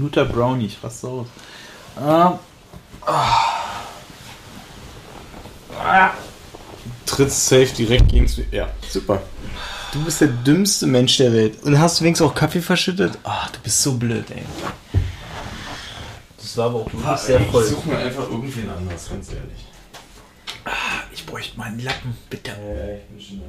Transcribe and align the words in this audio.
Ein 0.00 0.04
guter 0.04 0.24
Brownie, 0.24 0.64
ich 0.64 0.82
raste 0.82 1.08
aus. 1.08 1.26
Ah. 1.94 2.38
Ah. 5.76 6.12
Trittst 7.04 7.46
safe 7.46 7.66
direkt 7.66 8.08
gegen 8.08 8.26
Ja, 8.50 8.70
super. 8.88 9.20
Du 9.92 10.02
bist 10.02 10.22
der 10.22 10.28
dümmste 10.28 10.86
Mensch 10.86 11.18
der 11.18 11.34
Welt. 11.34 11.62
Und 11.64 11.78
hast 11.78 12.00
du 12.00 12.04
wenigstens 12.04 12.26
auch 12.26 12.34
Kaffee 12.34 12.62
verschüttet? 12.62 13.18
Ach, 13.24 13.50
du 13.50 13.58
bist 13.60 13.82
so 13.82 13.92
blöd, 13.92 14.24
ey. 14.30 14.42
Das 16.38 16.56
war 16.56 16.66
aber 16.66 16.76
auch 16.76 16.90
wirklich 16.90 17.16
sehr 17.18 17.40
voll. 17.42 17.64
Ich 17.64 17.68
suche 17.68 17.88
mir 17.90 17.98
einfach 17.98 18.22
irgendwen 18.22 18.70
anders, 18.70 19.10
ganz 19.10 19.28
ehrlich. 19.28 19.66
Ich 21.12 21.26
bräuchte 21.26 21.58
mal 21.58 21.64
einen 21.64 21.80
Lappen, 21.80 22.16
bitte. 22.30 22.52
Ja, 22.52 22.94
ich 22.94 23.04
bin 23.04 23.20
schon 23.20 23.42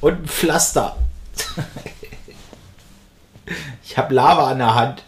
Und 0.00 0.22
ein 0.22 0.26
Pflaster. 0.26 0.96
Ich 3.92 3.98
habe 3.98 4.14
Lava 4.14 4.50
an 4.50 4.56
der 4.56 4.74
Hand. 4.74 5.02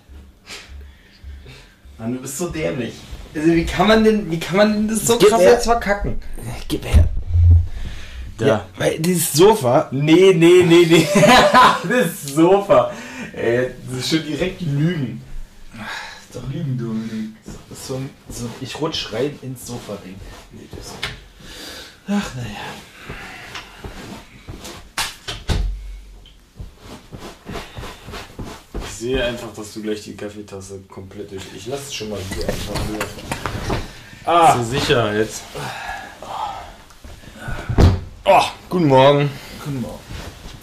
Mann, 1.96 2.12
du 2.12 2.20
bist 2.20 2.36
so 2.36 2.50
dämlich. 2.50 2.92
Also 3.34 3.48
wie 3.54 3.64
kann 3.64 3.88
man 3.88 4.04
denn, 4.04 4.30
wie 4.30 4.38
kann 4.38 4.58
man 4.58 4.72
denn 4.74 4.88
das 4.88 5.06
so 5.06 5.16
Gib 5.16 5.30
krass 5.30 5.40
her. 5.40 5.52
jetzt 5.52 5.64
verkacken? 5.64 6.20
Gib 6.68 6.84
her. 6.84 7.08
Ja. 8.38 8.66
weil 8.76 8.98
dieses 8.98 9.32
Sofa. 9.32 9.88
Nee, 9.90 10.34
nee, 10.34 10.64
nee, 10.66 10.84
nee. 10.84 11.08
das 11.88 12.34
Sofa. 12.34 12.92
Ey, 13.32 13.70
das 13.88 14.00
ist 14.00 14.10
schon 14.10 14.26
direkt 14.26 14.60
Lügen. 14.60 15.22
Doch 16.34 16.42
Lügen, 16.52 16.76
Dominik. 16.76 17.36
So, 17.70 18.02
so, 18.28 18.50
ich 18.60 18.78
rutsch 18.78 19.14
rein 19.14 19.38
ins 19.40 19.66
Sofa-Ding. 19.66 20.16
Nee, 20.52 20.68
das 20.76 20.92
Ach, 22.06 22.34
naja. 22.34 23.16
Sehe 28.94 29.24
einfach, 29.24 29.52
dass 29.54 29.74
du 29.74 29.82
gleich 29.82 30.02
die 30.02 30.16
Kaffeetasse 30.16 30.80
komplett 30.88 31.30
durch. 31.30 31.42
Ich 31.54 31.66
lasse 31.66 31.84
es 31.84 31.94
schon 31.94 32.10
mal 32.10 32.20
hier 32.34 32.48
einfach 32.48 32.88
nur. 32.88 32.98
Ah. 34.24 34.54
Zur 34.54 34.64
Sicherheit. 34.64 35.28
Oh, 38.24 38.42
guten 38.70 38.86
Morgen. 38.86 39.30
Guten 39.64 39.80
Morgen. 39.80 39.98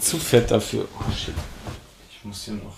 Zu 0.00 0.18
fett 0.18 0.50
dafür. 0.50 0.88
Oh 0.98 1.12
shit. 1.12 1.34
Ich 2.10 2.24
muss 2.24 2.44
hier 2.44 2.54
noch. 2.54 2.76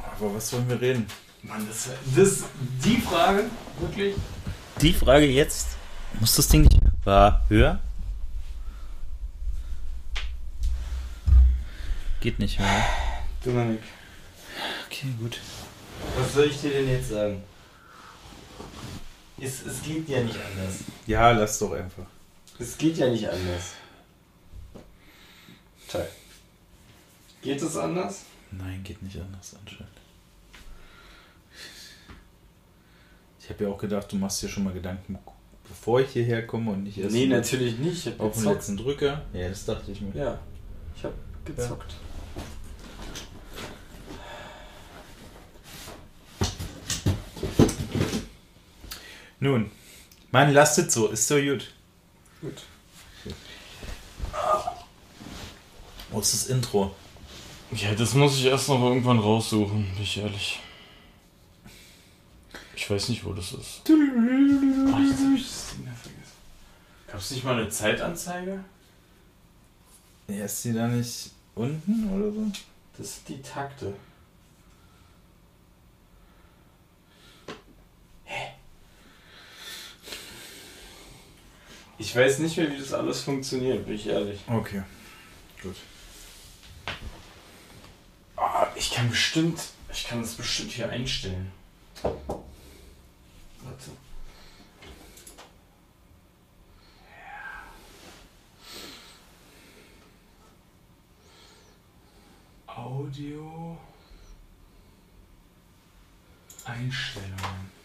Aber 0.00 0.34
was 0.34 0.52
wollen 0.52 0.68
wir 0.68 0.80
reden? 0.80 1.06
Mann, 1.42 1.66
das, 1.68 1.90
das 2.16 2.44
die 2.84 3.00
Frage, 3.00 3.44
wirklich? 3.78 4.16
Die 4.80 4.92
Frage 4.92 5.26
jetzt. 5.26 5.68
Muss 6.18 6.34
das 6.34 6.48
Ding 6.48 6.62
nicht. 6.62 6.78
War 7.04 7.44
höher? 7.48 7.78
Geht 12.20 12.38
nicht 12.38 12.58
mehr. 12.58 12.84
Dominik. 13.44 13.80
Okay, 14.86 15.06
gut. 15.20 15.38
Was 16.18 16.34
soll 16.34 16.46
ich 16.46 16.60
dir 16.60 16.70
denn 16.70 16.88
jetzt 16.88 17.10
sagen? 17.10 17.42
Es, 19.40 19.64
es 19.64 19.82
geht 19.82 20.08
ja 20.08 20.20
nicht 20.20 20.34
anders. 20.36 20.78
Ja, 21.06 21.30
lass 21.30 21.58
doch 21.60 21.72
einfach. 21.72 22.06
Es 22.58 22.76
geht 22.76 22.96
ja 22.98 23.08
nicht 23.08 23.28
anders. 23.28 23.74
Teil. 25.88 26.08
Geht 27.40 27.62
es 27.62 27.76
anders? 27.76 28.24
Nein, 28.50 28.82
geht 28.82 29.00
nicht 29.00 29.16
anders 29.16 29.54
anscheinend. 29.60 29.92
Ich 33.40 33.48
habe 33.48 33.64
ja 33.64 33.70
auch 33.70 33.78
gedacht, 33.78 34.10
du 34.10 34.16
machst 34.16 34.42
dir 34.42 34.48
schon 34.48 34.64
mal 34.64 34.72
Gedanken, 34.74 35.18
bevor 35.68 36.00
ich 36.00 36.10
hierher 36.10 36.46
komme 36.46 36.72
und 36.72 36.82
nicht 36.82 36.98
erst 36.98 37.14
nee, 37.14 37.26
natürlich 37.26 37.78
nicht. 37.78 38.06
Ich 38.06 38.12
hab 38.12 38.20
auf 38.20 38.32
den 38.32 38.40
gezockt. 38.40 38.56
letzten 38.56 38.76
Drücker. 38.76 39.22
Ja, 39.32 39.48
das 39.48 39.64
dachte 39.64 39.92
ich 39.92 40.00
mir. 40.00 40.12
Ja, 40.14 40.38
ich 40.96 41.04
hab 41.04 41.14
gezockt. 41.44 41.94
Nun, 49.40 49.70
man 50.30 50.52
lastet 50.52 50.90
so, 50.90 51.08
ist 51.08 51.28
so 51.28 51.36
gut. 51.36 51.72
Gut. 52.40 52.62
Wo 56.10 56.20
ist 56.20 56.32
das 56.34 56.46
Intro? 56.46 56.94
Ja, 57.72 57.94
das 57.94 58.14
muss 58.14 58.38
ich 58.38 58.46
erst 58.46 58.68
noch 58.68 58.82
irgendwann 58.82 59.18
raussuchen, 59.18 59.84
bin 59.94 60.02
ich 60.02 60.18
ehrlich. 60.18 60.60
Ich 62.74 62.88
weiß 62.88 63.10
nicht, 63.10 63.24
wo 63.24 63.32
das 63.32 63.52
ist. 63.52 63.82
Ach, 63.84 65.00
jetzt 65.00 65.20
hab 65.20 65.34
ich 65.34 65.42
das 65.42 65.70
Ding 65.70 65.84
da 65.84 65.92
vergessen. 65.92 66.32
Gab 67.06 67.20
es 67.20 67.30
nicht 67.30 67.44
mal 67.44 67.60
eine 67.60 67.68
Zeitanzeige? 67.68 68.64
Ja, 70.28 70.44
ist 70.44 70.64
die 70.64 70.72
da 70.72 70.88
nicht 70.88 71.30
unten 71.54 72.10
oder 72.10 72.32
so? 72.32 72.50
Das 72.96 73.14
sind 73.16 73.28
die 73.28 73.42
Takte. 73.42 73.94
Ich 82.00 82.14
weiß 82.14 82.38
nicht 82.38 82.56
mehr, 82.56 82.70
wie 82.70 82.78
das 82.78 82.92
alles 82.92 83.22
funktioniert, 83.22 83.84
bin 83.84 83.96
ich 83.96 84.06
ehrlich. 84.06 84.40
Okay, 84.46 84.82
gut. 85.60 85.74
Ah, 88.36 88.68
ich 88.76 88.92
kann 88.92 89.10
bestimmt, 89.10 89.60
ich 89.92 90.06
kann 90.06 90.20
das 90.20 90.34
bestimmt 90.34 90.70
hier 90.70 90.88
einstellen. 90.88 91.50
Warte. 92.02 93.90
Audio. 102.66 103.76
Einstellungen. 106.64 107.77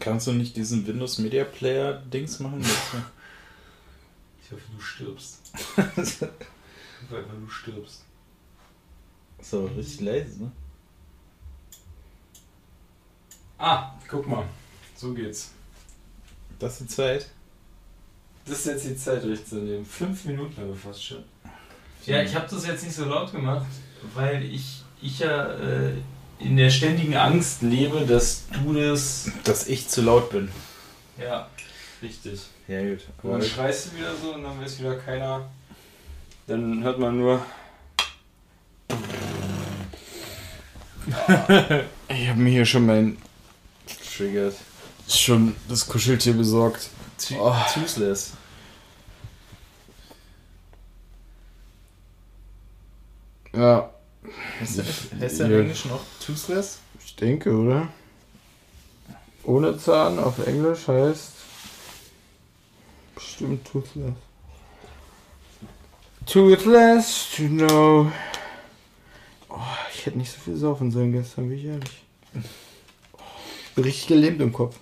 Kannst 0.00 0.26
du 0.26 0.32
nicht 0.32 0.56
diesen 0.56 0.86
Windows 0.86 1.18
Media 1.18 1.44
Player 1.44 1.94
Dings 1.94 2.40
machen? 2.40 2.64
Ich 4.46 4.52
hoffe, 4.52 4.62
du 4.76 4.80
stirbst. 4.80 5.40
Ich 5.56 5.80
hoffe 5.80 7.18
einfach, 7.18 7.34
du 7.34 7.48
stirbst. 7.48 8.04
so, 9.42 9.66
richtig 9.66 10.02
leise, 10.02 10.44
ne? 10.44 10.52
Ah, 13.58 13.92
guck 14.06 14.26
mal. 14.28 14.44
So 14.94 15.12
geht's. 15.12 15.50
Das 16.60 16.74
ist 16.74 16.82
die 16.82 16.94
Zeit. 16.94 17.30
Das 18.44 18.60
ist 18.60 18.66
jetzt 18.66 18.84
die 18.84 18.96
Zeit, 18.96 19.24
richtig 19.24 19.48
zu 19.48 19.56
nehmen. 19.56 19.84
Fünf 19.84 20.24
Minuten 20.26 20.56
haben 20.56 20.68
wir 20.68 20.76
fast 20.76 21.04
schon. 21.04 21.24
Ja, 22.06 22.22
ich 22.22 22.34
habe 22.34 22.46
das 22.48 22.64
jetzt 22.64 22.84
nicht 22.84 22.94
so 22.94 23.04
laut 23.06 23.32
gemacht, 23.32 23.66
weil 24.14 24.44
ich, 24.44 24.84
ich 25.02 25.18
ja 25.18 25.54
äh, 25.54 25.94
in 26.38 26.56
der 26.56 26.70
ständigen 26.70 27.16
Angst 27.16 27.62
lebe, 27.62 28.06
dass 28.06 28.44
du 28.52 28.72
das. 28.72 29.30
Dass 29.44 29.66
ich 29.66 29.88
zu 29.88 30.02
laut 30.02 30.30
bin. 30.30 30.50
Ja, 31.18 31.48
richtig. 32.02 32.40
Ja, 32.68 32.82
gut. 32.82 33.00
Und 33.22 33.32
dann 33.32 33.42
schreist 33.42 33.86
du 33.86 33.96
wieder 33.96 34.14
so 34.16 34.34
und 34.34 34.42
dann 34.42 34.60
weiß 34.60 34.78
wieder 34.80 34.96
keiner. 34.96 35.48
Dann 36.46 36.82
hört 36.82 36.98
man 36.98 37.18
nur. 37.18 37.44
ich 42.08 42.28
habe 42.28 42.40
mir 42.40 42.50
hier 42.50 42.66
schon 42.66 42.86
mein. 42.86 43.16
triggert. 44.16 44.56
schon 45.08 45.54
das 45.68 45.86
Kuscheltier 45.86 46.34
besorgt. 46.34 46.90
Oh. 47.38 47.54
Toothless. 47.72 48.32
Ja, 53.54 53.90
Heißt 54.60 54.78
der, 54.78 54.84
heißt 55.20 55.40
der 55.40 55.46
Ja. 55.48 55.54
im 55.56 55.60
Englischen 55.62 55.90
noch 55.90 56.00
Toothless? 56.24 56.78
ich 57.04 57.16
denke, 57.16 57.56
oder? 57.56 57.88
Ohne 59.44 59.78
Zahn 59.78 60.18
auf 60.18 60.44
Englisch 60.46 60.88
heißt. 60.88 61.32
Bestimmt 63.14 63.64
toothless. 63.66 64.12
Toothless 66.26 67.28
to 67.36 67.42
know. 67.48 68.10
Oh, 69.48 69.58
ich 69.94 70.06
hätte 70.06 70.18
nicht 70.18 70.32
so 70.32 70.40
viel 70.40 70.56
saufen 70.56 70.90
sollen 70.90 71.12
gestern, 71.12 71.48
bin 71.48 71.58
ich 71.58 71.64
ehrlich. 71.64 72.02
Ich 72.34 73.74
bin 73.74 73.84
richtig 73.84 74.08
gelähmt 74.08 74.40
im 74.40 74.52
Kopf. 74.52 74.76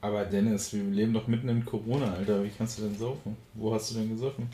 Aber 0.00 0.24
Dennis, 0.24 0.72
wir 0.72 0.82
leben 0.82 1.12
doch 1.12 1.26
mitten 1.26 1.48
in 1.48 1.64
Corona, 1.64 2.14
Alter. 2.14 2.42
Wie 2.42 2.50
kannst 2.50 2.78
du 2.78 2.82
denn 2.82 2.98
saufen? 2.98 3.36
Wo 3.54 3.74
hast 3.74 3.90
du 3.90 3.94
denn 3.96 4.08
gesoffen? 4.10 4.48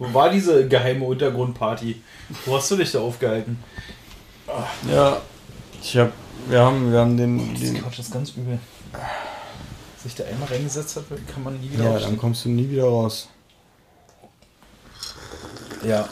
Wo 0.00 0.14
war 0.14 0.30
diese 0.30 0.66
geheime 0.66 1.04
Untergrundparty? 1.04 2.02
Wo 2.46 2.56
hast 2.56 2.70
du 2.70 2.76
dich 2.76 2.90
da 2.90 3.00
aufgehalten? 3.00 3.62
Ja, 4.90 5.20
ich 5.82 5.94
hab. 5.98 6.10
Wir 6.48 6.58
haben, 6.58 6.90
wir 6.90 7.00
haben 7.00 7.18
den. 7.18 7.54
Diese 7.54 7.74
den 7.74 7.82
Couch 7.82 7.98
ist 7.98 8.10
ganz 8.10 8.30
übel. 8.30 8.58
Sich 10.02 10.14
da 10.14 10.24
einmal 10.24 10.48
reingesetzt 10.48 10.96
hat, 10.96 11.04
kann 11.30 11.42
man 11.44 11.60
nie 11.60 11.70
wieder 11.70 11.84
ja, 11.84 11.90
aufstehen. 11.90 12.12
dann 12.12 12.18
kommst 12.18 12.46
du 12.46 12.48
nie 12.48 12.70
wieder 12.70 12.84
raus. 12.84 13.28
Ja. 15.84 16.08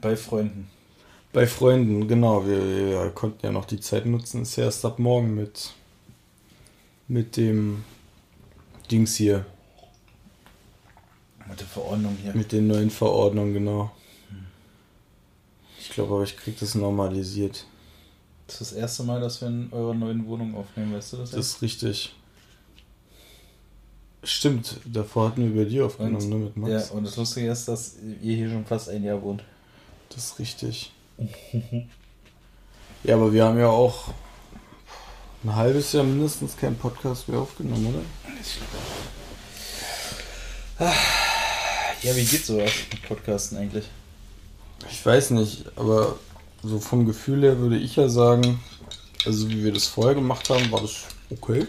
Bei 0.00 0.14
Freunden. 0.14 0.70
Bei 1.32 1.48
Freunden, 1.48 2.06
genau. 2.06 2.46
Wir, 2.46 2.64
wir 2.64 3.10
konnten 3.10 3.44
ja 3.44 3.50
noch 3.50 3.64
die 3.64 3.80
Zeit 3.80 4.06
nutzen. 4.06 4.42
Ist 4.42 4.54
ja 4.54 4.64
erst 4.66 4.84
ab 4.84 5.00
morgen 5.00 5.34
mit. 5.34 5.72
Mit 7.08 7.36
dem 7.36 7.82
Dings 8.88 9.16
hier. 9.16 9.44
Mit 11.48 11.60
der 11.60 11.66
Verordnung 11.66 12.16
hier. 12.22 12.34
Mit 12.34 12.52
den 12.52 12.66
neuen 12.66 12.90
Verordnungen, 12.90 13.52
genau. 13.54 13.90
Ich 15.80 15.90
glaube 15.90 16.14
aber, 16.14 16.22
ich 16.24 16.36
krieg 16.36 16.58
das 16.60 16.74
normalisiert. 16.74 17.66
Das 18.46 18.60
ist 18.60 18.72
das 18.72 18.78
erste 18.78 19.02
Mal, 19.04 19.20
dass 19.20 19.40
wir 19.40 19.48
in 19.48 19.68
eurer 19.72 19.94
neuen 19.94 20.26
Wohnung 20.26 20.54
aufnehmen, 20.54 20.94
weißt 20.94 21.14
du 21.14 21.16
das? 21.18 21.30
Das 21.30 21.46
ist 21.46 21.62
richtig. 21.62 22.14
Stimmt, 24.24 24.76
davor 24.84 25.28
hatten 25.28 25.42
wir 25.42 25.62
über 25.62 25.64
die 25.68 25.80
aufgenommen, 25.80 26.16
Und- 26.16 26.28
ne, 26.28 26.36
mit 26.36 26.56
Max. 26.56 26.88
Ja, 26.90 26.94
und 26.96 27.04
das 27.04 27.16
Lustige 27.16 27.50
ist, 27.50 27.66
dass 27.66 27.96
ihr 28.22 28.36
hier 28.36 28.50
schon 28.50 28.64
fast 28.64 28.88
ein 28.88 29.02
Jahr 29.02 29.20
wohnt. 29.20 29.42
Das 30.10 30.24
ist 30.26 30.38
richtig. 30.38 30.92
ja, 33.04 33.14
aber 33.16 33.32
wir 33.32 33.44
haben 33.44 33.58
ja 33.58 33.68
auch 33.68 34.12
ein 35.42 35.56
halbes 35.56 35.92
Jahr 35.92 36.04
mindestens 36.04 36.56
keinen 36.56 36.76
Podcast 36.76 37.28
mehr 37.28 37.40
aufgenommen, 37.40 37.86
oder? 37.86 38.02
Ja, 42.02 42.16
wie 42.16 42.24
geht 42.24 42.44
sowas 42.44 42.72
mit 42.90 43.02
Podcasten 43.02 43.58
eigentlich? 43.58 43.84
Ich 44.90 45.06
weiß 45.06 45.30
nicht, 45.30 45.66
aber 45.76 46.16
so 46.64 46.80
vom 46.80 47.06
Gefühl 47.06 47.42
her 47.42 47.58
würde 47.58 47.78
ich 47.78 47.94
ja 47.94 48.08
sagen, 48.08 48.58
also 49.24 49.48
wie 49.48 49.62
wir 49.62 49.72
das 49.72 49.86
vorher 49.86 50.16
gemacht 50.16 50.50
haben, 50.50 50.72
war 50.72 50.80
das 50.80 51.04
okay. 51.30 51.64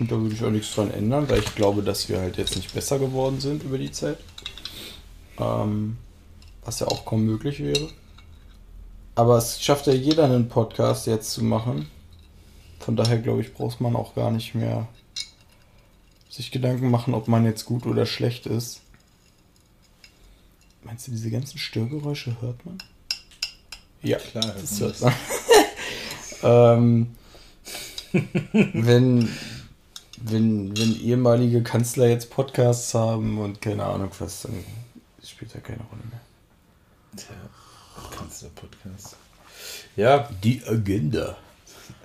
Und 0.00 0.10
da 0.10 0.18
würde 0.18 0.34
ich 0.34 0.42
auch 0.42 0.50
nichts 0.50 0.74
dran 0.74 0.90
ändern, 0.90 1.28
weil 1.28 1.40
ich 1.40 1.54
glaube, 1.54 1.82
dass 1.82 2.08
wir 2.08 2.18
halt 2.18 2.38
jetzt 2.38 2.56
nicht 2.56 2.72
besser 2.72 2.98
geworden 2.98 3.40
sind 3.40 3.62
über 3.62 3.76
die 3.76 3.92
Zeit. 3.92 4.16
Ähm, 5.38 5.98
was 6.64 6.80
ja 6.80 6.86
auch 6.86 7.04
kaum 7.04 7.26
möglich 7.26 7.60
wäre. 7.60 7.90
Aber 9.16 9.36
es 9.36 9.62
schafft 9.62 9.86
ja 9.86 9.92
jeder 9.92 10.24
einen 10.24 10.48
Podcast 10.48 11.06
jetzt 11.06 11.30
zu 11.30 11.44
machen. 11.44 11.90
Von 12.80 12.96
daher 12.96 13.18
glaube 13.18 13.42
ich, 13.42 13.52
braucht 13.52 13.82
man 13.82 13.96
auch 13.96 14.14
gar 14.14 14.30
nicht 14.30 14.54
mehr 14.54 14.88
sich 16.30 16.50
Gedanken 16.50 16.90
machen, 16.90 17.12
ob 17.12 17.28
man 17.28 17.44
jetzt 17.44 17.66
gut 17.66 17.84
oder 17.84 18.06
schlecht 18.06 18.46
ist. 18.46 18.80
Meinst 20.84 21.06
du, 21.06 21.10
diese 21.12 21.30
ganzen 21.30 21.58
Störgeräusche 21.58 22.40
hört 22.40 22.64
man? 22.66 22.78
Ja, 24.02 24.18
Klar, 24.18 24.44
hört 24.46 24.62
das 24.62 24.80
hört 24.80 25.00
man. 25.00 25.14
ähm, 26.42 27.16
wenn, 28.74 29.28
wenn, 30.18 30.76
wenn 30.76 31.00
ehemalige 31.00 31.62
Kanzler 31.62 32.06
jetzt 32.08 32.30
Podcasts 32.30 32.92
haben 32.94 33.38
und 33.38 33.60
keine 33.60 33.84
Ahnung 33.84 34.10
was, 34.18 34.42
dann 34.42 34.62
spielt 35.24 35.54
ja 35.54 35.60
keine 35.60 35.82
Rolle 35.90 36.02
mehr. 36.10 36.20
Der 37.14 38.10
Kanzler-Podcast. 38.18 39.16
Ja, 39.96 40.28
Die 40.42 40.62
Agenda. 40.66 41.36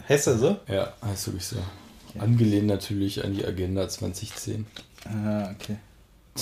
heißt 0.07 0.27
er 0.27 0.37
so? 0.37 0.59
Ja, 0.67 0.93
heißt 1.03 1.27
wirklich 1.27 1.45
so. 1.45 1.57
Angelehnt 2.17 2.67
natürlich 2.67 3.23
an 3.23 3.33
die 3.33 3.45
Agenda 3.45 3.87
2010. 3.89 4.65
Ah, 5.05 5.51
okay. 5.51 5.77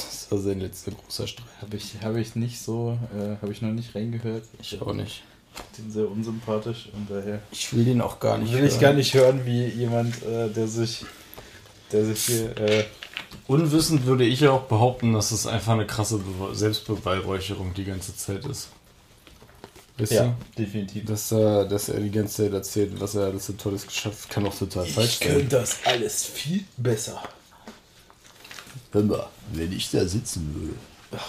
Das 0.06 0.32
war 0.32 0.38
sein 0.40 0.60
letzter 0.60 0.92
großer 0.92 1.28
Streit. 1.28 1.48
Habe 1.62 1.78
ich, 1.78 1.96
hab 2.02 2.16
ich 2.16 2.36
nicht 2.36 2.60
so, 2.62 2.98
äh, 3.18 3.42
habe 3.42 3.52
ich 3.52 3.62
noch 3.62 3.72
nicht 3.72 3.96
reingehört. 3.96 4.44
Ich 4.62 4.82
auch 4.82 4.94
nicht. 4.94 5.24
Den 5.78 5.92
sehr 5.92 6.10
unsympathisch 6.10 6.90
und 6.94 7.10
daher 7.10 7.42
Ich 7.52 7.74
will 7.76 7.84
den 7.84 8.02
auch 8.02 8.20
gar 8.20 8.38
nicht. 8.38 8.54
will 8.54 8.64
ich 8.64 8.74
hören. 8.74 8.82
gar 8.82 8.94
nicht 8.94 9.14
hören, 9.14 9.46
wie 9.46 9.66
jemand, 9.66 10.22
äh, 10.24 10.50
der 10.50 10.68
sich, 10.68 11.04
der 11.92 12.06
sich 12.06 12.26
hier, 12.26 12.56
äh, 12.58 12.86
Unwissend 13.48 14.06
würde 14.06 14.26
ich 14.26 14.42
ja 14.42 14.52
auch 14.52 14.64
behaupten, 14.64 15.14
dass 15.14 15.32
es 15.32 15.48
einfach 15.48 15.74
eine 15.74 15.88
krasse 15.88 16.18
Be 16.18 16.54
Selbstbeweihräucherung 16.54 17.74
die 17.74 17.86
ganze 17.86 18.16
Zeit 18.16 18.46
ist. 18.46 18.70
Wisst 19.98 20.12
ja, 20.12 20.26
ihr? 20.26 20.36
definitiv. 20.58 21.06
Dass 21.06 21.32
er, 21.32 21.66
dass 21.66 21.90
er 21.90 22.00
die 22.02 22.12
ganze 22.12 22.44
Zeit 22.44 22.54
erzählt, 22.54 23.00
was 23.00 23.16
er 23.16 23.26
alles 23.26 23.48
so 23.48 23.54
Tolles 23.54 23.88
geschafft 23.88 24.26
hat, 24.26 24.30
kann 24.30 24.46
auch 24.46 24.56
total 24.56 24.86
falsch 24.86 25.20
sein. 25.20 25.48
das 25.50 25.78
alles 25.86 26.26
viel 26.26 26.66
besser. 26.76 27.22
Hör 28.92 29.04
mal, 29.04 29.28
wenn 29.54 29.72
ich 29.72 29.92
da 29.92 30.06
sitzen 30.06 30.54
würde. 30.56 31.22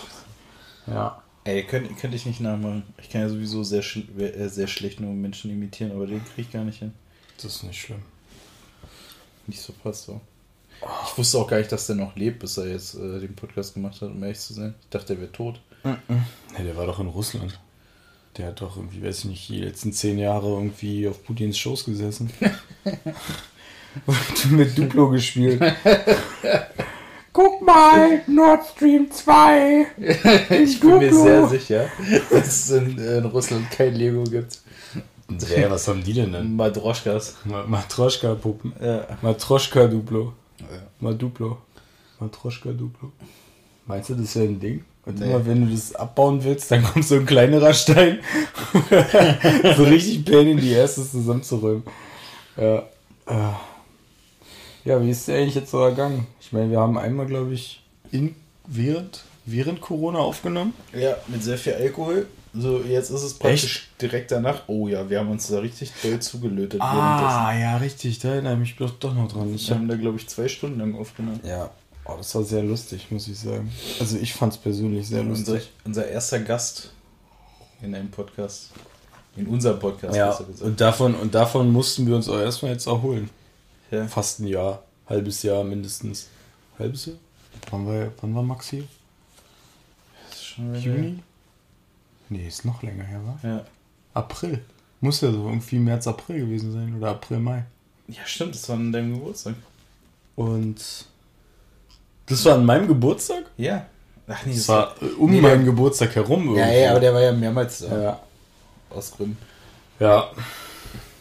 Ja. 0.87 1.23
Ey, 1.45 1.65
könnte 1.65 1.95
könnt 1.95 2.15
ich 2.15 2.27
nicht 2.27 2.41
nachmachen. 2.41 2.83
Ich 3.01 3.09
kann 3.09 3.23
ja 3.23 3.29
sowieso 3.29 3.63
sehr, 3.63 3.83
schl 3.83 4.05
äh, 4.21 4.49
sehr 4.49 4.67
schlecht 4.67 5.01
nur 5.01 5.13
Menschen 5.13 5.51
imitieren, 5.51 5.93
aber 5.93 6.07
den 6.07 6.25
kriege 6.25 6.43
ich 6.43 6.53
gar 6.53 6.65
nicht 6.65 6.81
hin. 6.81 6.93
Das 7.37 7.57
ist 7.57 7.63
nicht 7.63 7.81
schlimm. 7.81 8.03
Nicht 9.47 9.61
so 9.61 9.73
passt 9.73 10.05
so. 10.05 10.21
Ich 11.07 11.19
wusste 11.19 11.39
auch 11.39 11.49
gar 11.49 11.59
nicht, 11.59 11.73
dass 11.73 11.87
der 11.87 11.97
noch 11.97 12.15
lebt, 12.17 12.41
bis 12.41 12.57
er 12.59 12.69
jetzt 12.69 12.95
äh, 12.95 13.19
den 13.19 13.35
Podcast 13.35 13.75
gemacht 13.75 14.01
hat, 14.01 14.11
um 14.11 14.23
ehrlich 14.23 14.39
zu 14.39 14.53
sein. 14.53 14.75
Ich 14.83 14.89
dachte, 14.91 15.15
er 15.15 15.21
wäre 15.21 15.33
tot. 15.33 15.61
Ja, 15.85 15.99
der 16.59 16.77
war 16.77 16.87
doch 16.87 17.01
in 17.01 17.07
Russland. 17.07 17.59
Der 18.37 18.49
hat 18.49 18.61
doch 18.61 18.77
irgendwie, 18.77 19.03
weiß 19.03 19.21
ich 19.21 19.25
nicht, 19.25 19.49
die 19.49 19.61
letzten 19.61 19.93
zehn 19.93 20.19
Jahre 20.19 20.49
irgendwie 20.49 21.09
auf 21.09 21.25
Putins 21.25 21.59
Schoß 21.59 21.85
gesessen. 21.85 22.31
Und 24.07 24.51
mit 24.51 24.77
Duplo 24.77 25.09
gespielt. 25.09 25.61
Guck 27.33 27.63
mal, 27.63 28.23
Nord 28.27 28.67
Stream 28.75 29.11
2. 29.11 29.87
Ich 30.63 30.81
bin 30.81 30.99
mir 30.99 31.13
sehr 31.15 31.47
sicher, 31.49 31.87
dass 32.31 32.47
es 32.47 32.71
in, 32.71 32.99
in 32.99 33.25
Russland 33.27 33.71
kein 33.71 33.95
Lego 33.95 34.25
gibt. 34.25 34.61
Ja, 35.57 35.71
was 35.71 35.87
haben 35.87 36.03
die 36.03 36.15
denn 36.15 36.33
dann? 36.33 36.57
Madroschkas. 36.57 37.37
Ma- 37.45 37.65
Matroschka-Puppen. 37.67 38.73
Ja. 38.83 39.07
Matroschka-Duplo. 39.23 40.33
Maduplo. 41.01 41.59
Matroschka-Duplo. 42.19 43.13
Meinst 43.87 44.09
du, 44.09 44.15
das 44.15 44.35
wäre 44.37 44.47
ein 44.47 44.59
Ding? 44.59 44.85
Und 45.05 45.21
Nee. 45.21 45.27
immer 45.27 45.47
wenn 45.47 45.67
du 45.67 45.73
das 45.73 45.95
abbauen 45.95 46.43
willst, 46.43 46.71
dann 46.71 46.83
kommt 46.93 47.05
so 47.05 47.17
ein 47.17 47.27
kleinerer 47.27 47.75
Stein. 47.75 48.19
so 49.77 49.85
richtig 49.85 50.25
Pain 50.25 50.49
in 50.49 50.57
die 50.59 50.73
erste 50.73 51.09
zusammenzuräumen. 51.09 51.83
Ja. 52.57 52.85
Ja, 54.89 55.03
wie 55.03 55.11
ist 55.11 55.29
der 55.29 55.37
eigentlich 55.39 55.55
jetzt 55.55 55.71
so 55.71 55.81
ergangen? 55.81 56.27
Ich 56.41 56.51
meine, 56.53 56.71
wir 56.71 56.81
haben 56.81 56.97
einmal, 56.97 57.27
glaube 57.27 57.53
ich, 57.53 57.83
in, 58.11 58.35
während, 58.67 59.23
während 59.45 59.83
Corona 59.83 60.19
aufgenommen. 60.19 60.73
ja, 60.95 61.15
mit 61.27 61.43
sehr 61.45 61.59
viel 61.59 61.75
Alkohol. 61.75 62.27
So, 62.55 62.79
jetzt 62.81 63.11
ist 63.11 63.23
es 63.23 63.35
praktisch 63.35 63.91
direkt 64.01 64.33
danach. 64.33 64.63
Oh 64.67 64.89
ja, 64.89 65.11
wir 65.11 65.19
haben 65.21 65.31
uns 65.31 65.49
da 65.49 65.59
richtig 65.59 65.93
doll 66.03 66.19
zugelötet. 66.21 66.81
Ah, 66.81 67.53
ja, 67.55 67.77
richtig. 67.77 68.19
Da 68.21 68.31
erinnere 68.31 68.55
ich 68.55 68.59
mich 68.61 68.77
doch 68.77 68.91
doch 68.99 69.15
noch 69.15 69.31
dran. 69.31 69.55
Ich 69.55 69.69
Wir 69.69 69.77
haben 69.77 69.89
da, 69.89 69.97
glaube 69.97 70.17
ich, 70.17 70.27
zwei 70.27 70.49
Stunden 70.49 70.79
lang 70.79 70.99
aufgenommen. 70.99 71.41
Ja, 71.45 71.69
oh, 72.07 72.15
das 72.17 72.35
war 72.35 72.43
sehr 72.43 72.63
lustig, 72.63 73.09
muss 73.11 73.29
ich 73.29 73.39
sagen. 73.39 73.71
Also 74.01 74.17
ich 74.17 74.33
fand 74.33 74.55
es 74.55 74.59
persönlich 74.59 75.07
sehr 75.07 75.21
unser, 75.21 75.53
lustig. 75.53 75.71
unser 75.85 76.09
erster 76.09 76.41
Gast 76.41 76.93
in 77.83 77.95
einem 77.95 78.11
Podcast. 78.11 78.71
In 79.37 79.47
unserem 79.47 79.79
Podcast, 79.79 80.17
Ja, 80.17 80.31
besser 80.31 80.45
gesagt. 80.45 80.63
und 80.63 80.81
davon, 80.81 81.15
und 81.15 81.35
davon 81.35 81.71
mussten 81.71 82.07
wir 82.07 82.17
uns 82.17 82.29
auch 82.31 82.39
erstmal 82.39 82.73
jetzt 82.73 82.87
erholen. 82.87 83.29
Ja. 83.91 84.07
Fast 84.07 84.41
ein 84.41 84.47
Jahr, 84.47 84.83
halbes 85.09 85.43
Jahr 85.43 85.65
mindestens. 85.65 86.29
Halbes 86.79 87.07
Jahr? 87.07 87.17
Wann 87.71 87.87
war, 87.87 88.09
wann 88.21 88.35
war 88.35 88.43
Max 88.43 88.69
hier? 88.71 88.85
Das 90.29 90.39
ist 90.39 90.45
schon 90.47 90.73
wieder- 90.75 90.81
Juni? 90.81 91.19
Nee, 92.29 92.47
ist 92.47 92.65
noch 92.65 92.83
länger 92.83 93.05
her, 93.05 93.21
wa? 93.25 93.49
Ja. 93.49 93.65
April. 94.15 94.63
Muss 95.01 95.21
ja 95.21 95.31
so 95.33 95.47
irgendwie 95.47 95.79
März, 95.79 96.07
April 96.07 96.41
gewesen 96.41 96.73
sein. 96.73 96.95
Oder 96.97 97.11
April, 97.13 97.39
Mai. 97.39 97.65
ja, 98.09 98.21
stimmt, 98.27 98.55
das 98.55 98.69
war 98.69 98.77
an 98.77 98.93
deinem 98.93 99.15
Geburtstag. 99.15 99.55
Und 100.37 100.77
das 102.27 102.45
war 102.45 102.55
an 102.57 102.67
meinem 102.67 102.87
Geburtstag? 102.89 103.45
Ja. 103.57 103.87
Ach 104.27 104.45
nee, 104.45 104.55
Das 104.55 104.69
war 104.69 104.95
äh, 105.03 105.07
um 105.19 105.31
Nee, 105.31 105.41
meinen 105.41 105.65
Geburtstag 105.65 106.15
herum 106.15 106.55
Ja, 106.55 106.69
ja, 106.71 106.91
aber 106.91 107.01
der 107.01 107.15
war 107.15 107.23
ja 107.23 107.33
mehrmals 107.33 107.79
da. 107.79 108.03
ja. 108.03 108.21
Aus 108.91 109.11
Gründen. 109.13 109.39
Ja. 109.99 110.31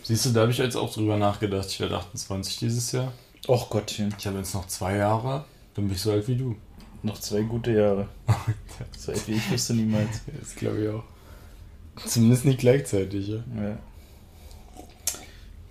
Siehst 0.08 0.26
du, 0.26 0.30
da 0.30 0.42
habe 0.42 0.52
ich 0.54 0.58
jetzt 0.58 0.78
auch 0.78 0.94
drüber 0.94 1.18
nachgedacht. 1.18 1.68
Ich 1.70 1.82
werde 1.82 1.98
28 1.98 2.60
dieses 2.60 2.94
Jahr. 2.94 3.12
Och 3.46 3.70
Gottchen. 3.70 4.16
Ich 4.18 4.26
habe 4.26 4.38
jetzt 4.38 4.54
noch 4.54 4.66
zwei 4.68 4.96
Jahre. 4.96 5.44
Dann 5.76 5.86
bin 5.88 5.96
ich 5.96 6.02
so 6.02 6.12
alt 6.14 6.26
wie 6.30 6.38
du. 6.38 6.56
Noch 7.04 7.20
zwei 7.20 7.42
gute 7.42 7.72
Jahre. 7.74 8.08
so 8.98 9.12
alt 9.12 9.28
wie 9.28 9.34
ich 9.34 9.52
wusste 9.52 9.74
niemals. 9.74 10.22
Das 10.40 10.56
glaube 10.56 10.82
ich 10.82 10.90
auch. 10.90 11.04
Zumindest 12.08 12.46
nicht 12.46 12.60
gleichzeitig, 12.60 13.28
ja. 13.28 13.44
Ja. 13.58 13.78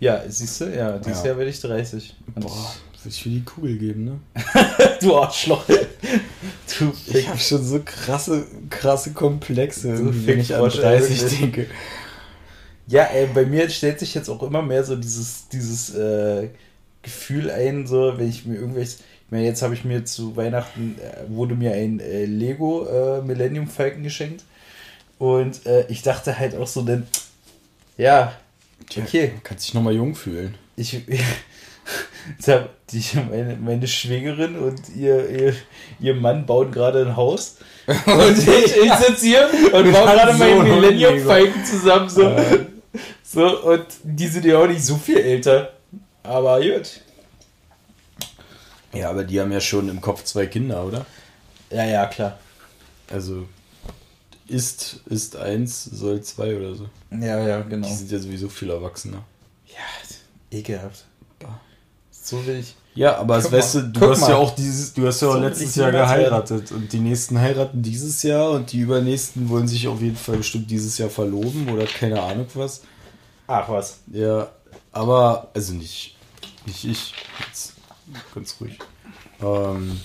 Ja, 0.01 0.23
siehst 0.29 0.61
du, 0.61 0.77
ja, 0.77 0.99
dieses 0.99 1.21
Ja. 1.21 1.29
Jahr 1.29 1.39
werde 1.39 1.51
ich 1.51 1.59
30. 1.61 2.15
Und 2.35 2.43
Boah, 2.43 2.75
würde 3.03 3.09
ich 3.09 3.23
für 3.23 3.31
die 3.31 3.43
Kugel 3.43 3.79
geben, 3.79 4.05
ne? 4.05 4.21
du 5.01 5.17
Arschloch. 5.17 5.65
Du 5.67 6.93
Ich 7.07 7.27
habe 7.27 7.39
schon 7.39 7.65
so 7.65 7.81
krasse, 7.83 8.47
krasse 8.69 9.15
Komplexe, 9.15 9.99
wenn 10.27 10.41
ich 10.41 10.55
an 10.55 10.63
Fickfrosch, 10.71 10.83
30 10.83 11.23
irgendwie. 11.23 11.37
denke. 11.41 11.67
Ja, 12.89 13.05
ey, 13.05 13.27
bei 13.35 13.45
mir 13.45 13.69
stellt 13.69 13.99
sich 13.99 14.15
jetzt 14.15 14.29
auch 14.29 14.43
immer 14.43 14.63
mehr 14.63 14.85
so 14.85 14.95
dieses, 14.97 15.49
dieses 15.49 15.95
äh, 15.95 16.49
Gefühl 17.03 17.51
ein, 17.51 17.87
so, 17.87 18.17
wenn 18.17 18.29
ich 18.29 18.45
mir 18.47 18.57
irgendwelches. 18.57 19.01
Ich 19.27 19.33
meine, 19.33 19.45
jetzt 19.45 19.63
habe 19.63 19.75
ich 19.75 19.85
mir 19.85 20.05
zu 20.05 20.37
Weihnachten, 20.37 20.97
äh, 21.01 21.29
wurde 21.29 21.57
mir 21.57 21.73
ein 21.73 21.99
äh, 21.99 22.27
Lego 22.27 22.87
äh, 22.87 23.23
Millennium 23.23 23.67
Falcon 23.67 24.05
geschenkt. 24.05 24.45
Und 25.19 25.67
äh, 25.67 25.87
ich 25.89 26.03
dachte 26.03 26.39
halt 26.39 26.55
auch 26.55 26.67
so, 26.69 26.83
denn, 26.83 27.07
ja, 27.97 28.33
okay, 28.91 29.33
Kannst 29.43 29.67
dich 29.67 29.75
nochmal 29.75 29.95
jung 29.95 30.15
fühlen. 30.15 30.55
ich. 30.77 31.01
Jetzt 32.37 32.49
hab 32.49 32.87
die, 32.89 33.03
meine, 33.31 33.57
meine 33.57 33.87
Schwägerin 33.87 34.57
und 34.57 34.81
ihr, 34.97 35.31
ihr, 35.31 35.55
ihr 36.01 36.15
Mann 36.15 36.45
bauen 36.45 36.73
gerade 36.73 37.07
ein 37.07 37.17
Haus. 37.17 37.59
Und 37.87 38.39
ich, 38.39 38.49
ich 38.49 38.93
sitze 38.95 39.27
hier 39.27 39.49
und 39.73 39.93
baue 39.93 40.07
gerade 40.07 40.33
So 40.33 40.39
meinen 40.39 40.61
ein 40.63 40.69
Millennium. 40.81 41.21
Falcon 41.21 41.65
zusammen. 41.65 42.09
So. 42.09 42.37
So, 43.37 43.71
und 43.71 43.85
die 44.03 44.29
sind 44.29 44.47
ja 44.47 44.59
auch 44.59 44.67
nicht 44.67 44.83
so 44.83 44.97
viel 44.97 45.19
älter. 45.19 45.75
Aber 46.23 46.59
gut. 46.59 47.03
Ja, 48.95 49.11
aber 49.11 49.25
die 49.25 49.39
haben 49.39 49.53
ja 49.53 49.61
schon 49.61 49.91
im 49.91 50.01
Kopf 50.01 50.25
zwei 50.25 50.47
Kinder, 50.47 50.83
oder? 50.87 51.05
Ja, 51.71 51.85
ja, 51.85 52.07
klar. 52.07 52.39
Also 53.13 53.47
ist, 54.49 55.01
ist 55.05 55.37
eins, 55.37 55.85
soll 55.85 56.23
zwei 56.23 56.57
oder 56.57 56.75
so. 56.75 56.89
Ja, 57.11 57.47
ja, 57.47 57.61
genau. 57.61 57.87
Die 57.87 57.93
sind 57.93 58.11
ja 58.11 58.19
sowieso 58.19 58.49
viel 58.49 58.71
erwachsener. 58.71 59.23
Ja, 59.67 60.59
ekelhaft. 60.59 61.05
So 62.11 62.45
will 62.47 62.61
ich. 62.61 62.75
Ja, 62.95 63.19
aber 63.19 63.39
Guck 63.43 63.53
weißt 63.53 63.75
mal, 63.75 63.83
du, 63.83 64.01
du 64.01 64.11
hast 64.13 64.21
mal. 64.23 64.31
ja 64.31 64.37
auch 64.37 64.55
dieses, 64.55 64.95
du 64.95 65.07
hast 65.07 65.21
ja 65.21 65.29
auch 65.29 65.35
So 65.35 65.41
letztes 65.41 65.77
Jahr 65.77 65.93
werden. 65.93 66.09
geheiratet 66.09 66.73
und 66.73 66.91
die 66.91 67.01
nächsten 67.01 67.39
heiraten 67.39 67.83
dieses 67.83 68.23
Jahr 68.23 68.53
und 68.53 68.73
die 68.73 68.79
übernächsten 68.79 69.51
wollen 69.51 69.69
sich 69.69 69.87
auf 69.89 70.01
jeden 70.01 70.17
Fall 70.17 70.39
bestimmt 70.39 70.71
dieses 70.71 70.97
Jahr 70.97 71.11
verloben 71.11 71.69
oder 71.69 71.85
keine 71.85 72.23
Ahnung 72.23 72.47
was. 72.55 72.81
Ach 73.47 73.69
was. 73.69 74.01
Ja, 74.13 74.51
aber, 74.93 75.51
also 75.55 75.73
nicht, 75.75 76.17
nicht 76.67 76.85
ich, 76.85 77.15
jetzt 77.47 77.75
ganz 78.35 78.57
ruhig. 78.61 78.79
Ähm, 79.41 80.01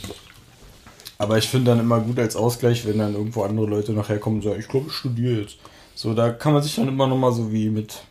aber 1.17 1.37
ich 1.37 1.47
finde 1.47 1.71
dann 1.71 1.79
immer 1.79 1.99
gut 1.99 2.19
als 2.19 2.35
Ausgleich, 2.35 2.85
wenn 2.85 2.97
dann 2.97 3.13
irgendwo 3.13 3.43
andere 3.43 3.67
Leute 3.67 3.93
nachher 3.93 4.19
kommen 4.19 4.37
und 4.37 4.43
sagen, 4.43 4.59
ich 4.59 4.67
glaube, 4.67 4.87
ich 4.87 4.93
studiere 4.93 5.41
jetzt. 5.41 5.57
So, 5.95 6.13
da 6.13 6.31
kann 6.31 6.53
man 6.53 6.63
sich 6.63 6.75
dann 6.75 6.87
immer 6.87 7.07
noch 7.07 7.17
mal 7.17 7.31
so 7.31 7.51
wie 7.51 7.69
mit 7.69 8.01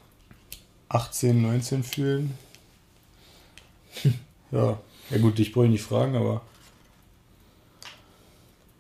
18, 0.89 1.43
19 1.43 1.83
fühlen. 1.83 2.39
ja, 4.53 4.79
ja 5.11 5.19
gut, 5.19 5.39
ich 5.39 5.53
brauche 5.53 5.67
nicht 5.67 5.83
fragen, 5.83 6.17
aber 6.17 6.43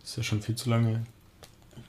ist 0.04 0.16
ja 0.16 0.22
schon 0.22 0.42
viel 0.42 0.54
zu 0.56 0.70
lange. 0.70 1.04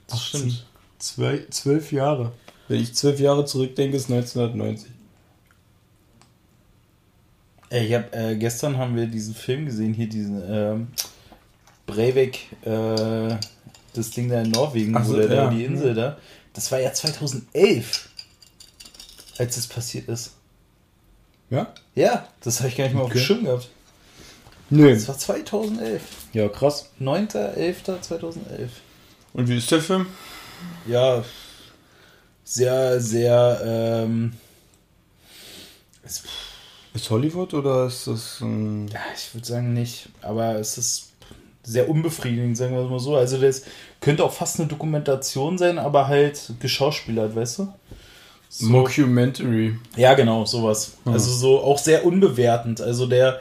Das 0.07 0.23
stimmt. 0.23 0.65
Zwei, 0.99 1.45
zwölf 1.49 1.91
Jahre. 1.91 2.31
Wenn 2.71 2.81
ich 2.81 2.95
zwölf 2.95 3.19
Jahre 3.19 3.43
zurückdenke, 3.43 3.97
ist 3.97 4.09
1990. 4.09 4.89
Ey, 7.69 7.85
ich 7.85 7.93
hab, 7.93 8.15
äh, 8.15 8.37
gestern 8.37 8.77
haben 8.77 8.95
wir 8.95 9.07
diesen 9.07 9.35
Film 9.35 9.65
gesehen, 9.65 9.93
hier 9.93 10.07
diesen 10.07 10.41
ähm, 10.49 10.87
Breivik, 11.85 12.47
äh, 12.65 13.35
das 13.93 14.11
Ding 14.11 14.29
da 14.29 14.41
in 14.41 14.51
Norwegen, 14.51 14.95
Ach 14.95 15.03
so, 15.03 15.11
wo 15.11 15.17
der 15.17 15.25
ja. 15.27 15.43
da 15.43 15.49
die 15.49 15.65
Insel 15.65 15.93
da. 15.93 16.17
Das 16.53 16.71
war 16.71 16.79
ja 16.79 16.93
2011, 16.93 18.07
als 19.37 19.55
das 19.55 19.67
passiert 19.67 20.07
ist. 20.07 20.31
Ja? 21.49 21.73
Ja, 21.93 22.29
das 22.39 22.59
habe 22.59 22.69
ich 22.69 22.77
gar 22.77 22.85
nicht 22.85 22.93
mal 22.93 23.01
auf 23.01 23.09
dem 23.09 23.17
Okay. 23.17 23.25
Schirm 23.25 23.43
gehabt. 23.43 23.69
Nö. 24.69 24.93
Das 24.93 25.09
war 25.09 25.17
2011. 25.17 26.01
Ja, 26.31 26.47
krass. 26.47 26.89
9.11.2011. 27.01 28.69
Und 29.33 29.49
wie 29.49 29.57
ist 29.57 29.69
der 29.69 29.81
Film? 29.81 30.05
Ja, 30.87 31.21
sehr, 32.51 32.99
sehr, 32.99 33.61
ähm, 33.63 34.33
es, 36.03 36.23
Ist 36.93 37.09
Hollywood 37.09 37.53
oder 37.53 37.85
ist 37.85 38.07
das 38.07 38.41
ein. 38.41 38.89
ja, 38.89 38.99
ich 39.15 39.33
würde 39.33 39.47
sagen 39.47 39.73
nicht, 39.73 40.09
aber 40.21 40.55
es 40.55 40.77
ist 40.77 41.11
sehr 41.63 41.87
unbefriedigend, 41.87 42.57
sagen 42.57 42.75
wir 42.75 42.83
es 42.83 42.89
mal 42.89 42.99
so. 42.99 43.15
Also 43.15 43.39
das 43.39 43.63
könnte 44.01 44.25
auch 44.25 44.33
fast 44.33 44.59
eine 44.59 44.67
Dokumentation 44.67 45.57
sein, 45.57 45.79
aber 45.79 46.09
halt 46.09 46.51
geschauspielert, 46.59 47.35
weißt 47.35 47.59
du? 47.59 47.73
So. 48.49 48.65
Mockumentary. 48.65 49.77
Ja, 49.95 50.13
genau, 50.15 50.43
sowas. 50.43 50.97
Mhm. 51.05 51.13
Also 51.13 51.31
so 51.31 51.61
auch 51.61 51.77
sehr 51.77 52.05
unbewertend. 52.05 52.81
Also 52.81 53.05
der, 53.05 53.39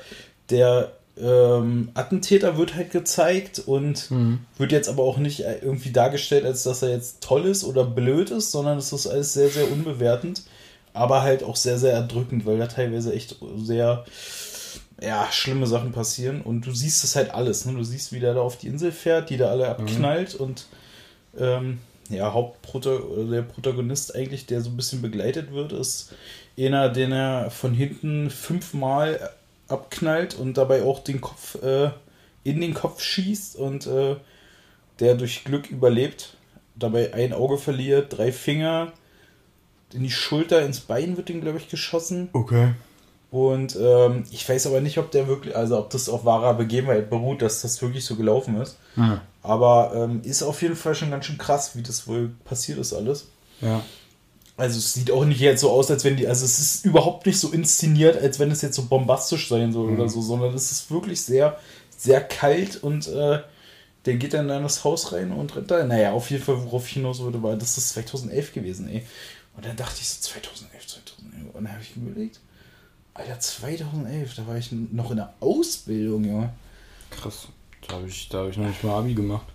der 0.50 0.93
ähm, 1.23 1.91
Attentäter 1.95 2.57
wird 2.57 2.75
halt 2.75 2.91
gezeigt 2.91 3.59
und 3.59 4.11
wird 4.59 4.73
jetzt 4.73 4.89
aber 4.89 5.03
auch 5.03 5.19
nicht 5.19 5.41
äh, 5.41 5.59
irgendwie 5.62 5.93
dargestellt, 5.93 6.45
als 6.45 6.62
dass 6.62 6.83
er 6.83 6.91
jetzt 6.91 7.21
toll 7.21 7.47
ist 7.47 7.65
oder 7.65 7.85
blöd 7.85 8.31
ist, 8.31 8.50
sondern 8.50 8.79
es 8.79 8.93
ist 8.93 9.07
alles 9.07 9.33
sehr, 9.33 9.49
sehr 9.49 9.71
unbewertend, 9.71 10.43
aber 10.93 11.23
halt 11.23 11.43
auch 11.43 11.57
sehr, 11.57 11.79
sehr 11.79 11.93
erdrückend, 11.93 12.47
weil 12.47 12.59
da 12.59 12.67
teilweise 12.67 13.12
echt 13.12 13.37
sehr 13.57 14.05
ja, 15.00 15.29
schlimme 15.31 15.67
Sachen 15.67 15.93
passieren 15.93 16.43
und 16.43 16.67
du 16.67 16.73
siehst 16.73 17.05
es 17.05 17.17
halt 17.17 17.31
alles. 17.33 17.65
Ne? 17.65 17.73
Du 17.73 17.85
siehst, 17.85 18.12
wie 18.12 18.21
der 18.21 18.35
da 18.35 18.41
auf 18.41 18.59
die 18.59 18.67
Insel 18.67 18.93
fährt, 18.93 19.31
die 19.31 19.37
da 19.37 19.49
alle 19.49 19.69
abknallt 19.69 20.35
und 20.35 20.67
ähm, 21.39 21.79
ja, 22.11 22.33
Hauptprotagonist, 22.33 23.33
der 23.33 23.43
Protagonist 23.43 24.15
eigentlich, 24.15 24.47
der 24.47 24.61
so 24.61 24.71
ein 24.71 24.77
bisschen 24.77 25.00
begleitet 25.00 25.53
wird, 25.53 25.73
ist 25.73 26.12
einer, 26.59 26.89
den 26.89 27.12
er 27.12 27.50
von 27.50 27.73
hinten 27.73 28.31
fünfmal 28.31 29.31
abknallt 29.71 30.35
und 30.35 30.57
dabei 30.57 30.83
auch 30.83 31.00
den 31.00 31.21
Kopf 31.21 31.57
äh, 31.62 31.91
in 32.45 32.61
den 32.61 32.75
Kopf 32.75 33.03
schießt 33.03 33.57
und 33.57 33.87
äh, 33.87 34.17
der 34.99 35.15
durch 35.15 35.45
Glück 35.45 35.71
überlebt. 35.71 36.37
Dabei 36.77 37.12
ein 37.15 37.33
Auge 37.33 37.59
verliert, 37.59 38.17
drei 38.17 38.33
Finger, 38.33 38.93
in 39.93 40.03
die 40.03 40.11
Schulter, 40.11 40.62
ins 40.62 40.81
Bein 40.81 41.17
wird 41.17 41.31
ihm, 41.31 41.41
glaube 41.41 41.59
ich, 41.59 41.69
geschossen. 41.69 42.29
Okay. 42.33 42.73
Und 43.31 43.77
ähm, 43.81 44.25
ich 44.31 44.49
weiß 44.49 44.67
aber 44.67 44.81
nicht, 44.81 44.99
ob 44.99 45.11
der 45.11 45.29
wirklich, 45.29 45.55
also 45.57 45.79
ob 45.79 45.91
das 45.91 46.09
auf 46.09 46.25
wahrer 46.25 46.55
Begebenheit 46.55 47.11
beruht, 47.11 47.43
dass 47.43 47.62
das 47.62 47.81
wirklich 47.81 48.05
so 48.05 48.17
gelaufen 48.17 48.61
ist. 48.61 48.77
Hm. 48.97 49.21
Aber 49.43 49.93
ähm, 49.95 50.21
ist 50.25 50.43
auf 50.43 50.62
jeden 50.62 50.77
Fall 50.77 50.95
schon 50.95 51.11
ganz 51.11 51.27
schön 51.27 51.39
krass, 51.39 51.77
wie 51.77 51.83
das 51.83 52.09
wohl 52.09 52.31
passiert 52.45 52.79
ist 52.79 52.93
alles. 52.93 53.29
Ja. 53.61 53.83
Also 54.61 54.79
es 54.79 54.93
sieht 54.93 55.11
auch 55.11 55.25
nicht 55.25 55.40
jetzt 55.40 55.62
so 55.62 55.71
aus, 55.71 55.90
als 55.90 56.05
wenn 56.05 56.19
die, 56.19 56.29
also 56.29 56.45
es 56.45 56.59
ist 56.59 56.85
überhaupt 56.85 57.25
nicht 57.25 57.40
so 57.40 57.50
inszeniert, 57.50 58.21
als 58.21 58.38
wenn 58.38 58.50
es 58.50 58.61
jetzt 58.61 58.76
so 58.76 58.85
bombastisch 58.85 59.49
sein 59.49 59.73
soll 59.73 59.90
oder 59.90 60.07
so, 60.07 60.21
sondern 60.21 60.52
es 60.52 60.71
ist 60.71 60.90
wirklich 60.90 61.23
sehr, 61.23 61.59
sehr 61.97 62.21
kalt 62.21 62.76
und 62.83 63.09
äh, 63.09 63.40
der 64.05 64.17
geht 64.17 64.35
dann 64.35 64.50
in 64.50 64.62
das 64.62 64.85
Haus 64.85 65.12
rein 65.12 65.33
und 65.33 65.57
rennt 65.57 65.71
da. 65.71 65.83
Naja, 65.85 66.12
auf 66.12 66.31
jeden 66.31 66.45
Fall, 66.45 66.62
worauf 66.62 66.87
ich 66.87 66.93
hinaus 66.93 67.21
würde, 67.21 67.43
war, 67.43 67.57
das 67.57 67.79
ist 67.79 67.88
2011 67.90 68.52
gewesen, 68.52 68.88
ey. 68.90 69.07
Und 69.57 69.64
dann 69.64 69.76
dachte 69.76 69.97
ich 69.99 70.09
so, 70.11 70.21
2011, 70.21 70.87
2011. 70.87 71.55
Und 71.55 71.64
dann 71.64 71.73
habe 71.73 71.83
ich 71.83 71.97
mir 71.97 72.11
überlegt, 72.11 72.40
Alter, 73.14 73.40
2011, 73.40 74.35
da 74.35 74.47
war 74.47 74.59
ich 74.59 74.73
noch 74.73 75.11
in 75.11 75.17
der 75.17 75.33
Ausbildung, 75.40 76.25
Junge. 76.25 76.52
Krass. 77.11 77.49
Da 77.88 77.95
habe 77.95 78.09
ich, 78.09 78.29
da 78.29 78.43
hab 78.43 78.50
ich 78.50 78.59
noch 78.59 78.67
nicht 78.67 78.85
mal 78.85 78.99
Abi 78.99 79.14
gemacht. 79.14 79.47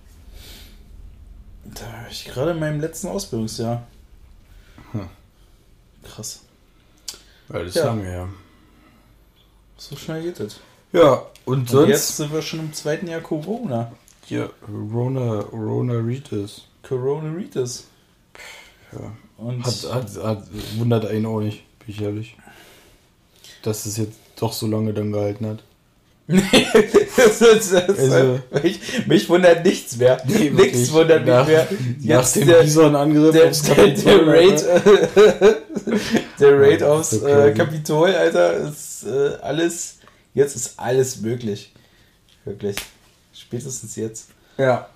Da 1.63 1.85
war 1.85 2.07
ich 2.09 2.25
gerade 2.25 2.51
in 2.51 2.59
meinem 2.59 2.79
letzten 2.81 3.07
Ausbildungsjahr. 3.07 3.85
Hm. 4.99 5.09
Krass. 6.03 6.41
Ja, 7.49 7.59
das 7.59 7.67
ist 7.69 7.75
Ja. 7.75 7.85
lange 7.85 8.03
her. 8.03 8.29
So 9.77 9.95
schnell 9.95 10.23
geht 10.23 10.39
das. 10.39 10.59
Ja, 10.93 11.25
und 11.45 11.59
Und 11.59 11.69
sonst. 11.69 11.89
jetzt 11.89 12.17
sind 12.17 12.31
wir 12.33 12.41
schon 12.41 12.59
im 12.61 12.73
zweiten 12.73 13.07
Jahr 13.07 13.21
Corona. 13.21 13.91
Ja. 14.29 14.49
Corona 16.83 17.29
Ritis. 17.31 17.87
Ja. 18.91 19.11
Und 19.37 19.65
Hat, 19.65 19.93
hat, 19.93 20.23
hat, 20.23 20.43
wundert 20.77 21.05
einen 21.05 21.25
auch 21.25 21.41
nicht, 21.41 21.63
bin 21.79 21.89
ich 21.89 22.01
ehrlich. 22.01 22.37
Dass 23.63 23.85
es 23.85 23.97
jetzt 23.97 24.17
doch 24.37 24.53
so 24.53 24.67
lange 24.67 24.93
dann 24.93 25.11
gehalten 25.11 25.45
hat. 25.47 25.63
das 26.27 27.41
ist, 27.41 27.71
das 27.73 27.99
Also- 27.99 28.39
mich, 28.63 28.79
mich 29.07 29.29
wundert 29.29 29.63
nichts 29.63 29.97
mehr. 29.97 30.17
Nee, 30.25 30.49
nichts 30.49 30.91
wundert 30.91 31.21
mich 31.21 31.29
Nach- 31.33 31.47
mehr. 31.47 31.67
Nach 31.69 32.21
Jetzt 32.21 32.35
dem 32.35 32.47
der, 32.47 32.61
Bison-Angriff 32.63 33.31
der, 33.31 33.51
der, 33.75 33.87
der 33.93 34.27
Raid, 34.27 34.65
der 36.39 36.59
Raid 36.59 36.81
Ja, 36.81 36.87
aufs 36.91 37.13
ist 37.13 37.23
äh. 37.23 37.53
Kapitol, 37.53 38.09
Alter, 38.15 38.53
ist 38.69 39.03
äh, 39.05 39.35
alles. 39.41 39.97
Jetzt 40.33 40.55
ist 40.55 40.73
alles 40.77 41.21
möglich. 41.21 41.71
Wirklich. 42.43 42.75
Spätestens 43.33 43.95
jetzt. 43.95 44.29
Ja. 44.57 44.87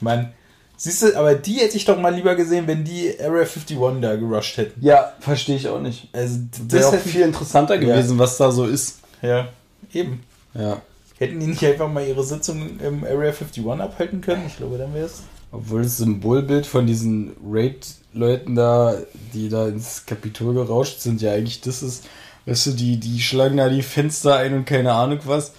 Mann. 0.00 0.32
Siehst 0.76 1.02
du, 1.02 1.16
aber 1.16 1.34
die 1.34 1.54
hätte 1.54 1.76
ich 1.76 1.84
doch 1.84 1.98
mal 1.98 2.12
lieber 2.14 2.34
gesehen, 2.34 2.66
wenn 2.66 2.84
die 2.84 3.14
Area 3.20 3.42
51 3.42 3.78
da 4.02 4.16
gerusht 4.16 4.56
hätten. 4.56 4.84
Ja, 4.84 5.14
verstehe 5.20 5.56
ich 5.56 5.68
auch 5.68 5.80
nicht. 5.80 6.08
Also, 6.12 6.38
Das 6.68 6.72
wäre 6.80 6.88
auch 6.88 6.92
hätte 6.92 7.08
viel 7.08 7.20
interessanter 7.22 7.74
Ja. 7.76 7.80
gewesen, 7.80 8.18
was 8.18 8.36
da 8.36 8.50
so 8.50 8.66
ist. 8.66 8.98
Ja, 9.22 9.48
eben. 9.92 10.22
Ja. 10.54 10.80
Hätten 11.18 11.40
die 11.40 11.46
nicht 11.46 11.64
einfach 11.64 11.88
mal 11.88 12.06
ihre 12.06 12.24
Sitzung 12.24 12.80
im 12.80 13.04
Area 13.04 13.30
51 13.30 13.64
abhalten 13.66 14.20
können? 14.20 14.44
Ich 14.46 14.56
glaube, 14.56 14.78
dann 14.78 14.94
wäre 14.94 15.06
es. 15.06 15.22
Obwohl 15.52 15.82
das 15.82 15.98
Symbolbild 15.98 16.66
von 16.66 16.86
diesen 16.86 17.32
Raid-Leuten 17.48 18.56
da, 18.56 18.96
die 19.32 19.48
da 19.48 19.68
ins 19.68 20.04
Kapitol 20.04 20.54
gerauscht 20.54 20.98
sind, 20.98 21.22
ja 21.22 21.32
eigentlich 21.32 21.60
das 21.60 21.82
ist, 21.82 22.04
weißt 22.46 22.66
du, 22.66 22.70
die, 22.72 22.98
die 22.98 23.20
schlagen 23.20 23.58
da 23.58 23.68
die 23.68 23.82
Fenster 23.82 24.36
ein 24.36 24.54
und 24.54 24.64
keine 24.64 24.92
Ahnung 24.92 25.20
was, 25.24 25.52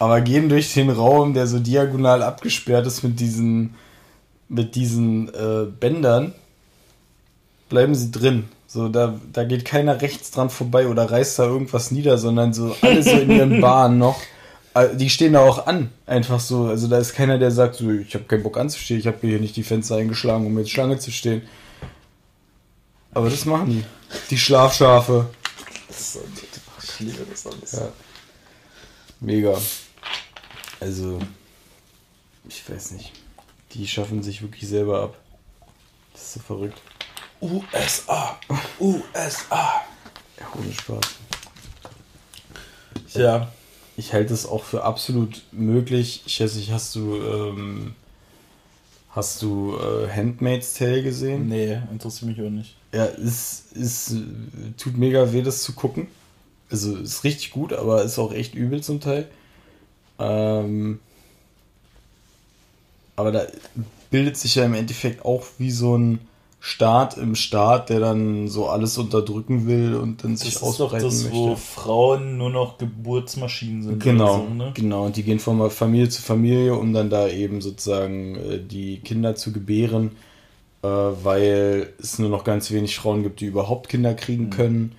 aber 0.00 0.20
gehen 0.20 0.48
durch 0.48 0.74
den 0.74 0.90
Raum, 0.90 1.34
der 1.34 1.46
so 1.46 1.60
diagonal 1.60 2.24
abgesperrt 2.24 2.84
ist 2.88 3.04
mit 3.04 3.20
diesen, 3.20 3.76
mit 4.48 4.74
diesen 4.74 5.32
äh, 5.32 5.66
Bändern, 5.78 6.34
bleiben 7.68 7.94
sie 7.94 8.10
drin. 8.10 8.48
So, 8.72 8.88
da, 8.88 9.20
da 9.30 9.44
geht 9.44 9.66
keiner 9.66 10.00
rechts 10.00 10.30
dran 10.30 10.48
vorbei 10.48 10.88
oder 10.88 11.10
reißt 11.10 11.38
da 11.38 11.44
irgendwas 11.44 11.90
nieder, 11.90 12.16
sondern 12.16 12.54
so 12.54 12.74
alle 12.80 13.02
so 13.02 13.10
in 13.10 13.30
ihren 13.30 13.60
Bahnen 13.60 13.98
noch. 13.98 14.18
Äh, 14.72 14.96
Die 14.96 15.10
stehen 15.10 15.34
da 15.34 15.40
auch 15.40 15.66
an, 15.66 15.90
einfach 16.06 16.40
so. 16.40 16.68
Also 16.68 16.88
da 16.88 16.96
ist 16.96 17.12
keiner, 17.12 17.36
der 17.38 17.50
sagt, 17.50 17.74
so, 17.74 17.90
ich 17.90 18.14
habe 18.14 18.24
keinen 18.24 18.42
Bock 18.42 18.56
anzustehen, 18.56 18.98
ich 18.98 19.06
habe 19.06 19.18
hier 19.20 19.40
nicht 19.40 19.56
die 19.56 19.62
Fenster 19.62 19.96
eingeschlagen, 19.96 20.46
um 20.46 20.58
jetzt 20.58 20.70
Schlange 20.70 20.98
zu 20.98 21.10
stehen. 21.10 21.42
Aber 23.12 23.28
das 23.28 23.44
machen 23.44 23.66
die. 23.68 23.84
Die 24.30 24.38
Schlafschafe. 24.38 25.26
Ich 25.90 27.00
liebe 27.00 27.26
das 27.30 27.46
alles. 27.46 27.72
Ja. 27.72 27.88
Mega. 29.20 29.52
Also, 30.80 31.18
ich 32.48 32.70
weiß 32.70 32.92
nicht. 32.92 33.12
Die 33.74 33.86
schaffen 33.86 34.22
sich 34.22 34.40
wirklich 34.40 34.66
selber 34.66 35.02
ab. 35.02 35.16
Das 36.14 36.22
ist 36.22 36.32
so 36.32 36.40
verrückt. 36.40 36.80
USA! 37.42 38.38
USA! 38.80 39.82
Ja, 40.40 40.46
ohne 40.58 40.72
Spaß. 40.72 41.04
Ja. 43.14 43.52
Ich 43.96 44.14
halte 44.14 44.32
es 44.32 44.46
auch 44.46 44.64
für 44.64 44.84
absolut 44.84 45.42
möglich. 45.52 46.22
Ich 46.24 46.40
weiß 46.40 46.54
nicht, 46.54 46.72
hast 46.72 46.94
du 46.94 47.16
ähm, 47.16 47.94
Hast 49.14 49.42
du 49.42 49.76
äh, 49.76 50.08
Handmaid's 50.08 50.72
Tale 50.72 51.02
gesehen? 51.02 51.46
Nee, 51.48 51.78
interessiert 51.90 52.30
mich 52.30 52.40
auch 52.40 52.50
nicht. 52.50 52.76
Ja, 52.94 53.04
es, 53.04 53.64
es 53.78 54.16
tut 54.78 54.96
mega 54.96 55.32
weh, 55.34 55.42
das 55.42 55.62
zu 55.62 55.74
gucken. 55.74 56.06
Also 56.70 56.96
ist 56.96 57.22
richtig 57.22 57.50
gut, 57.50 57.74
aber 57.74 58.02
ist 58.02 58.18
auch 58.18 58.32
echt 58.32 58.54
übel 58.54 58.82
zum 58.82 59.00
Teil. 59.00 59.28
Ähm, 60.18 60.98
aber 63.14 63.32
da 63.32 63.46
bildet 64.10 64.38
sich 64.38 64.54
ja 64.54 64.64
im 64.64 64.72
Endeffekt 64.72 65.26
auch 65.26 65.44
wie 65.58 65.70
so 65.70 65.98
ein 65.98 66.18
Staat 66.64 67.18
im 67.18 67.34
Staat, 67.34 67.90
der 67.90 67.98
dann 67.98 68.46
so 68.46 68.68
alles 68.68 68.96
unterdrücken 68.96 69.66
will 69.66 69.96
und 69.96 70.22
dann 70.22 70.36
sich 70.36 70.54
Das 70.54 70.62
ist 70.62 70.78
doch 70.78 70.92
ausbreiten 70.92 71.06
das, 71.06 71.22
möchte. 71.24 71.36
wo 71.36 71.56
Frauen 71.56 72.38
nur 72.38 72.50
noch 72.50 72.78
Geburtsmaschinen 72.78 73.82
sind. 73.82 74.00
Genau, 74.00 74.46
So, 74.48 74.54
ne? 74.54 74.70
genau. 74.72 75.06
Und 75.06 75.16
die 75.16 75.24
gehen 75.24 75.40
von 75.40 75.68
Familie 75.72 76.08
zu 76.08 76.22
Familie, 76.22 76.76
um 76.76 76.92
dann 76.92 77.10
da 77.10 77.26
eben 77.26 77.60
sozusagen 77.60 78.36
äh, 78.36 78.60
die 78.60 78.98
Kinder 79.00 79.34
zu 79.34 79.50
gebären, 79.50 80.12
äh, 80.82 80.86
weil 80.86 81.92
es 81.98 82.20
nur 82.20 82.28
noch 82.28 82.44
ganz 82.44 82.70
wenig 82.70 82.94
Frauen 82.94 83.24
gibt, 83.24 83.40
die 83.40 83.46
überhaupt 83.46 83.88
Kinder 83.88 84.14
kriegen 84.14 84.50
können. 84.50 84.92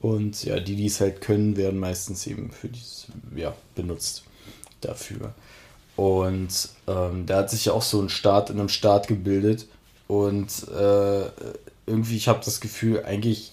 Und 0.00 0.42
ja, 0.44 0.58
die, 0.58 0.74
die 0.74 0.86
es 0.86 1.02
halt 1.02 1.20
können, 1.20 1.58
werden 1.58 1.78
meistens 1.78 2.26
eben 2.26 2.50
für 2.50 2.68
dieses, 2.68 3.08
ja, 3.36 3.54
benutzt 3.74 4.24
dafür. 4.80 5.34
Und 5.96 6.70
ähm, 6.86 7.26
da 7.26 7.36
hat 7.40 7.50
sich 7.50 7.66
ja 7.66 7.74
auch 7.74 7.82
so 7.82 8.00
ein 8.00 8.08
Staat 8.08 8.48
in 8.48 8.58
einem 8.58 8.70
Staat 8.70 9.06
gebildet. 9.06 9.66
Und 10.06 10.68
äh, 10.68 11.24
irgendwie, 11.86 12.16
ich 12.16 12.28
habe 12.28 12.40
das 12.44 12.60
Gefühl, 12.60 13.04
eigentlich 13.04 13.52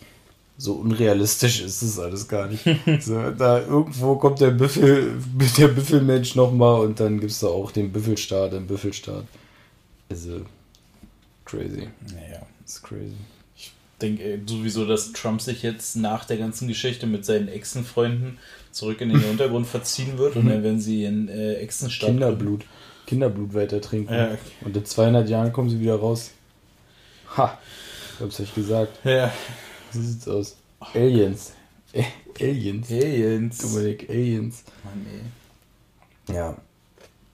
so 0.58 0.74
unrealistisch 0.74 1.62
ist 1.62 1.82
es 1.82 1.98
alles 1.98 2.28
gar 2.28 2.48
nicht. 2.48 2.64
so, 3.00 3.32
da 3.32 3.60
irgendwo 3.62 4.16
kommt 4.16 4.42
der 4.42 4.52
Büffel, 4.52 5.20
der 5.58 5.70
Büffelmensch 5.70 6.36
nochmal 6.36 6.82
und 6.82 7.00
dann 7.00 7.20
gibt 7.20 7.32
es 7.32 7.40
da 7.40 7.48
auch 7.48 7.72
den 7.72 7.92
Büffelstaat, 7.92 8.54
den 8.54 8.68
Büffelstaat. 8.68 9.26
Also, 10.10 10.42
crazy. 11.46 11.88
Naja. 12.14 12.46
Ist 12.66 12.84
crazy. 12.84 13.16
Ich 13.56 13.72
denke 14.02 14.24
äh, 14.24 14.40
sowieso, 14.46 14.86
dass 14.86 15.14
Trump 15.14 15.42
sich 15.42 15.64
jetzt 15.64 15.96
nach 15.96 16.26
der 16.26 16.38
ganzen 16.38 16.68
Geschichte 16.68 17.08
mit 17.08 17.26
seinen 17.26 17.48
Exenfreunden 17.48 18.38
zurück 18.72 19.02
in 19.02 19.10
den 19.10 19.24
Untergrund 19.26 19.68
verziehen 19.68 20.18
wird 20.18 20.36
und 20.36 20.48
dann 20.48 20.64
werden 20.64 20.80
sie 20.80 21.06
in 21.06 21.28
äh, 21.28 21.56
Exenstaat. 21.56 22.10
Kinderblut. 22.10 22.66
Kinderblut 23.08 23.54
weiter 23.54 23.82
trinken. 23.82 24.14
Ja. 24.14 24.38
Und 24.64 24.78
in 24.78 24.86
200 24.86 25.28
Jahren 25.28 25.52
kommen 25.52 25.70
sie 25.70 25.80
wieder 25.80 25.96
raus. 25.96 26.32
Ha! 27.38 27.58
Ich 28.16 28.22
hab's 28.22 28.40
euch 28.40 28.54
gesagt. 28.54 29.00
Ja. 29.06 29.32
So 29.92 30.02
sieht's 30.02 30.28
aus. 30.28 30.56
Aliens. 30.80 31.54
Äh, 31.94 32.04
Aliens. 32.40 32.90
Aliens. 32.90 33.58
Dominik, 33.60 34.10
Aliens. 34.10 34.64
Mann, 34.84 35.06
ey. 36.28 36.36
Ja. 36.36 36.58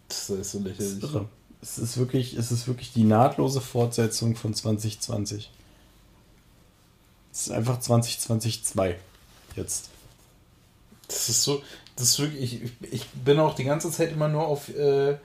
Das 0.08 0.30
ist 0.30 0.51
so 0.51 0.60
Das 0.60 0.68
lächerlich. 0.68 0.80
ist 0.80 1.04
irre. 1.04 1.30
Es 1.62 1.77
ist 1.80 1.98
wirklich, 1.98 2.36
es 2.36 2.51
ist 2.51 2.68
wirklich 2.68 2.94
die 2.94 3.04
nahtlose 3.04 3.62
Fortsetzung 3.62 4.36
von 4.36 4.54
2020. 4.54 5.51
Es 7.34 7.42
ist 7.48 7.51
einfach 7.51 7.80
2020 7.80 8.63
2. 8.63 8.98
Jetzt. 9.56 9.89
Das 11.08 11.30
ist 11.30 11.43
so, 11.43 11.62
das 11.95 12.10
ist 12.10 12.19
wirklich, 12.19 12.62
ich, 12.63 12.71
ich 12.91 13.06
bin 13.10 13.39
auch 13.39 13.56
die 13.56 13.63
ganze 13.63 13.91
Zeit 13.91 14.12
immer 14.12 14.28
nur 14.28 14.45
auf 14.48 14.69
äh, 14.69 15.17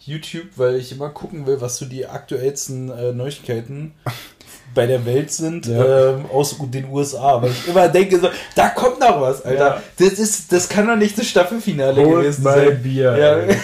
YouTube, 0.00 0.46
weil 0.56 0.76
ich 0.76 0.92
immer 0.92 1.10
gucken 1.10 1.46
will, 1.46 1.60
was 1.60 1.76
so 1.78 1.84
die 1.86 2.06
aktuellsten 2.06 2.90
äh, 2.90 3.12
Neuigkeiten 3.12 3.94
bei 4.74 4.86
der 4.86 5.04
Welt 5.04 5.30
sind 5.32 5.66
Ja. 5.66 6.10
ähm, 6.10 6.26
aus 6.32 6.56
den 6.60 6.88
USA, 6.90 7.40
weil 7.42 7.50
ich 7.50 7.68
immer 7.68 7.88
denke 7.88 8.18
so, 8.20 8.28
da 8.54 8.68
kommt 8.70 9.00
noch 9.00 9.20
was, 9.20 9.42
Alter. 9.44 9.66
Ja. 9.76 9.82
Das 9.98 10.12
ist, 10.18 10.52
das 10.52 10.68
kann 10.68 10.86
doch 10.86 10.96
nicht 10.96 11.18
das 11.18 11.26
Staffelfinale 11.26 12.02
gewesen 12.02 12.42
sein. 12.42 12.82
Bier. 12.82 13.16
Ja. 13.16 13.54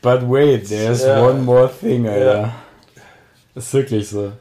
But 0.00 0.28
wait, 0.30 0.68
there's 0.68 1.02
Ja. 1.02 1.22
one 1.26 1.40
more 1.42 1.70
thing, 1.80 2.08
Alter. 2.08 2.54
Ist 3.54 3.72
wirklich 3.74 4.08
so. 4.08 4.32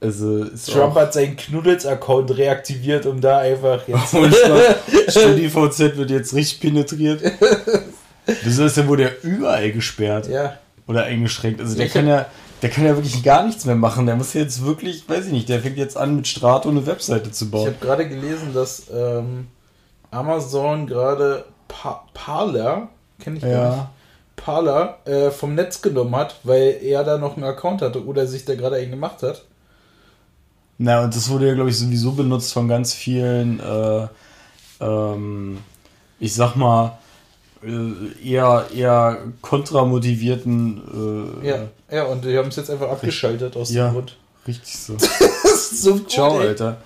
Also, 0.00 0.44
Trump 0.70 0.94
hat 0.94 1.12
seinen 1.12 1.34
Knuddels-Account 1.36 2.36
reaktiviert, 2.38 3.04
um 3.06 3.20
da 3.20 3.38
einfach 3.38 3.80
jetzt. 3.88 4.10
StudiVZ 5.08 5.78
wird 5.96 6.10
jetzt 6.10 6.34
richtig 6.34 6.60
penetriert. 6.60 7.20
Wieso 8.42 8.64
ist 8.64 8.76
der 8.76 8.86
wohl 8.88 8.96
der 8.98 9.22
überall 9.24 9.72
gesperrt? 9.72 10.28
ja. 10.28 10.58
Oder 10.86 11.04
eingeschränkt? 11.04 11.60
Also 11.60 11.76
der 11.76 11.84
Ich 11.84 11.92
kann 11.92 12.06
ja, 12.08 12.24
der 12.62 12.70
kann 12.70 12.86
ja 12.86 12.96
wirklich 12.96 13.22
gar 13.22 13.44
nichts 13.44 13.66
mehr 13.66 13.74
machen. 13.74 14.06
Der 14.06 14.16
muss 14.16 14.32
jetzt 14.32 14.64
wirklich, 14.64 15.06
weiß 15.06 15.26
ich 15.26 15.32
nicht, 15.32 15.48
der 15.50 15.60
fängt 15.60 15.76
jetzt 15.76 15.98
an 15.98 16.16
mit 16.16 16.26
Strato 16.26 16.70
eine 16.70 16.86
Webseite 16.86 17.30
zu 17.30 17.44
Ich 17.44 17.50
bauen. 17.50 17.66
habe 17.66 17.76
gerade 17.78 18.08
gelesen, 18.08 18.54
dass 18.54 18.84
ähm, 18.90 19.48
Amazon 20.10 20.86
gerade 20.86 21.44
pa 21.68 22.04
Parler, 22.14 22.88
kenne 23.20 23.36
ich 23.36 23.42
gar 23.42 23.48
nicht, 23.50 23.76
Ja. 23.78 23.90
Parler 24.36 24.98
äh, 25.04 25.30
vom 25.30 25.54
Netz 25.56 25.82
genommen 25.82 26.16
hat, 26.16 26.36
weil 26.44 26.78
er 26.82 27.04
da 27.04 27.18
noch 27.18 27.36
einen 27.36 27.44
Account 27.44 27.82
hatte 27.82 28.02
oder 28.06 28.26
sich 28.26 28.46
da 28.46 28.54
gerade 28.54 28.76
einen 28.76 28.92
gemacht 28.92 29.22
hat. 29.22 29.44
Na, 30.78 31.02
und 31.04 31.14
das 31.14 31.28
wurde 31.28 31.48
ja, 31.48 31.54
glaube 31.54 31.68
ich, 31.68 31.78
sowieso 31.78 32.12
benutzt 32.12 32.54
von 32.54 32.66
ganz 32.66 32.94
vielen, 32.94 33.60
äh, 33.60 34.06
ähm, 34.80 35.58
ich 36.18 36.34
sag 36.34 36.54
mal, 36.56 36.96
eher, 38.24 38.66
eher 38.74 39.18
kontramotivierten. 39.42 41.40
Äh, 41.42 41.48
Ja, 41.48 41.68
ja, 41.90 42.04
und 42.04 42.24
die 42.24 42.36
haben 42.36 42.48
es 42.48 42.56
jetzt 42.56 42.70
einfach 42.70 42.88
abgeschaltet 42.90 43.56
aus 43.56 43.70
Ja. 43.72 43.88
dem 43.88 43.94
Grund. 43.94 44.16
Richtig 44.46 44.76
so. 44.78 44.94
Das 45.42 45.72
ist 45.72 45.82
so 45.82 45.92
gut, 45.94 46.10
Ciao, 46.10 46.40
ey. 46.40 46.48
Alter. 46.48 46.76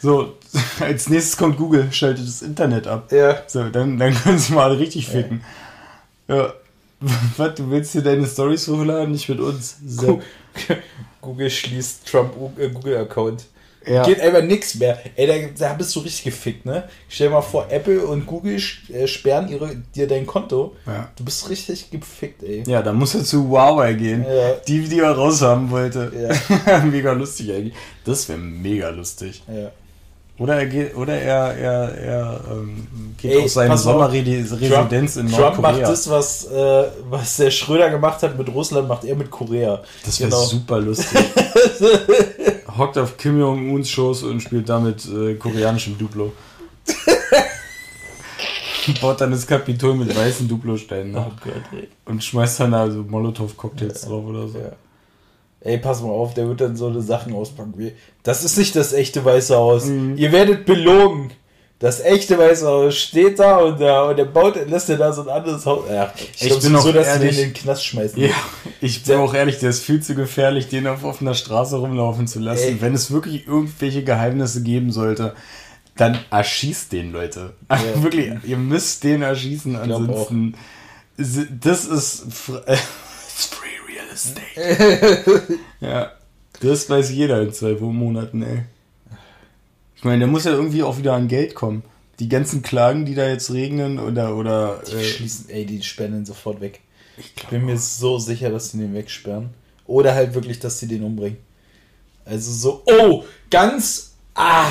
So, 0.00 0.34
als 0.80 1.08
nächstes 1.08 1.36
kommt 1.36 1.56
Google, 1.56 1.88
schaltet 1.92 2.26
das 2.26 2.42
Internet 2.42 2.86
ab. 2.86 3.10
Ja, 3.10 3.42
So, 3.46 3.64
dann, 3.68 3.98
dann 3.98 4.14
können 4.14 4.38
sie 4.38 4.52
mal 4.52 4.72
richtig 4.72 5.08
ficken. 5.08 5.42
Ja. 6.28 6.52
Was, 7.36 7.54
du 7.56 7.68
willst 7.70 7.92
hier 7.92 8.02
deine 8.02 8.26
Stories 8.26 8.68
hochladen? 8.68 9.12
Nicht 9.12 9.28
mit 9.28 9.40
uns. 9.40 9.76
So. 9.86 10.22
Google 11.20 11.50
schließt 11.50 12.06
Trump 12.08 12.32
äh, 12.58 12.68
Google-Account. 12.70 13.44
Ja. 13.86 14.02
Geht 14.04 14.20
einfach 14.20 14.42
nichts 14.42 14.74
mehr. 14.74 14.98
Ey, 15.14 15.26
da, 15.26 15.34
da 15.68 15.74
bist 15.74 15.94
du 15.94 16.00
richtig 16.00 16.24
gefickt, 16.24 16.66
ne? 16.66 16.84
Stell 17.08 17.28
dir 17.28 17.34
mal 17.34 17.40
vor, 17.42 17.66
Apple 17.70 18.04
und 18.06 18.26
Google 18.26 18.60
äh, 18.92 19.06
sperren 19.06 19.48
ihre, 19.48 19.76
dir 19.94 20.08
dein 20.08 20.26
Konto. 20.26 20.74
Ja. 20.86 21.08
Du 21.16 21.24
bist 21.24 21.48
richtig 21.48 21.90
gefickt, 21.90 22.42
ey. 22.42 22.64
ja, 22.66 22.82
da 22.82 22.92
muss 22.92 23.14
er 23.14 23.22
zu 23.24 23.48
Huawei 23.48 23.92
gehen. 23.94 24.24
Ja. 24.28 24.54
Die, 24.66 24.88
die 24.88 24.98
er 25.00 25.12
raushaben 25.12 25.70
wollte. 25.70 26.10
Ja. 26.66 26.78
mega 26.84 27.12
lustig 27.12 27.52
eigentlich. 27.52 27.74
Das 28.04 28.28
wäre 28.28 28.38
mega 28.38 28.88
lustig. 28.90 29.42
Oder 30.38 30.56
er 30.56 30.66
geht, 30.66 30.94
oder 30.96 31.14
er, 31.14 31.54
er, 31.56 31.94
er 31.98 32.40
ähm, 32.50 32.86
geht 33.16 33.30
Ey, 33.32 33.44
auf 33.44 33.50
seine. 33.50 33.78
Sommerresidenz 33.78 35.16
in 35.16 35.28
Trump 35.30 35.58
macht 35.60 35.78
Nordkorea. 35.78 35.88
das, 35.88 36.10
was, 36.10 36.44
äh, 36.50 36.84
was 37.08 37.36
der 37.38 37.50
Schröder 37.50 37.88
gemacht 37.88 38.22
hat 38.22 38.36
mit 38.36 38.52
Russland, 38.52 38.86
macht 38.86 39.04
er 39.04 39.16
mit 39.16 39.30
Korea. 39.30 39.82
Das 40.04 40.20
wäre 40.20 40.28
Genau. 40.28 40.42
super 40.42 40.78
lustig. 40.80 41.18
Hockt 42.76 42.98
auf 42.98 43.16
Kim 43.16 43.38
Jong-uns 43.38 43.90
Schoß 43.90 44.24
und 44.24 44.40
spielt 44.40 44.68
damit 44.68 45.06
äh, 45.06 45.34
koreanischem 45.34 45.98
Duplo. 45.98 46.32
Baut 49.00 49.20
dann 49.20 49.32
das 49.32 49.46
Kapitol 49.46 49.94
mit 49.94 50.14
weißen 50.14 50.46
Duplo-Steinen 50.46 51.12
nach. 51.12 51.26
Oh 51.26 51.32
Gott, 51.42 51.62
ey. 51.72 51.88
Und 52.04 52.22
schmeißt 52.22 52.60
dann 52.60 52.74
also 52.74 53.02
Molotow-Cocktails 53.02 54.02
drauf 54.02 54.24
oder 54.24 54.46
so. 54.46 54.58
Ja. 54.58 54.72
Ey, 55.60 55.78
pass 55.78 56.02
mal 56.02 56.10
auf, 56.10 56.34
der 56.34 56.46
wird 56.46 56.60
dann 56.60 56.76
so 56.76 56.86
eine 56.86 57.02
Sachen 57.02 57.34
auspacken 57.34 57.74
wie. 57.76 57.92
Das 58.22 58.44
ist 58.44 58.56
nicht 58.56 58.76
das 58.76 58.92
echte 58.92 59.24
Weiße 59.24 59.56
Haus. 59.56 59.86
Mhm. 59.86 60.16
Ihr 60.16 60.30
werdet 60.30 60.66
belogen. 60.66 61.32
Das 61.78 62.00
echte 62.00 62.38
Weiße 62.38 62.66
Haus 62.66 62.96
steht 62.96 63.38
da 63.38 63.58
und, 63.58 63.78
da 63.78 64.04
und 64.08 64.16
der 64.16 64.24
baut, 64.24 64.56
lässt 64.66 64.88
dir 64.88 64.96
da 64.96 65.12
so 65.12 65.22
ein 65.22 65.28
anderes 65.28 65.66
Haus. 65.66 65.84
Ja, 65.90 66.10
ich, 66.16 66.30
Ich 66.42 66.48
glaub 66.48 66.62
bin 66.62 66.76
auch 66.76 66.84
dass 66.92 67.06
sie 67.12 67.18
den 67.18 67.22
ehrlich- 67.22 67.38
in 67.38 67.44
den 67.48 67.54
Knast 67.54 67.84
schmeißen. 67.84 68.18
Ja, 68.22 68.30
ich 68.80 69.02
bin 69.04 69.16
auch 69.16 69.34
ehrlich, 69.34 69.58
der 69.58 69.68
ist 69.70 69.82
viel 69.84 70.02
zu 70.02 70.14
gefährlich, 70.14 70.68
den 70.68 70.86
auf 70.86 71.04
offener 71.04 71.34
Straße 71.34 71.76
rumlaufen 71.76 72.26
zu 72.26 72.38
lassen. 72.40 72.62
Ey. 72.68 72.80
Wenn 72.80 72.94
es 72.94 73.10
wirklich 73.10 73.46
irgendwelche 73.46 74.02
Geheimnisse 74.04 74.62
geben 74.62 74.90
sollte, 74.90 75.34
dann 75.98 76.18
erschießt 76.30 76.92
den, 76.92 77.12
Leute. 77.12 77.52
Ja. 77.70 78.02
wirklich, 78.02 78.32
ihr 78.44 78.56
müsst 78.56 79.04
den 79.04 79.20
erschießen, 79.20 79.76
ansonsten. 79.76 80.54
Das 81.18 81.84
ist 81.84 82.24
it's 82.26 83.46
free 83.50 83.68
real 83.86 84.06
estate. 84.12 85.42
ja, 85.80 86.12
das 86.60 86.88
weiß 86.88 87.10
jeder 87.10 87.42
in 87.42 87.52
zwei 87.52 87.72
Monaten, 87.72 88.42
ey. 88.42 88.62
Ich 89.96 90.04
meine, 90.04 90.20
der 90.20 90.28
muss 90.28 90.44
ja 90.44 90.52
irgendwie 90.52 90.82
auch 90.82 90.98
wieder 90.98 91.14
an 91.14 91.28
Geld 91.28 91.54
kommen. 91.54 91.82
Die 92.18 92.28
ganzen 92.28 92.62
Klagen, 92.62 93.04
die 93.04 93.14
da 93.14 93.28
jetzt 93.28 93.50
regnen 93.52 93.98
oder 93.98 94.36
oder 94.36 94.82
Die 94.86 94.92
äh, 94.94 95.04
schließen, 95.04 95.50
ey, 95.50 95.66
die 95.66 95.82
sperren 95.82 96.12
den 96.12 96.26
sofort 96.26 96.60
weg. 96.60 96.80
Ich 97.18 97.34
bin 97.48 97.64
mir 97.64 97.78
so 97.78 98.18
sicher, 98.18 98.50
dass 98.50 98.70
sie 98.70 98.78
den 98.78 98.94
wegsperren. 98.94 99.50
Oder 99.86 100.14
halt 100.14 100.34
wirklich, 100.34 100.58
dass 100.58 100.78
sie 100.78 100.86
den 100.88 101.02
umbringen. 101.02 101.38
Also 102.24 102.52
so, 102.52 102.82
oh, 102.86 103.24
ganz, 103.50 104.16
ah, 104.34 104.70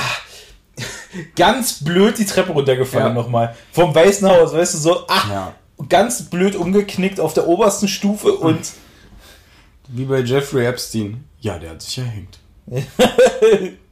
ganz 1.35 1.83
blöd 1.83 2.17
die 2.17 2.25
Treppe 2.25 2.51
runtergefallen 2.51 3.07
Ja. 3.07 3.13
nochmal. 3.13 3.55
Vom 3.71 3.95
Weißen 3.95 4.27
Haus, 4.27 4.53
weißt 4.53 4.73
du, 4.75 4.77
so, 4.77 5.07
ah, 5.07 5.23
ja. 5.29 5.55
ganz 5.89 6.23
blöd 6.29 6.55
umgeknickt 6.55 7.19
auf 7.19 7.33
der 7.33 7.47
obersten 7.47 7.87
Stufe 7.87 8.33
und 8.33 8.59
Wie 9.87 10.05
bei 10.05 10.19
Jeffrey 10.19 10.65
Epstein. 10.65 11.23
Ja, 11.39 11.57
der 11.57 11.71
hat 11.71 11.81
sich 11.81 11.97
erhängt. 11.97 12.39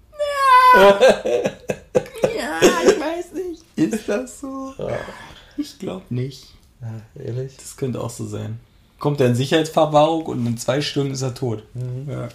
ja, 0.74 2.60
ich 2.84 3.00
weiß 3.00 3.34
nicht. 3.34 3.64
Ist 3.76 4.08
das 4.08 4.40
so? 4.40 4.74
Ja. 4.78 4.98
Ich 5.58 5.80
glaube 5.80 6.04
nicht. 6.10 6.48
ehrlich. 7.16 7.56
Das 7.58 7.78
könnte 7.78 8.02
auch 8.02 8.10
so 8.10 8.26
sein. 8.26 8.60
kommt 9.00 9.22
er 9.22 9.28
in 9.28 9.36
Sicherheitsverwahrung 9.36 10.26
und 10.26 10.46
in 10.46 10.58
zwei 10.58 10.82
Stunden 10.82 11.14
ist 11.14 11.22
er 11.22 11.34
tot. 11.34 11.64
Ja. 12.08 12.30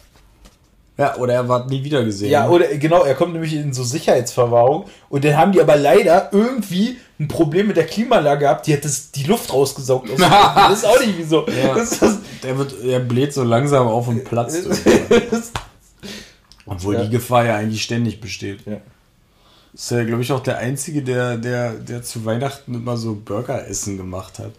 ja, 0.97 1.17
oder 1.17 1.35
er 1.35 1.49
war 1.49 1.67
nie 1.67 1.83
wieder 1.85 2.05
gesehen. 2.05 2.31
Ja, 2.31 2.45
ne? 2.45 2.51
oder 2.51 2.67
genau, 2.77 3.03
er 3.03 3.15
kommt 3.15 3.33
nämlich 3.33 3.55
in 3.55 3.73
so 3.73 3.83
Sicherheitsverwahrung 3.83 4.85
und 5.09 5.25
dann 5.25 5.37
haben 5.37 5.53
die 5.53 5.61
aber 5.61 5.77
leider 5.77 6.31
irgendwie 6.33 6.99
ein 7.21 7.27
Problem 7.27 7.67
mit 7.67 7.77
der 7.77 7.87
Klimaanlage 7.87 8.41
gehabt, 8.41 8.67
die 8.67 8.75
hat 8.75 8.85
das, 8.85 9.11
die 9.11 9.25
Luft 9.25 9.53
rausgesaugt. 9.53 10.11
Aus 10.11 10.17
dem 10.17 10.25
Auto. 10.25 10.55
das 10.69 10.79
ist 10.79 10.87
auch 10.87 11.01
nicht 11.01 11.19
wieso. 11.19 11.47
Ja. 11.49 11.75
Das 11.75 11.99
das, 11.99 12.19
der, 12.43 12.59
wird, 12.59 12.75
er 12.85 13.01
bläht 13.01 13.35
so 13.35 13.43
langsam 13.43 13.89
auf 13.89 14.07
und 14.07 14.25
platzt. 14.25 14.67
das, 15.31 15.53
Obwohl 16.69 16.95
Ja. 16.95 17.05
die 17.05 17.11
Gefahr 17.11 17.45
ja 17.47 17.57
eigentlich 17.57 17.83
ständig 17.83 18.21
besteht. 18.21 18.61
ja. 18.67 18.81
Ist 19.75 19.91
ja, 19.91 20.03
glaube 20.05 20.23
ich, 20.23 20.33
auch 20.33 20.43
der 20.43 20.59
Einzige, 20.59 21.03
der, 21.03 21.37
der, 21.37 21.75
der 21.75 22.03
zu 22.03 22.25
Weihnachten 22.25 22.75
immer 22.75 22.97
so 22.97 23.15
Burgeressen 23.15 23.97
gemacht 23.99 24.39
hat. 24.39 24.53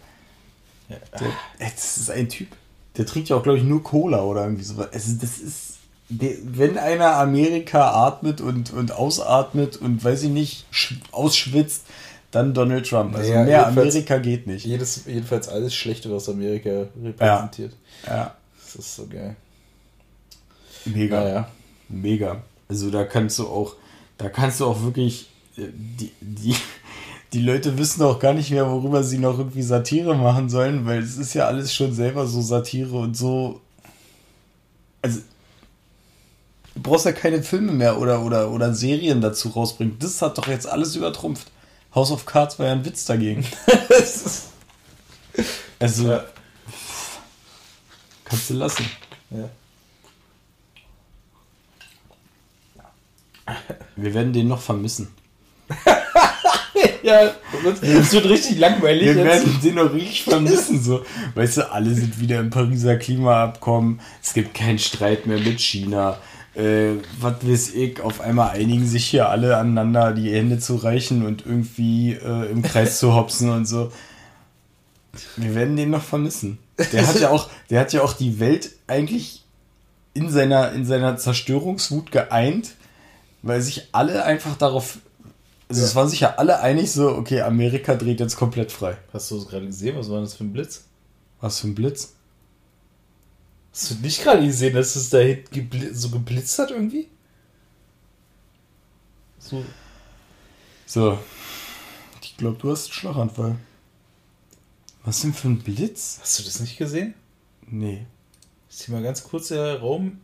Ja. 0.88 0.98
Der, 1.20 1.28
das 1.72 1.98
ist 1.98 2.12
ein 2.12 2.30
Typ. 2.30 2.48
Der 2.96 3.06
trinkt 3.06 3.28
ja 3.30 3.36
auch, 3.36 3.44
glaube 3.44 3.58
ich, 3.58 3.64
nur 3.64 3.84
Cola 3.84 4.22
oder 4.24 4.44
irgendwie 4.44 4.64
sowas. 4.64 4.90
Also 4.94 5.14
das 5.20 5.40
ist. 5.40 5.66
Der, 6.12 6.32
wenn 6.44 6.78
einer 6.80 7.16
Amerika 7.18 7.92
atmet 8.08 8.42
und, 8.42 8.72
und 8.74 8.92
ausatmet 8.92 9.78
und 9.78 10.04
weiß 10.04 10.24
ich 10.24 10.30
nicht, 10.32 10.66
sch- 10.74 10.96
ausschwitzt, 11.12 11.84
dann 12.32 12.54
Donald 12.56 12.88
Trump. 12.90 13.16
Also 13.16 13.32
Ja, 13.32 13.44
mehr 13.44 13.68
Amerika 13.68 14.18
geht 14.18 14.48
nicht. 14.48 14.66
Jedes, 14.66 15.06
jedenfalls 15.06 15.48
alles 15.50 15.76
Schlechte, 15.76 16.12
was 16.12 16.28
Amerika 16.30 16.88
repräsentiert. 17.04 17.74
Ja, 18.08 18.36
Das 18.64 18.76
ist 18.76 18.96
so 18.96 19.06
geil. 19.08 19.36
mega. 20.86 21.20
Naja. 21.24 21.50
Mega. 21.90 22.44
Also 22.68 22.90
da 22.92 23.04
kannst 23.04 23.40
du 23.40 23.48
auch, 23.48 23.76
da 24.18 24.30
kannst 24.30 24.60
du 24.60 24.66
auch 24.66 24.82
wirklich, 24.84 25.28
äh, 25.58 25.64
die, 25.74 26.12
die, 26.22 26.56
die 27.34 27.42
Leute 27.42 27.78
wissen 27.78 28.02
auch 28.04 28.20
gar 28.20 28.34
nicht 28.34 28.52
mehr, 28.52 28.70
worüber 28.70 29.04
sie 29.04 29.18
noch 29.18 29.38
irgendwie 29.38 29.62
Satire 29.64 30.16
machen 30.16 30.50
sollen, 30.50 30.86
weil 30.86 31.00
es 31.02 31.18
ist 31.18 31.34
ja 31.34 31.48
alles 31.48 31.74
schon 31.74 31.94
selber 31.94 32.28
so 32.28 32.42
Satire 32.42 32.96
und 32.98 33.16
so. 33.18 33.60
Also, 35.02 35.20
du 36.76 36.82
brauchst 36.82 37.06
ja 37.06 37.12
keine 37.12 37.42
Filme 37.44 37.72
mehr 37.72 38.00
oder, 38.00 38.24
oder, 38.24 38.52
oder 38.52 38.74
Serien 38.74 39.22
dazu 39.22 39.50
rausbringen. 39.50 39.98
Das 40.00 40.22
hat 40.22 40.38
doch 40.38 40.48
jetzt 40.48 40.68
alles 40.68 40.96
übertrumpft. 40.96 41.52
House 41.96 42.12
of 42.12 42.26
Cards 42.26 42.60
war 42.60 42.68
ja 42.68 42.74
ein 42.74 42.86
Witz 42.86 43.06
dagegen. 43.06 43.46
Also, 45.80 46.10
Ja. 46.10 46.26
kannst 48.26 48.50
du 48.50 48.56
lassen. 48.56 48.86
ja. 49.32 49.50
Wir 53.96 54.14
werden 54.14 54.34
den 54.34 54.48
noch 54.48 54.62
vermissen. 54.62 55.10
ja, 57.04 57.32
es 57.82 58.14
wird 58.14 58.26
richtig 58.26 58.58
langweilig. 58.58 59.16
Wir 59.16 59.24
jetzt. 59.24 59.26
werden 59.26 59.60
den 59.64 59.76
noch 59.76 59.94
richtig 59.94 60.24
vermissen. 60.24 60.82
So. 60.82 61.06
Weißt 61.36 61.58
du, 61.58 61.72
alle 61.72 61.94
sind 61.94 62.20
wieder 62.20 62.40
im 62.40 62.50
Pariser 62.50 62.98
Klimaabkommen. 62.98 64.02
Es 64.22 64.34
gibt 64.34 64.54
keinen 64.54 64.80
Streit 64.80 65.26
mehr 65.28 65.40
mit 65.40 65.60
China. 65.60 66.18
Äh, 66.56 66.96
was 67.20 67.36
weiß 67.48 67.74
ich, 67.76 68.02
auf 68.02 68.22
einmal 68.22 68.50
einigen 68.50 68.86
sich 68.86 69.06
hier 69.06 69.30
alle 69.30 69.58
aneinander, 69.58 70.14
die 70.14 70.32
Hände 70.32 70.60
zu 70.60 70.76
reichen 70.76 71.26
und 71.26 71.46
irgendwie 71.46 72.14
äh, 72.14 72.52
im 72.52 72.64
Kreis 72.64 73.00
zu 73.00 73.14
hopsen 73.14 73.50
und 73.50 73.66
so. 73.66 73.92
Wir 75.38 75.56
werden 75.56 75.76
den 75.76 75.90
noch 75.90 76.04
vermissen. 76.04 76.58
Der 76.92 77.08
hat 77.08 77.20
ja 77.20 77.30
auch, 77.30 77.50
der 77.70 77.82
hat 77.82 77.94
ja 77.94 78.02
auch 78.02 78.14
die 78.14 78.40
Welt 78.40 78.72
eigentlich 78.88 79.44
in 80.14 80.30
seiner, 80.30 80.72
in 80.72 80.86
seiner 80.86 81.18
Zerstörungswut 81.18 82.12
geeint, 82.12 82.72
weil 83.42 83.62
sich 83.62 83.90
alle 83.92 84.24
einfach 84.24 84.58
darauf, 84.58 85.00
also 85.68 85.84
es 85.84 85.96
waren 85.96 86.10
sich 86.10 86.22
ja 86.22 86.36
alle 86.36 86.60
einig 86.60 86.92
so, 86.92 87.10
okay, 87.10 87.42
Amerika 87.42 87.96
dreht 87.96 88.20
jetzt 88.20 88.38
komplett 88.38 88.72
frei. 88.72 88.98
Hast 89.14 89.32
du 89.32 89.38
es 89.38 89.48
gerade 89.48 89.66
gesehen? 89.66 89.98
Was 89.98 90.10
war 90.10 90.22
das 90.22 90.34
für 90.34 90.44
ein 90.44 90.54
Blitz? 90.54 90.86
Was 91.42 91.60
für 91.60 91.68
ein 91.68 91.76
Blitz? 91.76 92.14
Hast 93.72 93.92
du 93.92 93.96
nicht 93.96 94.24
gerade 94.24 94.46
gesehen, 94.46 94.74
dass 94.76 94.96
es 94.96 95.10
da 95.10 95.20
gebli 95.24 95.94
so 95.94 96.10
geblitzt 96.10 96.58
hat 96.60 96.72
irgendwie? 96.72 97.08
So. 99.38 99.64
So. 100.86 101.20
Ich 102.22 102.36
glaube, 102.36 102.58
du 102.60 102.72
hast 102.72 102.86
einen 102.86 102.94
Schlaganfall. 102.94 103.56
Was 105.04 105.22
denn 105.22 105.34
für 105.34 105.48
ein 105.48 105.60
Blitz? 105.60 106.20
Hast 106.22 106.40
du 106.40 106.44
das 106.44 106.60
nicht 106.60 106.78
gesehen? 106.78 107.14
Nee. 107.68 108.06
Ich 108.70 108.78
zieh 108.78 108.92
mal 108.92 109.04
ganz 109.04 109.24
kurz 109.24 109.50
der 109.50 109.80
Raum. 109.80 110.20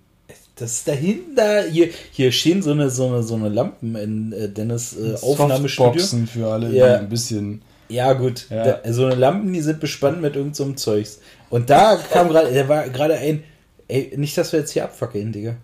Das 0.55 0.71
ist 0.71 0.87
dahinter. 0.87 1.63
Hier, 1.63 1.89
hier 2.11 2.31
stehen 2.31 2.61
so 2.61 2.71
eine, 2.71 2.89
so 2.89 3.07
eine, 3.07 3.23
so 3.23 3.35
eine 3.35 3.49
Lampen 3.49 3.95
in 3.95 4.31
äh, 4.31 4.49
Dennis 4.49 4.95
äh, 4.97 5.15
Aufnahmestudio. 5.21 5.99
Softboxen 5.99 6.27
für 6.27 6.47
alle, 6.47 6.71
Ja. 6.71 6.97
ein 6.99 7.09
bisschen. 7.09 7.61
Ja, 7.89 8.13
gut. 8.13 8.47
Ja. 8.49 8.63
Da, 8.81 8.93
so 8.93 9.05
eine 9.05 9.15
Lampen, 9.15 9.53
die 9.53 9.61
sind 9.61 9.79
bespannt 9.79 10.21
mit 10.21 10.35
irgendeinem 10.35 10.71
so 10.77 10.91
Zeugs. 10.91 11.19
Und 11.49 11.69
da 11.69 11.97
kam 11.97 12.29
gerade, 12.29 12.53
da 12.53 12.67
war 12.67 12.89
gerade 12.89 13.15
ein. 13.15 13.43
Ey, 13.87 14.13
nicht, 14.17 14.37
dass 14.37 14.51
wir 14.51 14.61
jetzt 14.61 14.71
hier 14.71 14.85
abfackeln, 14.85 15.31
Digga. 15.31 15.55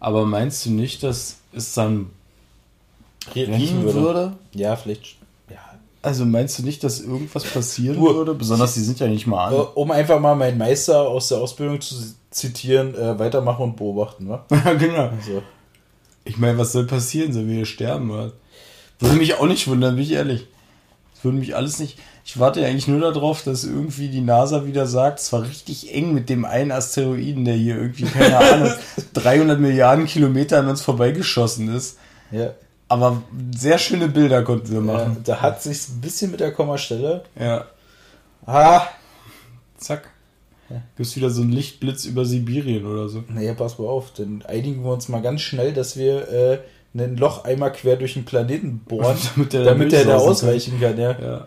Aber 0.00 0.24
meinst 0.26 0.66
du 0.66 0.70
nicht, 0.70 1.02
dass 1.02 1.36
es 1.52 1.74
dann 1.74 2.10
Riechen 3.34 3.52
brennen 3.84 3.94
würde? 3.94 4.32
Ja, 4.54 4.74
vielleicht. 4.76 5.16
Ja. 6.06 6.10
Also 6.10 6.24
meinst 6.24 6.58
du 6.58 6.62
nicht, 6.62 6.82
dass 6.84 7.00
irgendwas 7.00 7.44
passieren 7.44 7.96
Du- 7.96 8.14
würde? 8.14 8.34
Besonders, 8.34 8.74
die 8.74 8.80
sind 8.80 9.00
ja 9.00 9.08
nicht 9.08 9.26
mal 9.26 9.52
Äh, 9.52 9.56
an. 9.56 9.66
Um 9.74 9.90
einfach 9.90 10.20
mal 10.20 10.34
meinen 10.34 10.58
Meister 10.58 11.00
aus 11.00 11.28
der 11.28 11.38
Ausbildung 11.38 11.80
zu 11.80 11.94
zitieren, 12.30 12.94
äh, 12.94 13.18
weitermachen 13.18 13.62
und 13.62 13.76
beobachten, 13.76 14.28
wa? 14.28 14.44
genau. 14.78 15.10
Also, 15.16 15.42
Ich 16.24 16.38
meine, 16.38 16.58
was 16.58 16.72
soll 16.72 16.86
passieren? 16.86 17.32
Sollen 17.32 17.48
wir 17.48 17.56
hier 17.56 17.66
sterben? 17.66 18.10
Oder? 18.10 18.32
Würde 18.98 19.16
mich 19.16 19.34
auch 19.34 19.46
nicht 19.46 19.66
wundern, 19.68 19.94
bin 19.96 20.04
ich 20.04 20.12
ehrlich. 20.12 20.46
Das 21.14 21.24
würde 21.24 21.38
mich 21.38 21.54
alles 21.56 21.78
nicht. 21.78 21.98
Ich 22.24 22.38
warte 22.40 22.60
ja 22.60 22.66
eigentlich 22.66 22.88
nur 22.88 23.00
darauf, 23.00 23.42
dass 23.44 23.62
irgendwie 23.64 24.08
die 24.08 24.20
NASA 24.20 24.66
wieder 24.66 24.86
sagt, 24.86 25.20
es 25.20 25.32
war 25.32 25.42
richtig 25.42 25.94
eng 25.94 26.12
mit 26.12 26.28
dem 26.28 26.44
einen 26.44 26.72
Asteroiden, 26.72 27.44
der 27.44 27.54
hier 27.54 27.76
irgendwie, 27.76 28.04
keine 28.04 28.36
Ahnung, 28.38 28.72
300 29.14 29.60
Milliarden 29.60 30.06
Kilometer 30.06 30.58
an 30.58 30.68
uns 30.68 30.82
vorbeigeschossen 30.82 31.74
ist. 31.74 31.98
ja. 32.30 32.50
Aber 32.88 33.22
sehr 33.56 33.78
schöne 33.78 34.08
Bilder 34.08 34.42
konnten 34.42 34.68
wir 34.68 34.76
ja. 34.76 34.80
machen. 34.80 35.16
Da 35.24 35.40
hat 35.40 35.62
sich 35.62 35.88
ein 35.88 36.00
bisschen 36.00 36.30
mit 36.30 36.40
der 36.40 36.52
Kommastelle. 36.52 37.24
Ja. 37.38 37.66
Ah, 38.46 38.86
Zack. 39.78 40.10
Gibt's 40.96 41.14
wieder 41.14 41.30
so 41.30 41.42
einen 41.42 41.52
Lichtblitz 41.52 42.06
über 42.06 42.24
Sibirien 42.24 42.86
oder 42.86 43.08
so. 43.08 43.22
naja, 43.28 43.54
pass 43.54 43.78
mal 43.78 43.86
auf, 43.86 44.12
dann 44.14 44.42
einigen 44.48 44.82
wir 44.82 44.92
uns 44.92 45.08
mal 45.08 45.22
ganz 45.22 45.40
schnell, 45.42 45.72
dass 45.72 45.96
wir 45.96 46.28
äh, 46.28 46.58
ein 46.94 47.16
Loch 47.16 47.44
einmal 47.44 47.72
quer 47.72 47.96
durch 47.96 48.14
den 48.14 48.24
Planeten 48.24 48.80
bohren, 48.80 49.16
Damit 49.36 49.52
der 49.52 49.64
damit 49.64 49.92
da 49.92 49.96
der 49.98 50.04
da 50.06 50.12
durchsausen 50.18 50.48
kann. 50.48 50.56
ausweichen 50.56 50.80
kann, 50.80 50.98
ja. 50.98 51.20
Ja. 51.20 51.46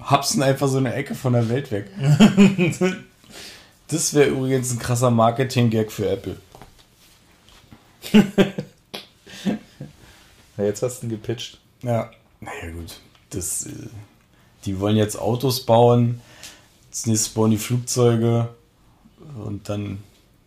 Hapsen 0.10 0.42
einfach 0.42 0.68
so 0.68 0.78
eine 0.78 0.94
Ecke 0.94 1.14
von 1.14 1.32
der 1.34 1.48
Welt 1.48 1.70
weg. 1.70 1.86
Das 3.88 4.14
wäre 4.14 4.30
übrigens 4.30 4.72
ein 4.72 4.80
krasser 4.80 5.12
Marketing-Gag 5.12 5.92
für 5.92 6.08
Apple. 6.10 6.36
Na, 10.56 10.64
jetzt 10.64 10.82
hast 10.82 11.02
du 11.02 11.06
ihn 11.06 11.10
gepitcht. 11.10 11.58
Ja. 11.82 12.10
Naja, 12.40 12.70
gut. 12.72 13.00
Das, 13.30 13.66
äh, 13.66 13.70
die 14.64 14.78
wollen 14.80 14.96
jetzt 14.96 15.18
Autos 15.18 15.64
bauen. 15.64 16.20
Als 16.90 17.06
nächstes 17.06 17.28
bauen 17.30 17.50
die 17.50 17.58
Flugzeuge. 17.58 18.48
Und 19.44 19.68
dann 19.68 19.98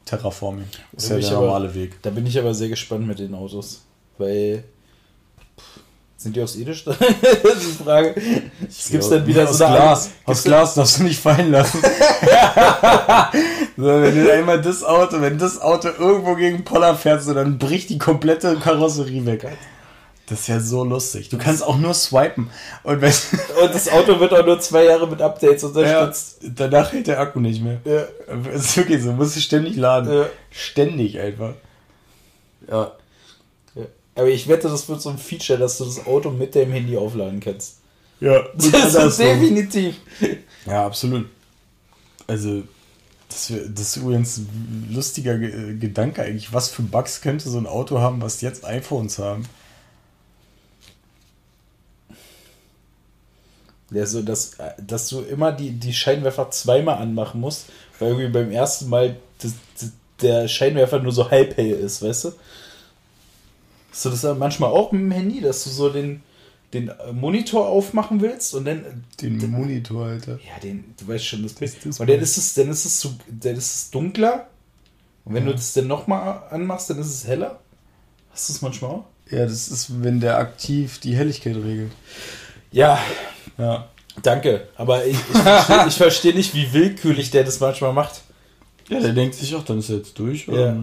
Terraforming. 0.05 0.67
Das 0.91 1.03
ist 1.03 1.09
ja 1.09 1.15
der 1.17 1.25
ich 1.25 1.31
aber- 1.31 1.45
normale 1.45 1.73
Weg. 1.75 2.01
Da 2.01 2.09
bin 2.09 2.25
ich 2.25 2.37
aber 2.39 2.53
sehr 2.53 2.69
gespannt 2.69 3.05
mit 3.07 3.19
den 3.19 3.35
Autos, 3.35 3.83
weil 4.17 4.63
sind 6.17 6.35
die 6.35 6.41
aus 6.41 6.55
Edelstahl? 6.57 6.97
das 7.43 7.55
ist 7.63 7.79
die 7.79 7.83
Frage. 7.83 8.15
Es 8.67 8.89
gibt 8.89 9.09
dann 9.09 9.25
wieder 9.25 9.47
aus 9.47 9.57
so 9.57 9.65
Glas. 9.65 10.09
Aus 10.25 10.43
Glas 10.43 10.73
darfst 10.73 10.99
du 10.99 11.03
nicht 11.03 11.19
fallen 11.21 11.51
lassen. 11.51 11.79
so, 13.77 13.85
wenn 13.85 14.25
du 14.25 14.33
einmal 14.33 14.61
das 14.61 14.83
Auto, 14.83 15.21
wenn 15.21 15.37
das 15.37 15.61
Auto 15.61 15.87
irgendwo 15.87 16.35
gegen 16.35 16.65
Poller 16.65 16.95
fährt, 16.95 17.23
so, 17.23 17.33
dann 17.33 17.57
bricht 17.57 17.89
die 17.89 17.97
komplette 17.99 18.57
Karosserie 18.57 19.25
weg. 19.25 19.47
Das 20.29 20.41
ist 20.41 20.47
ja 20.47 20.59
so 20.59 20.83
lustig. 20.83 21.29
Du 21.29 21.37
kannst 21.39 21.63
auch 21.63 21.77
nur 21.77 21.93
swipen. 21.95 22.49
Und, 22.83 23.01
wenn, 23.01 23.11
Und 23.63 23.73
das 23.73 23.89
Auto 23.89 24.19
wird 24.19 24.31
auch 24.33 24.45
nur 24.45 24.59
zwei 24.59 24.83
Jahre 24.85 25.07
mit 25.07 25.21
Updates 25.21 25.63
ja, 25.63 25.67
unterstützt. 25.69 26.37
danach 26.55 26.93
hält 26.93 27.07
der 27.07 27.19
Akku 27.19 27.39
nicht 27.39 27.63
mehr. 27.63 27.79
Ja. 27.83 28.03
Es 28.53 28.65
ist 28.65 28.77
wirklich 28.77 29.01
so, 29.01 29.11
musst 29.13 29.35
du 29.35 29.39
ständig 29.39 29.75
laden. 29.75 30.13
Ja. 30.13 30.25
Ständig 30.51 31.19
einfach. 31.19 31.53
Ja. 32.69 32.91
Ja. 33.75 33.85
Aber 34.15 34.27
ich 34.27 34.47
wette, 34.47 34.69
das 34.69 34.87
wird 34.87 35.01
so 35.01 35.09
ein 35.09 35.17
Feature, 35.17 35.57
dass 35.57 35.77
du 35.79 35.85
das 35.85 36.05
Auto 36.05 36.29
mit 36.29 36.55
deinem 36.55 36.73
Handy 36.73 36.95
aufladen 36.95 37.39
kannst. 37.39 37.77
Ja, 38.19 38.43
Das 38.55 38.93
ist 38.95 39.19
definitiv. 39.19 39.95
Ja, 40.65 40.85
absolut. 40.85 41.25
Also, 42.27 42.63
das, 43.29 43.51
das 43.73 43.87
ist 43.87 43.95
übrigens 43.97 44.37
ein 44.39 44.89
lustiger 44.91 45.37
Ge- 45.39 45.77
Gedanke 45.77 46.21
eigentlich. 46.21 46.53
Was 46.53 46.69
für 46.69 46.81
Bugs 46.83 47.21
könnte 47.21 47.49
so 47.49 47.57
ein 47.57 47.65
Auto 47.65 47.99
haben, 47.99 48.21
was 48.21 48.41
jetzt 48.41 48.65
iPhones 48.65 49.17
haben? 49.19 49.45
Ja, 53.91 54.05
so 54.05 54.21
dass, 54.21 54.51
dass 54.85 55.09
du 55.09 55.21
immer 55.21 55.51
die, 55.51 55.71
die 55.71 55.93
Scheinwerfer 55.93 56.51
zweimal 56.51 56.97
anmachen 56.97 57.41
musst, 57.41 57.65
weil 57.97 58.09
irgendwie 58.09 58.29
beim 58.29 58.51
ersten 58.51 58.89
Mal 58.89 59.15
das, 59.41 59.53
das, 59.79 59.91
der 60.21 60.47
Scheinwerfer 60.47 60.99
nur 60.99 61.11
so 61.11 61.31
halb 61.31 61.57
hell 61.57 61.71
ist, 61.71 62.01
weißt 62.01 62.25
du? 62.25 62.31
Hast 63.91 64.05
du 64.05 64.09
das 64.09 64.21
dann 64.21 64.37
manchmal 64.37 64.69
auch 64.69 64.91
mit 64.91 65.01
dem 65.01 65.11
Handy, 65.11 65.41
dass 65.41 65.63
du 65.63 65.69
so 65.71 65.89
den, 65.89 66.21
den 66.73 66.89
äh, 66.89 67.11
Monitor 67.11 67.67
aufmachen 67.67 68.21
willst 68.21 68.53
und 68.53 68.65
dann. 68.65 69.03
Den 69.19 69.49
Monitor, 69.49 70.05
Alter. 70.05 70.33
Ja, 70.33 70.59
den, 70.61 70.93
du 70.99 71.07
weißt 71.07 71.25
schon, 71.25 71.43
das 71.43 71.55
das 71.55 71.99
Und 71.99 72.09
dann 72.09 72.19
ist 72.19 72.37
es, 72.37 72.53
dann 72.53 72.69
ist 72.69 72.85
es 72.85 72.99
zu, 72.99 73.15
dann 73.27 73.55
ist 73.55 73.75
es 73.75 73.91
dunkler. 73.91 74.47
Und 75.25 75.33
wenn 75.35 75.45
du 75.45 75.51
das 75.51 75.73
dann 75.73 75.87
nochmal 75.87 76.43
anmachst, 76.49 76.89
dann 76.89 76.99
ist 76.99 77.07
es 77.07 77.27
heller. 77.27 77.59
Hast 78.31 78.49
du 78.49 78.53
es 78.53 78.61
manchmal 78.61 78.91
auch? 78.91 79.05
Ja, 79.29 79.43
das 79.45 79.67
ist, 79.67 80.03
wenn 80.03 80.19
der 80.19 80.37
aktiv 80.37 80.99
die 80.99 81.15
Helligkeit 81.15 81.55
regelt. 81.55 81.91
Ja, 82.71 82.99
Ja. 83.59 83.87
danke. 84.23 84.67
Aber 84.75 85.05
ich, 85.05 85.17
ich 85.17 85.37
verstehe 85.37 85.91
versteh 85.91 86.33
nicht, 86.33 86.55
wie 86.55 86.71
willkürlich 86.73 87.29
der 87.31 87.43
das 87.43 87.59
manchmal 87.59 87.93
macht. 87.93 88.21
Ja, 88.89 88.99
der 88.99 89.13
denkt 89.13 89.35
sich 89.35 89.55
auch, 89.55 89.63
dann 89.63 89.79
ist 89.79 89.89
er 89.89 89.97
jetzt 89.97 90.17
durch. 90.17 90.47
Ja. 90.47 90.75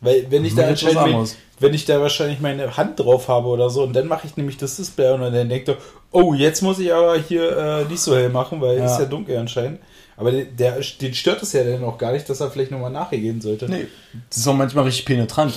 Weil 0.00 0.26
wenn 0.30 0.44
ich 0.44 0.56
da 0.56 0.66
anscheinend, 0.66 1.36
wenn, 1.60 1.74
ich 1.74 1.84
da 1.84 2.00
wahrscheinlich 2.00 2.40
meine 2.40 2.76
Hand 2.76 2.98
drauf 2.98 3.28
habe 3.28 3.46
oder 3.46 3.70
so 3.70 3.84
und 3.84 3.92
dann 3.92 4.08
mache 4.08 4.26
ich 4.26 4.36
nämlich 4.36 4.56
das 4.56 4.76
Display 4.76 5.12
und 5.12 5.20
dann 5.20 5.48
denkt 5.48 5.68
er, 5.68 5.76
oh, 6.10 6.34
jetzt 6.34 6.60
muss 6.60 6.80
ich 6.80 6.92
aber 6.92 7.16
hier 7.18 7.56
äh, 7.56 7.84
nicht 7.84 8.00
so 8.00 8.16
hell 8.16 8.28
machen, 8.28 8.60
weil 8.60 8.78
es 8.78 8.80
Ja. 8.80 8.92
ist 8.94 8.98
ja 8.98 9.04
dunkel 9.06 9.36
anscheinend. 9.36 9.78
Aber 10.16 10.32
der, 10.32 10.44
der, 10.44 10.80
den 11.00 11.14
stört 11.14 11.42
es 11.42 11.52
ja 11.52 11.62
dann 11.64 11.84
auch 11.84 11.98
gar 11.98 12.12
nicht, 12.12 12.28
dass 12.28 12.40
er 12.40 12.50
vielleicht 12.50 12.70
nochmal 12.72 12.90
nachregeln 12.90 13.40
sollte. 13.40 13.68
Nee, 13.68 13.86
das 14.28 14.38
ist 14.38 14.46
auch 14.48 14.54
manchmal 14.54 14.84
richtig 14.84 15.04
penetrant. 15.04 15.54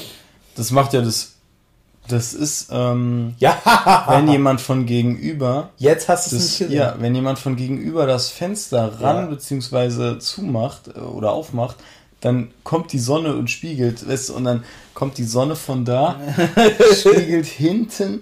Das 0.56 0.72
macht 0.72 0.94
ja 0.94 1.02
das. 1.02 1.35
Das 2.08 2.34
ist, 2.34 2.68
ähm, 2.72 3.36
Ja, 3.40 4.06
wenn 4.10 4.28
jemand 4.28 4.62
von 4.62 4.86
gegenüber. 4.86 5.70
jetzt 5.78 6.08
hast 6.10 6.32
du 6.32 6.36
es 6.36 6.60
ja, 6.60 6.96
wenn 7.00 7.16
jemand 7.16 7.40
von 7.40 7.56
gegenüber 7.56 8.06
das 8.06 8.30
Fenster 8.30 9.02
ran 9.02 9.16
Ja. 9.18 9.26
beziehungsweise 9.26 10.20
zumacht 10.20 10.90
äh, 10.96 11.00
oder 11.00 11.32
aufmacht, 11.32 11.78
dann 12.22 12.50
kommt 12.64 12.92
die 12.94 13.00
Sonne 13.00 13.36
und 13.36 13.50
spiegelt, 13.52 14.08
weißt, 14.08 14.30
du, 14.30 14.34
und 14.36 14.46
dann 14.46 14.64
kommt 14.94 15.18
die 15.18 15.24
Sonne 15.26 15.56
von 15.56 15.86
da, 15.86 16.16
spiegelt 17.00 17.46
hinten 17.46 18.22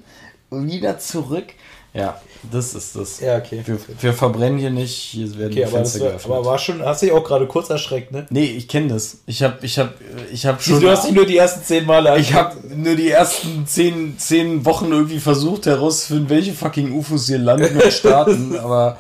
wieder 0.50 1.00
zurück. 1.00 1.46
Ja, 1.94 2.20
das 2.52 2.74
ist 2.74 2.96
das. 2.96 3.20
Ja, 3.20 3.38
okay. 3.38 3.62
Wir, 3.66 3.78
wir 4.02 4.14
verbrennen 4.14 4.58
hier 4.58 4.72
nicht, 4.72 4.96
hier 4.96 5.30
werden 5.38 5.52
Okay, 5.52 5.56
die 5.56 5.64
aber, 5.66 5.78
Fenster 5.78 6.00
war, 6.00 6.10
geöffnet. 6.10 6.36
aber 6.36 6.46
war 6.46 6.58
schon, 6.58 6.82
hast 6.84 7.02
dich 7.04 7.12
auch 7.12 7.24
gerade 7.24 7.46
kurz 7.48 7.70
erschreckt, 7.70 8.12
ne? 8.12 8.26
nee, 8.32 8.46
ich 8.46 8.68
kenne 8.68 8.88
das. 8.90 9.20
Ich 9.28 9.44
habe 9.44 9.64
ich 9.64 9.78
hab, 9.78 9.94
ich 10.32 10.46
hab 10.46 10.62
schon. 10.62 10.82
Du 10.82 10.90
hast 10.90 11.06
dich 11.06 11.14
nur 11.14 11.26
die 11.26 11.38
ersten 11.38 11.64
zehn 11.64 11.86
Male 11.86 12.18
Ich 12.20 12.34
habe 12.34 12.56
nur 12.76 12.96
die 12.96 13.10
ersten 13.12 13.68
zehn, 13.68 14.18
zehn 14.18 14.66
Wochen 14.66 14.92
irgendwie 14.92 15.20
versucht 15.20 15.68
herauszufinden, 15.68 16.30
welche 16.30 16.54
fucking 16.54 16.92
UFOs 16.94 17.28
hier 17.28 17.38
landen 17.38 17.80
und 17.80 17.94
starten, 17.94 18.58
aber 18.58 18.98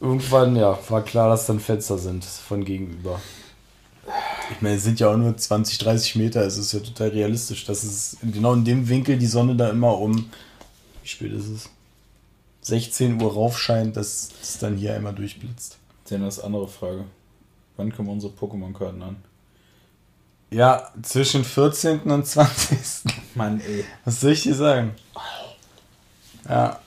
irgendwann, 0.00 0.56
ja, 0.56 0.76
war 0.88 1.02
klar, 1.02 1.28
dass 1.30 1.46
dann 1.46 1.60
Fenster 1.60 1.98
sind 1.98 2.24
von 2.24 2.64
gegenüber. 2.64 3.20
Ich 4.50 4.62
meine, 4.62 4.76
es 4.76 4.84
sind 4.84 5.00
ja 5.00 5.10
auch 5.10 5.16
nur 5.16 5.36
20, 5.36 5.78
30 5.78 6.16
Meter, 6.16 6.42
es 6.42 6.58
ist 6.58 6.72
ja 6.72 6.80
total 6.80 7.08
realistisch, 7.08 7.64
dass 7.64 7.82
es 7.84 8.16
genau 8.22 8.52
in 8.54 8.64
dem 8.64 8.88
Winkel 8.88 9.16
die 9.16 9.26
Sonne 9.26 9.56
da 9.56 9.70
immer 9.70 9.98
um, 9.98 10.30
wie 11.02 11.08
spät 11.08 11.32
ist 11.32 11.48
es? 11.48 11.70
16 12.66 13.22
Uhr 13.22 13.32
raufscheint, 13.32 13.96
dass 13.96 14.30
es 14.42 14.58
dann 14.58 14.76
hier 14.76 14.94
einmal 14.94 15.14
durchblitzt. 15.14 15.78
Dann 16.08 16.22
das 16.22 16.40
andere 16.40 16.66
Frage. 16.68 17.04
Wann 17.76 17.92
kommen 17.92 18.08
unsere 18.08 18.32
Pokémon-Karten 18.32 19.02
an? 19.02 19.16
Ja, 20.50 20.90
zwischen 21.02 21.44
14. 21.44 22.00
und 22.00 22.26
20. 22.26 23.12
Mann, 23.34 23.60
ey. 23.60 23.84
Was 24.04 24.20
soll 24.20 24.32
ich 24.32 24.42
dir 24.42 24.54
sagen? 24.54 24.92
Ja, 26.48 26.80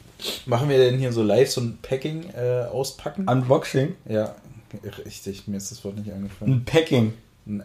Machen 0.46 0.68
wir 0.70 0.78
denn 0.78 0.98
hier 1.00 1.14
so 1.14 1.24
live 1.24 1.50
so 1.50 1.62
ein 1.62 1.78
Packing 1.82 2.30
äh, 2.32 2.66
auspacken? 2.70 3.28
Unboxing. 3.28 3.96
ja, 4.06 4.36
richtig. 5.06 5.48
Mir 5.48 5.58
ist 5.58 5.72
das 5.72 5.84
Wort 5.86 5.98
nicht 5.98 6.12
eingefallen. 6.12 6.54
Ein 6.56 6.66
Packing. 6.66 7.14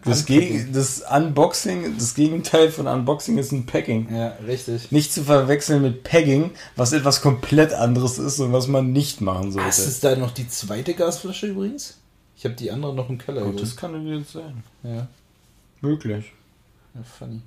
Das. 0.03 0.25
Geg 0.25 0.73
das 0.73 1.01
Unboxing, 1.01 1.95
das 1.99 2.15
Gegenteil 2.15 2.71
von 2.71 2.87
Unboxing 2.87 3.37
ist 3.37 3.51
ein 3.51 3.67
Packing. 3.67 4.07
Ja, 4.11 4.29
richtig. 4.47 4.91
Nicht 4.91 5.13
zu 5.13 5.23
verwechseln 5.23 5.83
mit 5.83 6.03
Pegging, 6.03 6.51
was 6.75 6.91
etwas 6.91 7.21
komplett 7.21 7.71
anderes 7.73 8.17
ist 8.17 8.39
und 8.39 8.51
was 8.51 8.67
man 8.67 8.91
nicht 8.91 9.21
machen 9.21 9.51
sollte. 9.51 9.67
Hast 9.67 9.79
es 9.85 9.99
da 9.99 10.15
noch 10.15 10.31
die 10.31 10.47
zweite 10.49 10.95
Gasflasche 10.95 11.47
übrigens? 11.47 11.97
Ich 12.35 12.45
habe 12.45 12.55
die 12.55 12.71
andere 12.71 12.95
noch 12.95 13.09
im 13.09 13.19
Keller. 13.19 13.43
Gut, 13.43 13.61
das 13.61 13.75
kann 13.75 13.91
natürlich 13.91 14.27
sein. 14.27 14.63
ja. 14.83 15.07
Möglich. 15.81 16.31
ja, 16.95 17.01
funny. 17.03 17.41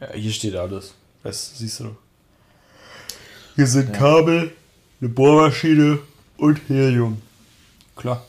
Ja, 0.00 0.12
hier 0.14 0.32
steht 0.32 0.56
alles. 0.56 0.94
Das 1.22 1.58
siehst 1.58 1.78
du 1.80 1.84
doch. 1.84 1.96
Hier 3.54 3.66
sind 3.68 3.90
Ja. 3.90 3.96
Kabel, 3.96 4.52
eine 5.00 5.10
Bohrmaschine 5.10 6.00
und 6.38 6.60
Helium. 6.68 7.22
Klar. 7.94 8.24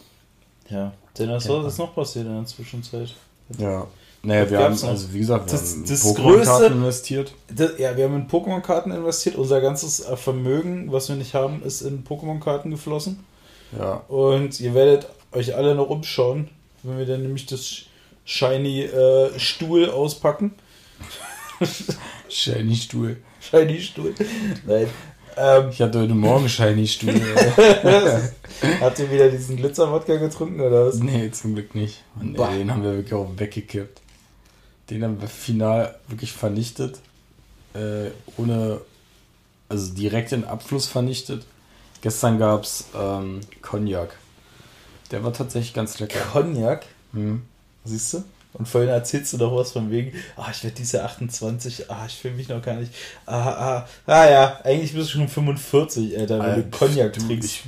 Ja. 0.69 0.93
Denn 1.17 1.29
was 1.29 1.45
Ja. 1.45 1.47
soll 1.47 1.63
das 1.63 1.77
noch 1.79 1.95
passiert 1.95 2.27
in 2.27 2.35
der 2.35 2.45
Zwischenzeit? 2.45 3.15
Ja. 3.57 3.87
Naja, 4.21 4.43
Was 4.43 4.51
wir 4.51 4.59
haben, 4.59 4.83
also 4.83 5.13
wie 5.13 5.19
gesagt, 5.19 5.45
wir 5.45 5.51
Das- 5.57 5.71
haben 5.71 5.83
in 5.83 5.89
das 5.89 6.03
Pokémon-Karten 6.05 6.73
investiert. 6.73 7.33
Das, 7.55 7.71
ja, 7.79 7.95
wir 7.95 8.03
haben 8.03 8.15
in 8.15 8.27
Pokémon-Karten 8.27 8.91
investiert. 8.91 9.35
Unser 9.35 9.61
ganzes 9.61 10.01
äh, 10.01 10.17
Vermögen, 10.17 10.91
was 10.91 11.07
wir 11.07 11.15
nicht 11.15 11.33
haben, 11.33 11.63
ist 11.63 11.81
in 11.81 12.03
Pokémon-Karten 12.03 12.69
geflossen. 12.69 13.19
Ja. 13.77 14.03
Und 14.09 14.59
ihr 14.59 14.73
werdet 14.73 15.07
euch 15.31 15.55
alle 15.55 15.73
noch 15.75 15.89
umschauen, 15.89 16.49
wenn 16.83 16.97
wir 16.97 17.05
dann 17.05 17.21
nämlich 17.21 17.45
das 17.45 17.83
Shiny 18.25 18.81
äh, 18.83 19.39
Stuhl 19.39 19.89
auspacken. 19.89 20.53
Shiny 22.29 22.75
Stuhl. 22.75 23.17
Shiny 23.39 23.79
Stuhl. 23.81 24.13
Nein. 24.65 24.87
Ähm, 25.39 25.69
Ich 25.71 25.81
hatte 25.81 25.99
heute 26.01 26.13
Morgen 26.13 26.49
Shiny 26.49 26.87
Stuhl. 26.87 27.13
habt 28.81 28.99
ihr 28.99 29.09
wieder 29.11 29.29
diesen 29.29 29.55
Glitzer-Wodka 29.57 30.17
getrunken 30.17 30.59
oder 30.59 30.87
was? 30.87 30.95
nee, 30.99 31.31
zum 31.31 31.53
Glück 31.55 31.75
nicht. 31.75 32.03
Mann, 32.15 32.35
ey, 32.35 32.57
den 32.59 32.71
haben 32.71 32.83
wir 32.83 32.93
wirklich 32.93 33.13
auch 33.13 33.29
weggekippt. 33.37 34.01
Den 34.89 35.03
haben 35.03 35.21
wir 35.21 35.27
final 35.29 35.95
wirklich 36.07 36.33
vernichtet. 36.33 36.99
Äh, 37.73 38.09
ohne, 38.37 38.81
also 39.69 39.93
direkt 39.93 40.31
in 40.31 40.43
Abfluss 40.43 40.87
vernichtet. 40.87 41.45
Gestern 42.01 42.39
gab 42.39 42.63
es 42.63 42.85
ähm, 42.95 43.41
Cognac. 43.61 44.17
Der 45.11 45.23
war 45.23 45.31
tatsächlich 45.33 45.73
ganz 45.73 45.99
lecker. 45.99 46.19
Cognac, 46.33 46.85
Hm. 47.13 47.43
siehst 47.85 48.13
du? 48.13 48.23
Und 48.59 48.67
vorhin 48.67 48.89
erzählst 48.89 49.31
du 49.33 49.37
doch 49.37 49.55
was 49.55 49.71
von 49.71 49.89
wegen, 49.89 50.11
ah, 50.35 50.49
ich 50.51 50.61
werde 50.65 50.75
dieses 50.75 50.91
Jahr 50.91 51.05
28, 51.05 51.89
ah, 51.89 52.03
ich 52.05 52.13
fühle 52.15 52.33
mich 52.35 52.49
noch 52.49 52.61
gar 52.61 52.75
nicht. 52.75 52.93
Ah, 53.25 53.37
ah, 53.77 53.87
ah 54.05 54.29
ja, 54.29 54.59
eigentlich 54.65 54.93
bist 54.93 55.09
du 55.09 55.13
schon 55.13 55.27
45, 55.29 56.17
Alter, 56.19 56.39
wenn 56.41 56.55
du 56.69 56.77
Cognac 56.77 57.13
du, 57.13 57.21
trinkst. 57.25 57.49
Ich, 57.49 57.63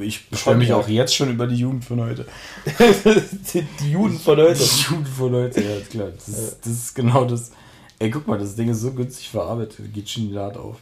ich 0.00 0.28
beschwere 0.28 0.56
mich 0.56 0.68
Cognac. 0.70 0.84
auch 0.84 0.88
jetzt 0.90 1.14
schon 1.14 1.30
über 1.30 1.46
die 1.46 1.54
Jugend 1.54 1.84
von 1.84 2.00
heute. 2.00 2.26
die, 3.54 3.62
die 3.80 3.92
Juden 3.92 4.18
von 4.18 4.36
heute. 4.36 4.58
Die 4.64 4.82
Jugend 4.90 5.08
von 5.08 5.32
heute, 5.32 5.60
ja, 5.62 5.80
klar. 5.88 6.08
Das, 6.08 6.28
ist- 6.28 6.58
das 6.60 6.72
ist 6.72 6.94
genau 6.94 7.24
das. 7.24 7.52
Ey, 8.00 8.10
guck 8.10 8.26
mal, 8.26 8.36
das 8.38 8.56
Ding 8.56 8.68
ist 8.68 8.80
so 8.80 8.90
günstig 8.92 9.28
verarbeitet. 9.28 9.94
Geht 9.94 10.10
schon 10.10 10.24
die 10.26 10.32
Lade 10.34 10.58
auf. 10.58 10.76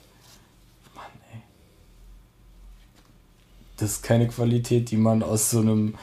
Mann, 0.94 1.04
ey. 1.34 1.40
Das 3.76 3.90
ist 3.90 4.02
keine 4.02 4.26
Qualität, 4.28 4.90
die 4.90 4.96
man 4.96 5.22
aus 5.22 5.50
so 5.50 5.60
einem 5.60 5.94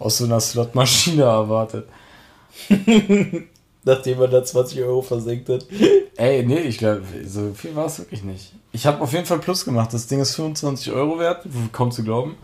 aus 0.00 0.18
so 0.18 0.24
einer 0.24 0.40
Slotmaschine 0.40 1.22
erwartet. 1.22 1.88
Nachdem 3.86 4.18
man 4.18 4.30
da 4.30 4.42
20 4.42 4.80
Euro 4.82 5.02
versenkt 5.02 5.48
hat. 5.50 5.66
Ey, 6.16 6.42
nee, 6.42 6.60
ich 6.60 6.78
glaube, 6.78 7.02
so 7.26 7.52
viel 7.54 7.76
war 7.76 7.86
es 7.86 7.98
wirklich 7.98 8.22
nicht. 8.22 8.52
Ich 8.72 8.86
habe 8.86 9.02
auf 9.02 9.12
jeden 9.12 9.26
Fall 9.26 9.40
Plus 9.40 9.64
gemacht. 9.64 9.92
Das 9.92 10.06
Ding 10.06 10.20
ist 10.20 10.34
25 10.36 10.92
Euro 10.92 11.18
wert, 11.18 11.46
kaum 11.72 11.90
zu 11.90 12.02
glauben. 12.02 12.36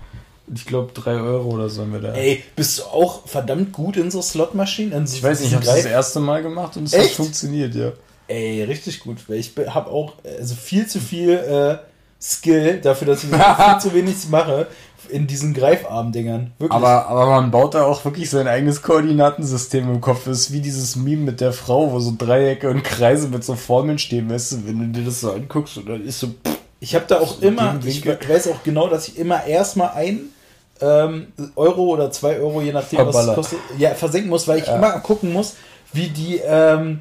Ich 0.55 0.67
glaube, 0.67 0.93
3 0.93 1.13
Euro 1.13 1.51
oder 1.51 1.69
so 1.69 1.83
haben 1.83 1.93
wir 1.93 2.01
da. 2.01 2.13
Ey, 2.13 2.43
bist 2.57 2.79
du 2.79 2.83
auch 2.85 3.27
verdammt 3.27 3.73
gut 3.73 3.97
in 3.97 4.11
so 4.11 4.21
Slotmaschinen? 4.21 5.05
Ich 5.05 5.23
weiß 5.23 5.41
nicht, 5.41 5.51
ich 5.51 5.55
habe 5.55 5.65
das 5.65 5.85
erste 5.85 6.21
Mal 6.21 6.43
gemacht 6.43 6.77
und 6.77 6.85
es 6.85 6.99
hat 6.99 7.07
funktioniert, 7.07 7.75
ja. 7.75 7.93
Ey, 8.27 8.63
richtig 8.65 9.01
gut, 9.01 9.29
weil 9.29 9.39
ich 9.39 9.53
habe 9.69 9.91
auch 9.91 10.15
also 10.25 10.55
viel 10.55 10.87
zu 10.87 11.01
viel 11.01 11.31
äh, 11.31 11.79
Skill 12.23 12.81
dafür, 12.81 13.09
dass 13.09 13.25
ich 13.25 13.31
viel 13.31 13.39
zu 13.81 13.95
wenig 13.95 14.29
mache 14.29 14.67
in 15.11 15.27
diesen 15.27 15.53
Greifarm-Dingern. 15.55 16.53
Aber, 16.71 17.07
aber 17.07 17.27
man 17.27 17.51
baut 17.51 17.75
da 17.75 17.85
auch 17.85 18.05
wirklich 18.05 18.31
sein 18.31 18.47
eigenes 18.49 18.83
Koordinatensystem 18.83 19.89
im 19.91 20.01
Kopf. 20.01 20.25
Das 20.25 20.39
ist 20.39 20.53
wie 20.53 20.61
dieses 20.61 20.97
Meme 20.97 21.23
mit 21.23 21.41
der 21.41 21.53
Frau, 21.53 21.93
wo 21.93 22.01
so 22.01 22.13
Dreiecke 22.17 22.71
und 22.71 22.83
Kreise 22.85 23.29
mit 23.29 23.45
so 23.45 23.55
Formeln 23.55 23.99
stehen, 23.99 24.31
weißt 24.31 24.53
du, 24.53 24.67
wenn 24.67 24.93
du 24.93 24.99
dir 25.01 25.05
das 25.07 25.21
so 25.21 25.33
anguckst 25.33 25.77
und 25.79 25.89
dann 25.89 26.05
ist 26.07 26.21
so. 26.21 26.29
pff, 26.29 26.59
ich 26.81 26.95
habe 26.95 27.05
da 27.09 27.21
auch 27.21 27.41
immer, 27.43 27.79
ich 27.85 28.07
weiß 28.07 28.49
auch 28.49 28.63
genau, 28.65 28.89
dass 28.89 29.09
ich 29.09 29.19
immer 29.19 29.45
erstmal 29.45 29.91
ein 29.91 30.21
ähm, 30.81 31.27
Euro 31.57 31.83
oder 31.89 32.11
zwei 32.11 32.39
Euro, 32.39 32.63
je 32.63 32.73
nachdem, 32.73 33.01
was 33.01 33.09
es 33.09 33.13
Verballert. 33.13 33.35
kostet, 33.37 33.59
ja, 33.79 33.91
versenken 33.95 34.31
muss, 34.31 34.49
weil 34.49 34.61
ich 34.61 34.67
Ja. 34.67 34.77
immer 34.77 34.99
gucken 35.01 35.31
muss, 35.33 35.57
wie 35.93 36.09
die, 36.09 36.41
ähm, 36.43 37.01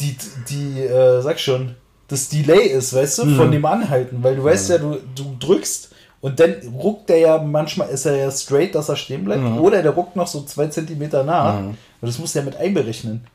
die, 0.00 0.16
die, 0.48 0.80
äh, 0.80 1.20
sag 1.22 1.38
schon, 1.38 1.76
das 2.08 2.28
Delay 2.30 2.66
ist, 2.66 2.92
weißt 2.92 3.18
du, 3.18 3.22
von 3.36 3.48
Mhm. 3.48 3.52
dem 3.52 3.64
Anhalten, 3.66 4.18
weil 4.24 4.34
du 4.34 4.42
weißt 4.42 4.70
ja, 4.70 4.78
du, 4.78 4.96
du 5.14 5.36
drückst 5.38 5.89
und 6.20 6.38
dann 6.40 6.54
ruckt 6.74 7.08
der 7.08 7.18
ja, 7.18 7.38
manchmal 7.42 7.88
ist 7.88 8.04
er 8.06 8.16
ja 8.16 8.30
straight, 8.30 8.74
dass 8.74 8.88
er 8.88 8.96
stehen 8.96 9.24
bleibt, 9.24 9.42
Mhm. 9.42 9.58
oder 9.58 9.82
der 9.82 9.92
ruckt 9.92 10.16
noch 10.16 10.26
so 10.26 10.42
zwei 10.42 10.66
Zentimeter 10.68 11.24
nach 11.24 11.60
Mhm. 11.60 11.68
und 11.68 11.76
das 12.08 12.18
muss 12.18 12.32
der 12.32 12.42
mit 12.42 12.56
einberechnen. 12.56 13.26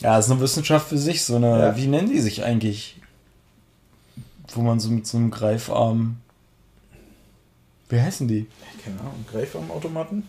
Ja, 0.00 0.18
ist 0.18 0.30
eine 0.30 0.40
Wissenschaft 0.40 0.88
für 0.88 0.98
sich, 0.98 1.24
so 1.24 1.36
eine, 1.36 1.58
Ja. 1.58 1.76
wie 1.76 1.86
nennen 1.86 2.10
die 2.10 2.20
sich 2.20 2.44
eigentlich? 2.44 3.00
Wo 4.54 4.60
man 4.62 4.80
so 4.80 4.88
mit 4.90 5.06
so 5.06 5.16
einem 5.18 5.30
Greifarm. 5.30 6.16
Wie 7.88 8.00
heißen 8.00 8.28
die? 8.28 8.46
Keine 8.84 8.98
Ahnung, 9.00 9.24
Greifarmautomaten? 9.30 10.22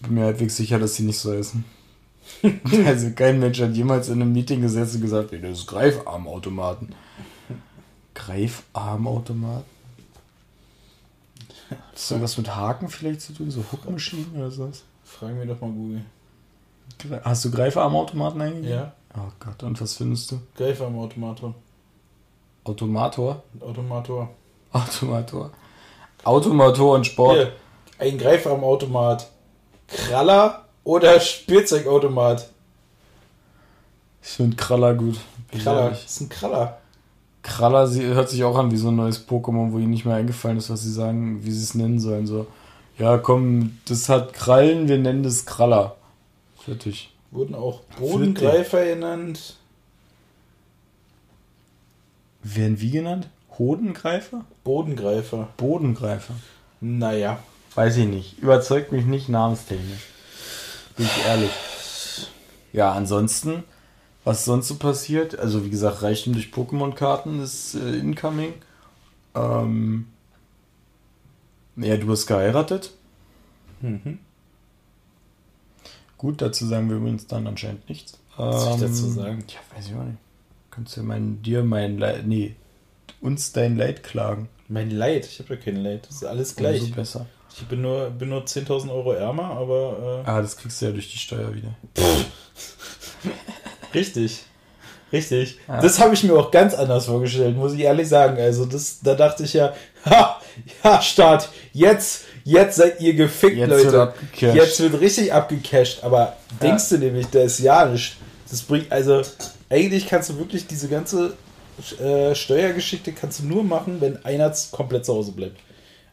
Bin 0.00 0.14
mir 0.14 0.24
halbwegs 0.24 0.56
sicher, 0.56 0.78
dass 0.78 0.94
sie 0.96 1.02
nicht 1.04 1.18
so 1.18 1.32
heißen. 1.32 1.64
also 2.86 3.10
kein 3.12 3.38
Mensch 3.40 3.60
hat 3.60 3.74
jemals 3.74 4.08
in 4.08 4.20
einem 4.22 4.32
Meeting 4.32 4.60
gesessen 4.60 4.96
und 4.96 5.02
gesagt, 5.02 5.32
nee, 5.32 5.38
das 5.38 5.58
ist 5.60 5.66
Greifarmautomaten. 5.66 6.94
Greifarmautomat? 8.14 9.64
Hat 11.70 11.78
das 11.92 12.10
irgendwas 12.10 12.38
mit 12.38 12.54
Haken 12.54 12.88
vielleicht 12.88 13.20
zu 13.20 13.32
tun? 13.32 13.50
So 13.50 13.64
Hookmaschinen 13.70 14.36
oder 14.36 14.50
sowas? 14.50 14.84
Fragen 15.04 15.38
wir 15.38 15.46
doch 15.46 15.60
mal 15.60 15.70
Google. 15.70 16.04
Hast 17.22 17.44
du 17.44 17.50
Greifarmautomaten 17.50 18.40
eingegeben? 18.40 18.70
Ja. 18.70 18.92
Oh 19.16 19.30
Gott, 19.40 19.62
und 19.62 19.80
was 19.80 19.94
findest 19.96 20.32
du? 20.32 20.40
Greifarmautomator. 20.56 21.54
Automator? 22.64 23.42
Automator. 23.60 24.30
Automator. 24.72 25.50
Automator 26.24 26.96
und 26.96 27.06
Sport. 27.06 27.36
Hier, 27.36 27.52
ein 27.98 28.18
Greifarmautomat. 28.18 29.30
Kraller 29.86 30.66
oder 30.84 31.18
Spielzeugautomat? 31.20 32.50
Ich 34.22 34.28
finde 34.28 34.56
Kraller 34.56 34.94
gut. 34.94 35.18
Kraller. 35.50 35.90
Das 35.90 36.04
ist 36.04 36.20
ein 36.20 36.28
Kraller. 36.28 36.78
Kraller 37.42 37.86
sie, 37.86 38.02
hört 38.02 38.28
sich 38.28 38.44
auch 38.44 38.56
an 38.56 38.70
wie 38.70 38.76
so 38.76 38.88
ein 38.88 38.96
neues 38.96 39.26
Pokémon, 39.28 39.72
wo 39.72 39.78
ihnen 39.78 39.90
nicht 39.90 40.04
mehr 40.04 40.16
eingefallen 40.16 40.58
ist, 40.58 40.70
was 40.70 40.82
sie 40.82 40.92
sagen, 40.92 41.44
wie 41.44 41.50
sie 41.50 41.62
es 41.62 41.74
nennen 41.74 41.98
sollen. 42.00 42.26
So, 42.26 42.46
ja, 42.98 43.16
komm, 43.18 43.78
das 43.86 44.08
hat 44.08 44.32
Krallen, 44.32 44.88
wir 44.88 44.98
nennen 44.98 45.22
das 45.22 45.46
Kraller. 45.46 45.96
Fertig. 46.58 47.10
Wurden 47.30 47.54
auch 47.54 47.80
Bodengreifer 47.98 48.84
genannt. 48.84 49.56
Werden 52.42 52.80
wie 52.80 52.90
genannt? 52.90 53.28
Hodengreifer? 53.58 54.44
Bodengreifer. 54.64 55.48
Bodengreifer. 55.56 56.34
Naja. 56.80 57.38
Weiß 57.74 57.96
ich 57.96 58.06
nicht. 58.06 58.38
Überzeugt 58.38 58.92
mich 58.92 59.04
nicht 59.04 59.28
namenstechnisch. 59.28 60.06
Bin 60.96 61.06
ich 61.06 61.26
ehrlich. 61.26 61.50
Ja, 62.72 62.92
ansonsten, 62.92 63.64
was 64.28 64.44
sonst 64.44 64.68
so 64.68 64.74
passiert, 64.76 65.38
also 65.38 65.64
wie 65.64 65.70
gesagt, 65.70 66.02
Reichen 66.02 66.34
durch 66.34 66.48
Pokémon-Karten 66.52 67.40
ist 67.40 67.74
äh, 67.74 67.96
incoming. 67.96 68.52
Ähm, 69.34 70.06
ja, 71.76 71.96
du 71.96 72.10
hast 72.10 72.26
geheiratet. 72.26 72.90
Mhm. 73.80 74.18
Gut, 76.18 76.42
dazu 76.42 76.66
sagen 76.66 76.90
wir 76.90 76.96
übrigens 76.96 77.26
dann 77.26 77.46
anscheinend 77.46 77.88
nichts. 77.88 78.18
Was 78.36 78.64
soll 78.64 78.74
ich 78.74 78.80
dazu 78.82 79.04
Ähm, 79.06 79.12
sagen? 79.12 79.44
Ja, 79.48 79.76
weiß 79.76 79.86
ich 79.88 79.94
auch 79.94 80.04
nicht. 80.04 80.18
Kannst 80.70 80.96
du 80.96 81.02
mein, 81.02 81.40
dir 81.42 81.64
mein 81.64 81.96
Leid, 81.98 82.26
nee, 82.26 82.54
uns 83.22 83.52
dein 83.52 83.76
Leid 83.78 84.02
klagen. 84.02 84.48
Mein 84.68 84.90
Leid. 84.90 85.24
Ich 85.26 85.38
habe 85.38 85.54
ja 85.54 85.60
kein 85.60 85.76
Leid. 85.76 86.06
Das 86.06 86.16
ist 86.16 86.24
alles 86.24 86.50
Umso 86.50 86.60
gleich. 86.60 86.92
besser. 86.92 87.26
Ich 87.56 87.66
bin 87.66 87.80
nur, 87.80 88.10
bin 88.10 88.28
nur 88.28 88.44
10.000 88.44 88.90
Euro 88.92 89.12
ärmer, 89.12 89.44
aber 89.52 90.22
Ah, 90.26 90.42
das 90.42 90.56
kriegst 90.58 90.82
du 90.82 90.86
ja 90.86 90.92
durch 90.92 91.10
die 91.10 91.18
Steuer 91.18 91.54
wieder. 91.54 91.74
richtig. 93.94 94.40
Richtig. 95.12 95.58
Ja. 95.66 95.80
Das 95.80 95.98
habe 96.00 96.12
ich 96.12 96.22
mir 96.22 96.34
auch 96.34 96.50
ganz 96.50 96.74
anders 96.74 97.06
vorgestellt, 97.06 97.56
muss 97.56 97.72
ich 97.72 97.80
ehrlich 97.80 98.08
sagen. 98.08 98.36
Also 98.38 98.66
das, 98.66 98.98
da 99.02 99.14
dachte 99.14 99.44
ich 99.44 99.54
ja, 99.54 99.72
ha, 100.04 100.38
ja, 100.84 101.00
Start, 101.00 101.48
jetzt, 101.72 102.24
jetzt 102.44 102.76
seid 102.76 103.00
ihr 103.00 103.14
gefickt, 103.14 103.56
Jetzt 103.56 103.70
Leute. 103.70 103.92
wird. 103.92 104.54
Jetzt 104.54 104.80
wird 104.80 105.00
richtig 105.00 105.32
abgecasht, 105.32 106.00
aber 106.04 106.36
denkst 106.62 106.90
du 106.90 106.98
nämlich, 106.98 107.26
da 107.28 107.40
ist 107.40 107.58
ja 107.60 107.86
nicht. 107.86 108.16
Das 108.50 108.60
bringt, 108.60 108.92
also 108.92 109.22
eigentlich 109.70 110.06
kannst 110.06 110.28
du 110.30 110.38
wirklich 110.38 110.66
diese 110.66 110.88
ganze 110.88 111.32
äh, 112.02 112.34
Steuergeschichte 112.34 113.12
kannst 113.12 113.40
du 113.40 113.44
nur 113.44 113.64
machen, 113.64 114.00
wenn 114.00 114.22
einer 114.24 114.52
komplett 114.72 115.06
zu 115.06 115.14
Hause 115.14 115.32
bleibt. 115.32 115.58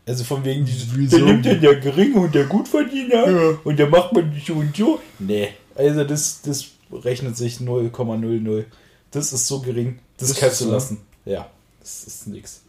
Also 0.07 0.23
von 0.23 0.45
wegen 0.45 0.63
dieses, 0.63 0.95
Wieso? 0.95 1.17
der 1.17 1.25
nimmt 1.25 1.45
den 1.45 1.59
der 1.61 1.75
Geringe 1.77 2.19
und 2.19 2.35
der 2.35 2.45
Gutverdiener 2.45 3.29
Ja. 3.29 3.57
und 3.63 3.77
der 3.77 3.87
macht 3.87 4.13
man 4.13 4.31
so 4.45 4.53
und 4.53 4.75
so. 4.77 4.99
Nee, 5.19 5.49
also 5.73 6.03
das, 6.03 6.41
das 6.45 6.65
rechnet 6.91 7.37
sich 7.37 7.57
0,00. 7.57 8.65
Das 9.11 9.33
ist 9.33 9.47
so 9.47 9.59
gering, 9.61 9.99
das, 10.17 10.29
Das 10.29 10.37
kannst 10.39 10.61
du 10.61 10.71
lassen. 10.71 11.01
Ja, 11.25 11.47
das 11.79 12.03
ist 12.03 12.27
nix. 12.27 12.61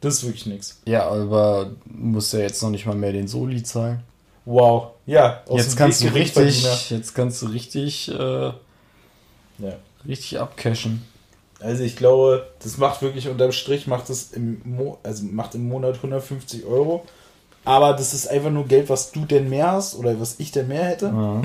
Das 0.00 0.14
ist 0.14 0.24
wirklich 0.24 0.46
nix. 0.46 0.80
Ja, 0.86 1.08
aber 1.08 1.70
musst 1.86 2.32
ja 2.32 2.40
jetzt 2.40 2.62
noch 2.62 2.70
nicht 2.70 2.84
mal 2.86 2.94
mehr 2.96 3.12
den 3.12 3.28
Soli 3.28 3.62
zahlen. 3.62 4.00
Wow, 4.44 4.90
ja. 5.06 5.42
Jetzt 5.50 5.72
dem 5.72 5.78
kannst 5.78 6.02
du 6.02 6.08
richtig, 6.08 6.90
jetzt 6.90 7.14
kannst 7.14 7.40
du 7.40 7.46
richtig, 7.46 8.08
äh, 8.10 8.14
Ja. 8.14 8.54
richtig 10.06 10.38
abcashen. 10.38 11.02
Also 11.60 11.82
ich 11.82 11.96
glaube, 11.96 12.46
das 12.62 12.76
macht 12.76 13.00
wirklich 13.00 13.28
unterm 13.28 13.52
Strich, 13.52 13.86
macht 13.86 14.10
es 14.10 14.32
im, 14.32 14.60
Mo 14.64 14.98
also 15.02 15.24
macht 15.24 15.54
im 15.54 15.66
Monat 15.68 15.96
150 15.96 16.66
Euro. 16.66 17.06
Aber 17.64 17.94
das 17.94 18.12
ist 18.12 18.26
einfach 18.28 18.50
nur 18.50 18.66
Geld, 18.66 18.90
was 18.90 19.12
du 19.12 19.24
denn 19.24 19.48
mehr 19.48 19.72
hast 19.72 19.94
oder 19.94 20.20
was 20.20 20.38
ich 20.38 20.50
denn 20.52 20.68
mehr 20.68 20.84
hätte 20.84 21.06
Ja. 21.06 21.42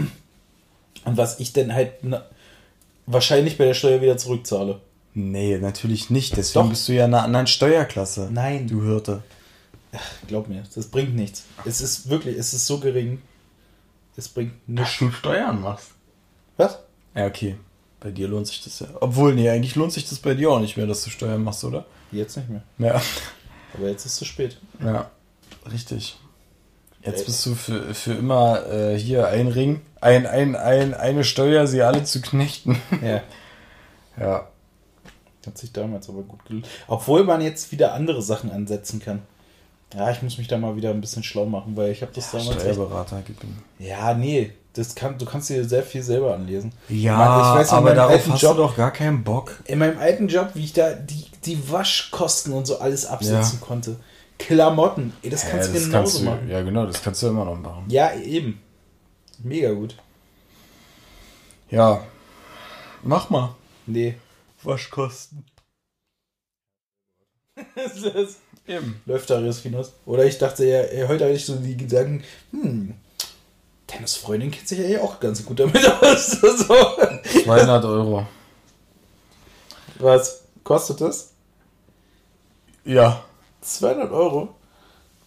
Und 1.05 1.17
was 1.17 1.39
ich 1.39 1.53
dann 1.53 1.73
halt 1.73 1.93
na, 2.01 2.25
wahrscheinlich 3.05 3.57
bei 3.57 3.65
der 3.65 3.73
Steuer 3.73 4.01
wieder 4.01 4.17
zurückzahle. 4.17 4.81
Nee, 5.13 5.57
natürlich 5.57 6.09
nicht. 6.09 6.37
Deswegen 6.37 6.65
Doch. 6.65 6.69
bist 6.69 6.87
du 6.87 6.93
ja 6.93 7.05
in 7.05 7.13
einer 7.13 7.23
anderen 7.23 7.47
Steuerklasse. 7.47 8.29
Nein. 8.31 8.67
Du 8.67 8.83
Hirte. 8.83 9.23
Glaub 10.27 10.47
mir, 10.47 10.63
das 10.75 10.87
bringt 10.87 11.15
nichts. 11.15 11.45
Es 11.65 11.81
ist 11.81 12.09
wirklich, 12.09 12.37
es 12.37 12.53
ist 12.53 12.67
so 12.67 12.79
gering. 12.79 13.21
Es 14.15 14.29
bringt 14.29 14.67
nichts. 14.67 14.99
du 14.99 15.11
Steuern 15.11 15.61
machst. 15.61 15.91
Was? 16.57 16.79
Ja, 17.15 17.25
okay. 17.25 17.55
Bei 17.99 18.11
dir 18.11 18.27
lohnt 18.27 18.47
sich 18.47 18.63
das 18.63 18.79
ja. 18.79 18.87
Obwohl, 18.99 19.33
nee, 19.33 19.49
eigentlich 19.49 19.75
lohnt 19.75 19.91
sich 19.91 20.07
das 20.07 20.19
bei 20.19 20.35
dir 20.35 20.51
auch 20.51 20.59
nicht 20.59 20.77
mehr, 20.77 20.85
dass 20.85 21.03
du 21.03 21.09
Steuern 21.09 21.43
machst, 21.43 21.63
oder? 21.63 21.85
Jetzt 22.11 22.37
nicht 22.37 22.49
mehr. 22.49 22.63
Ja. 22.77 23.01
Aber 23.73 23.89
jetzt 23.89 24.05
ist 24.05 24.13
es 24.13 24.17
zu 24.19 24.25
spät. 24.25 24.57
Ja, 24.83 25.09
richtig. 25.71 26.17
Jetzt 27.01 27.25
bist 27.25 27.45
du 27.45 27.55
für, 27.55 27.93
für 27.93 28.13
immer 28.13 28.65
äh, 28.69 28.97
hier 28.97 29.27
ein 29.27 29.47
Ring, 29.47 29.81
ein, 30.01 30.25
ein, 30.25 30.55
ein, 30.55 30.93
eine 30.93 31.23
Steuer, 31.23 31.65
sie 31.67 31.81
alle 31.81 32.03
zu 32.03 32.21
knechten. 32.21 32.81
Ja. 33.01 33.21
Ja. 34.19 34.47
Hat 35.45 35.57
sich 35.57 35.71
damals 35.71 36.09
aber 36.09 36.23
gut 36.23 36.43
gelöst. 36.45 36.67
Obwohl 36.87 37.23
man 37.23 37.39
jetzt 37.41 37.71
wieder 37.71 37.93
andere 37.93 38.21
Sachen 38.21 38.51
ansetzen 38.51 38.99
kann. 38.99 39.21
Ja, 39.93 40.11
ich 40.11 40.21
muss 40.21 40.37
mich 40.37 40.47
da 40.47 40.57
mal 40.57 40.75
wieder 40.75 40.91
ein 40.91 41.01
bisschen 41.01 41.23
schlau 41.23 41.45
machen, 41.45 41.75
weil 41.75 41.91
ich 41.91 42.01
habe 42.01 42.11
das 42.13 42.29
damals 42.31 42.49
echt 42.63 42.73
Steuerberater 42.75 43.23
gib 43.25 43.41
ihm. 43.43 43.57
Ja, 43.79 44.13
nee, 44.13 44.51
das 44.73 44.93
kann, 44.93 45.17
du 45.17 45.25
kannst 45.25 45.49
dir 45.49 45.63
sehr 45.67 45.81
viel 45.81 46.03
selber 46.03 46.35
anlesen. 46.35 46.73
Ja, 46.89 47.53
ich 47.55 47.59
weiß 47.61 47.71
aber 47.71 47.95
darauf 47.95 48.29
hast 48.29 48.41
Job- 48.41 48.57
du 48.57 48.63
doch 48.63 48.75
gar 48.77 48.91
keinen 48.91 49.23
Bock. 49.23 49.57
In 49.65 49.79
meinem 49.79 49.97
alten 49.97 50.27
Job, 50.27 50.49
wie 50.53 50.65
ich 50.65 50.73
da 50.73 50.91
die, 50.93 51.25
die 51.45 51.71
Waschkosten 51.71 52.53
und 52.53 52.67
so 52.67 52.79
alles 52.79 53.05
absetzen 53.05 53.61
konnte. 53.61 53.95
Klamotten, 54.39 55.13
ey, 55.21 55.29
das 55.29 55.47
kannst 55.47 55.69
du 55.69 55.73
das 55.73 55.83
genauso 55.83 55.91
kannst 55.91 56.19
du, 56.19 56.23
machen. 56.23 56.49
Ja, 56.49 56.61
genau, 56.63 56.85
das 56.87 57.03
kannst 57.03 57.21
du 57.21 57.27
immer 57.27 57.45
noch 57.45 57.57
machen. 57.57 57.85
Ja, 57.89 58.13
eben. 58.15 58.59
Mega 59.43 59.71
gut. 59.71 59.95
Ja. 61.69 62.03
Mach 63.03 63.29
mal. 63.29 63.55
Nee. 63.85 64.15
Waschkosten. 64.63 65.45
das 67.75 67.97
ist- 67.97 68.39
Eben. 68.67 69.01
Läuft 69.05 69.29
da 69.31 69.51
Finos. 69.51 69.93
Oder 70.05 70.25
ich 70.25 70.37
dachte 70.37 70.63
ja, 70.65 70.81
ey, 70.81 71.07
heute 71.07 71.25
hatte 71.25 71.33
ich 71.33 71.45
so 71.45 71.55
die 71.55 71.75
Gedanken, 71.75 72.23
hm, 72.51 72.93
Dennis 73.91 74.15
Freundin 74.15 74.51
kennt 74.51 74.67
sich 74.67 74.77
ja 74.77 74.85
eh 74.85 74.97
auch 74.99 75.19
ganz 75.19 75.43
gut 75.43 75.59
damit 75.59 75.75
aus. 76.03 76.31
so. 76.31 76.75
200 77.43 77.83
Euro. 77.85 78.27
Was 79.97 80.43
kostet 80.63 81.01
das? 81.01 81.31
Ja. 82.85 83.25
200 83.61 84.11
Euro? 84.11 84.55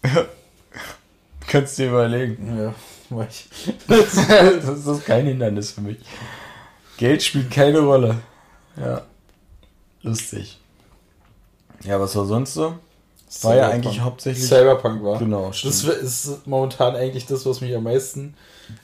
Kannst 1.47 1.79
dir 1.79 1.89
überlegen. 1.89 2.59
Ja, 2.59 2.75
mach 3.11 3.27
ich. 3.29 3.49
das 3.89 4.87
ist 4.87 5.05
kein 5.05 5.27
Hindernis 5.27 5.73
für 5.73 5.81
mich. 5.83 5.99
Geld 6.97 7.23
spielt 7.23 7.51
keine 7.51 7.81
Rolle. 7.81 8.19
Ja. 8.77 9.03
Lustig. 10.03 10.59
Ja, 11.85 12.01
was 12.01 12.15
war 12.17 12.27
sonst 12.27 12.55
so? 12.55 12.75
War 13.43 13.57
ja 13.57 13.69
eigentlich 13.71 14.01
hauptsächlich. 14.01 14.47
Cyberpunk 14.47 15.03
war. 15.03 15.19
Genau, 15.19 15.53
stimmt. 15.53 15.75
Das 15.75 15.85
ist 15.85 16.47
momentan 16.47 16.95
eigentlich 16.97 17.27
das, 17.27 17.47
was 17.47 17.61
mich 17.61 17.75
am 17.75 17.85
meisten. 17.85 18.35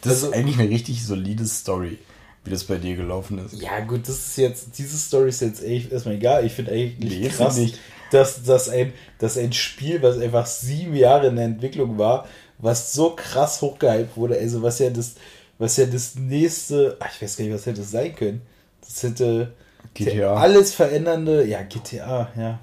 Das 0.00 0.14
also- 0.14 0.28
ist 0.28 0.32
eigentlich 0.34 0.58
eine 0.58 0.70
richtig 0.70 1.04
solide 1.04 1.46
Story, 1.46 1.98
wie 2.44 2.50
das 2.50 2.64
bei 2.64 2.76
dir 2.76 2.96
gelaufen 2.96 3.38
ist. 3.44 3.60
Ja, 3.60 3.80
gut, 3.80 4.08
das 4.08 4.16
ist 4.16 4.36
jetzt, 4.38 4.78
diese 4.78 4.96
Story 4.96 5.28
ist 5.28 5.40
jetzt 5.40 5.62
echt 5.62 5.92
erstmal 5.92 6.14
egal. 6.14 6.46
Ich 6.46 6.52
finde 6.52 6.72
eigentlich 6.72 7.20
Nee, 7.20 7.28
krass, 7.28 7.58
ich. 7.58 7.74
Dass, 8.10 8.42
dass, 8.42 8.68
ein, 8.68 8.92
dass 9.18 9.36
ein 9.38 9.52
Spiel, 9.52 10.02
was 10.02 10.18
einfach 10.18 10.46
sieben 10.46 10.94
Jahre 10.94 11.28
in 11.28 11.36
der 11.36 11.44
Entwicklung 11.46 11.98
war, 11.98 12.26
was 12.58 12.92
so 12.92 13.10
krass 13.14 13.62
hochgehypt 13.62 14.16
wurde, 14.16 14.36
also 14.38 14.62
was 14.62 14.78
ja 14.78 14.90
das, 14.90 15.14
was 15.58 15.76
ja 15.76 15.86
das 15.86 16.14
nächste, 16.16 16.96
ach, 17.00 17.10
ich 17.14 17.22
weiß 17.22 17.36
gar 17.36 17.44
nicht, 17.44 17.54
was 17.54 17.66
hätte 17.66 17.82
es 17.82 17.90
sein 17.90 18.14
können. 18.14 18.42
Das 18.80 19.02
hätte 19.02 19.52
GTA. 19.94 20.34
alles 20.36 20.74
verändernde, 20.74 21.44
ja, 21.46 21.62
GTA, 21.62 22.30
ja. 22.36 22.60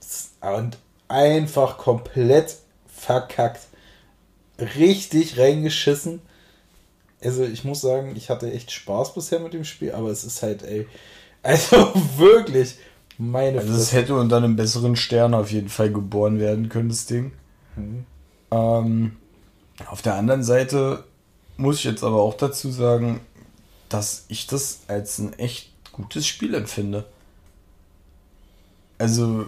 Das- 0.00 0.30
Und 0.40 0.78
einfach 1.08 1.78
komplett 1.78 2.56
verkackt. 2.86 3.62
Richtig 4.76 5.38
reingeschissen. 5.38 6.20
Also 7.22 7.44
ich 7.44 7.64
muss 7.64 7.80
sagen, 7.80 8.14
ich 8.16 8.30
hatte 8.30 8.52
echt 8.52 8.70
Spaß 8.70 9.14
bisher 9.14 9.40
mit 9.40 9.52
dem 9.52 9.64
Spiel, 9.64 9.92
aber 9.92 10.10
es 10.10 10.24
ist 10.24 10.42
halt, 10.42 10.62
ey, 10.62 10.86
also 11.42 11.92
wirklich 12.16 12.74
meine 13.18 13.58
Also 13.58 13.74
es 13.74 13.92
hätte 13.92 14.14
unter 14.14 14.36
einem 14.38 14.56
besseren 14.56 14.96
Stern 14.96 15.34
auf 15.34 15.50
jeden 15.50 15.68
Fall 15.68 15.92
geboren 15.92 16.38
werden 16.38 16.68
können, 16.68 16.88
das 16.88 17.06
Ding. 17.06 17.32
Mhm. 17.76 18.06
Ähm, 18.50 19.16
auf 19.86 20.02
der 20.02 20.14
anderen 20.14 20.42
Seite 20.42 21.04
muss 21.56 21.78
ich 21.78 21.84
jetzt 21.84 22.04
aber 22.04 22.22
auch 22.22 22.34
dazu 22.34 22.70
sagen, 22.70 23.20
dass 23.88 24.24
ich 24.28 24.46
das 24.46 24.80
als 24.88 25.18
ein 25.18 25.32
echt 25.38 25.70
gutes 25.92 26.26
Spiel 26.26 26.54
empfinde. 26.54 27.04
Also 28.98 29.46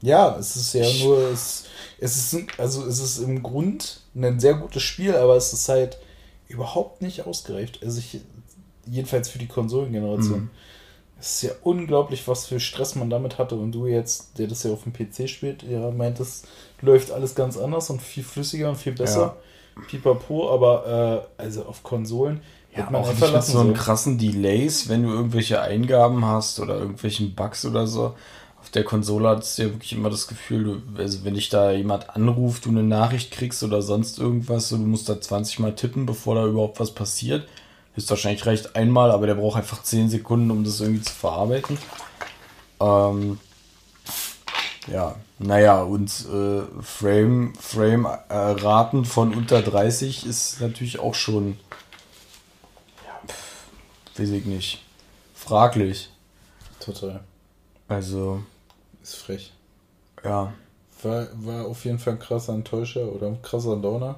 Ja, 0.00 0.36
es 0.38 0.56
ist 0.56 0.74
ja 0.74 0.86
nur, 1.04 1.18
es, 1.32 1.64
es 1.98 2.32
ist, 2.32 2.58
also 2.58 2.86
es 2.86 3.00
ist 3.00 3.18
im 3.18 3.42
Grund 3.42 4.00
ein 4.14 4.38
sehr 4.40 4.54
gutes 4.54 4.82
Spiel, 4.82 5.14
aber 5.14 5.36
es 5.36 5.52
ist 5.52 5.68
halt 5.68 5.98
überhaupt 6.48 7.02
nicht 7.02 7.26
ausgereift. 7.26 7.80
Also 7.82 7.98
ich, 7.98 8.20
jedenfalls 8.86 9.28
für 9.28 9.38
die 9.38 9.48
Konsolengeneration. 9.48 10.40
Mhm. 10.40 10.50
Es 11.20 11.36
ist 11.36 11.42
ja 11.42 11.50
unglaublich, 11.62 12.28
was 12.28 12.46
für 12.46 12.60
Stress 12.60 12.94
man 12.94 13.10
damit 13.10 13.38
hatte. 13.38 13.56
Und 13.56 13.72
du 13.72 13.86
jetzt, 13.86 14.38
der 14.38 14.46
das 14.46 14.62
ja 14.62 14.72
auf 14.72 14.84
dem 14.84 14.92
PC 14.92 15.28
spielt, 15.28 15.62
ja, 15.64 15.90
meint, 15.90 16.20
es 16.20 16.44
läuft 16.80 17.10
alles 17.10 17.34
ganz 17.34 17.56
anders 17.56 17.90
und 17.90 18.00
viel 18.00 18.22
flüssiger 18.22 18.68
und 18.68 18.76
viel 18.76 18.92
besser. 18.92 19.36
Pipapo, 19.86 20.52
aber 20.52 21.26
äh, 21.38 21.42
also 21.42 21.64
auf 21.64 21.82
Konsolen 21.82 22.40
Ja, 22.76 22.88
man 22.90 23.02
auch 23.02 23.12
nicht 23.12 23.32
mit 23.32 23.42
so 23.44 23.60
einen 23.60 23.74
krassen 23.74 24.18
Delays, 24.18 24.88
wenn 24.88 25.04
du 25.04 25.10
irgendwelche 25.10 25.60
Eingaben 25.60 26.24
hast 26.24 26.60
oder 26.60 26.78
irgendwelchen 26.78 27.34
Bugs 27.34 27.64
oder 27.64 27.86
so. 27.86 28.14
Auf 28.60 28.70
der 28.70 28.84
Konsole 28.84 29.28
hattest 29.28 29.56
du 29.58 29.62
ja 29.62 29.68
wirklich 29.68 29.92
immer 29.92 30.10
das 30.10 30.26
Gefühl, 30.26 30.64
du, 30.64 31.00
also 31.00 31.24
wenn 31.24 31.34
dich 31.34 31.48
da 31.48 31.70
jemand 31.70 32.10
anruft, 32.10 32.66
du 32.66 32.70
eine 32.70 32.82
Nachricht 32.82 33.30
kriegst 33.30 33.62
oder 33.62 33.82
sonst 33.82 34.18
irgendwas, 34.18 34.68
so, 34.68 34.76
du 34.76 34.82
musst 34.82 35.08
da 35.08 35.20
20 35.20 35.60
Mal 35.60 35.74
tippen, 35.74 36.06
bevor 36.06 36.34
da 36.34 36.44
überhaupt 36.44 36.80
was 36.80 36.92
passiert. 36.92 37.48
Höchstwahrscheinlich 37.98 38.46
reicht 38.46 38.76
einmal, 38.76 39.10
aber 39.10 39.26
der 39.26 39.34
braucht 39.34 39.58
einfach 39.58 39.82
10 39.82 40.08
Sekunden, 40.08 40.50
um 40.50 40.64
das 40.64 40.80
irgendwie 40.80 41.02
zu 41.02 41.12
verarbeiten. 41.12 41.76
Ähm, 42.80 43.40
ja, 44.90 45.16
naja, 45.38 45.82
und 45.82 46.08
äh, 46.32 46.62
Frame, 46.82 47.54
Frame 47.60 48.06
äh, 48.06 48.34
Raten 48.34 49.04
von 49.04 49.34
unter 49.34 49.62
30 49.62 50.26
ist 50.26 50.60
natürlich 50.60 50.98
auch 50.98 51.14
schon 51.14 51.58
weiß 54.18 54.30
ich 54.30 54.44
nicht. 54.44 54.84
Fraglich. 55.34 56.10
Total. 56.80 57.20
Also, 57.86 58.42
Ist 59.02 59.16
frech. 59.16 59.52
ja. 60.24 60.52
War, 61.02 61.28
war 61.34 61.66
auf 61.66 61.84
jeden 61.84 62.00
Fall 62.00 62.14
ein 62.14 62.18
krasser 62.18 62.54
Enttäuscher 62.54 63.06
oder 63.12 63.28
ein 63.28 63.40
krasser 63.40 63.76
Downer. 63.76 64.16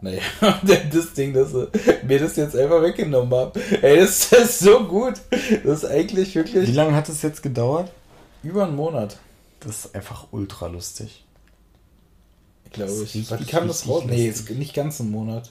Naja, 0.00 0.20
das 0.92 1.14
Ding, 1.14 1.32
dass 1.32 1.52
mir 1.52 2.18
das 2.18 2.36
jetzt 2.36 2.54
einfach 2.54 2.82
weggenommen 2.82 3.32
haben. 3.32 3.58
Ey, 3.82 3.96
das 4.00 4.30
ist 4.32 4.58
so 4.60 4.84
gut. 4.84 5.14
Das 5.64 5.82
ist 5.82 5.84
eigentlich 5.86 6.30
Wie 6.30 6.34
wirklich 6.36 6.74
lange 6.74 6.94
hat 6.94 7.08
es 7.08 7.22
jetzt 7.22 7.42
gedauert? 7.42 7.90
über 8.42 8.64
einen 8.66 8.76
Monat, 8.76 9.18
Das 9.60 9.86
ist 9.86 9.94
einfach 9.94 10.28
ultra 10.30 10.66
lustig. 10.68 11.24
glaube 12.70 12.90
Das 12.92 13.14
ich. 13.14 13.30
Wann 13.30 13.38
richtig, 13.38 13.56
kam 13.56 13.66
das 13.68 13.88
raus? 13.88 14.04
Nee, 14.06 14.28
ist 14.28 14.48
nicht 14.50 14.74
ganz 14.74 15.00
einen 15.00 15.10
Monat. 15.10 15.50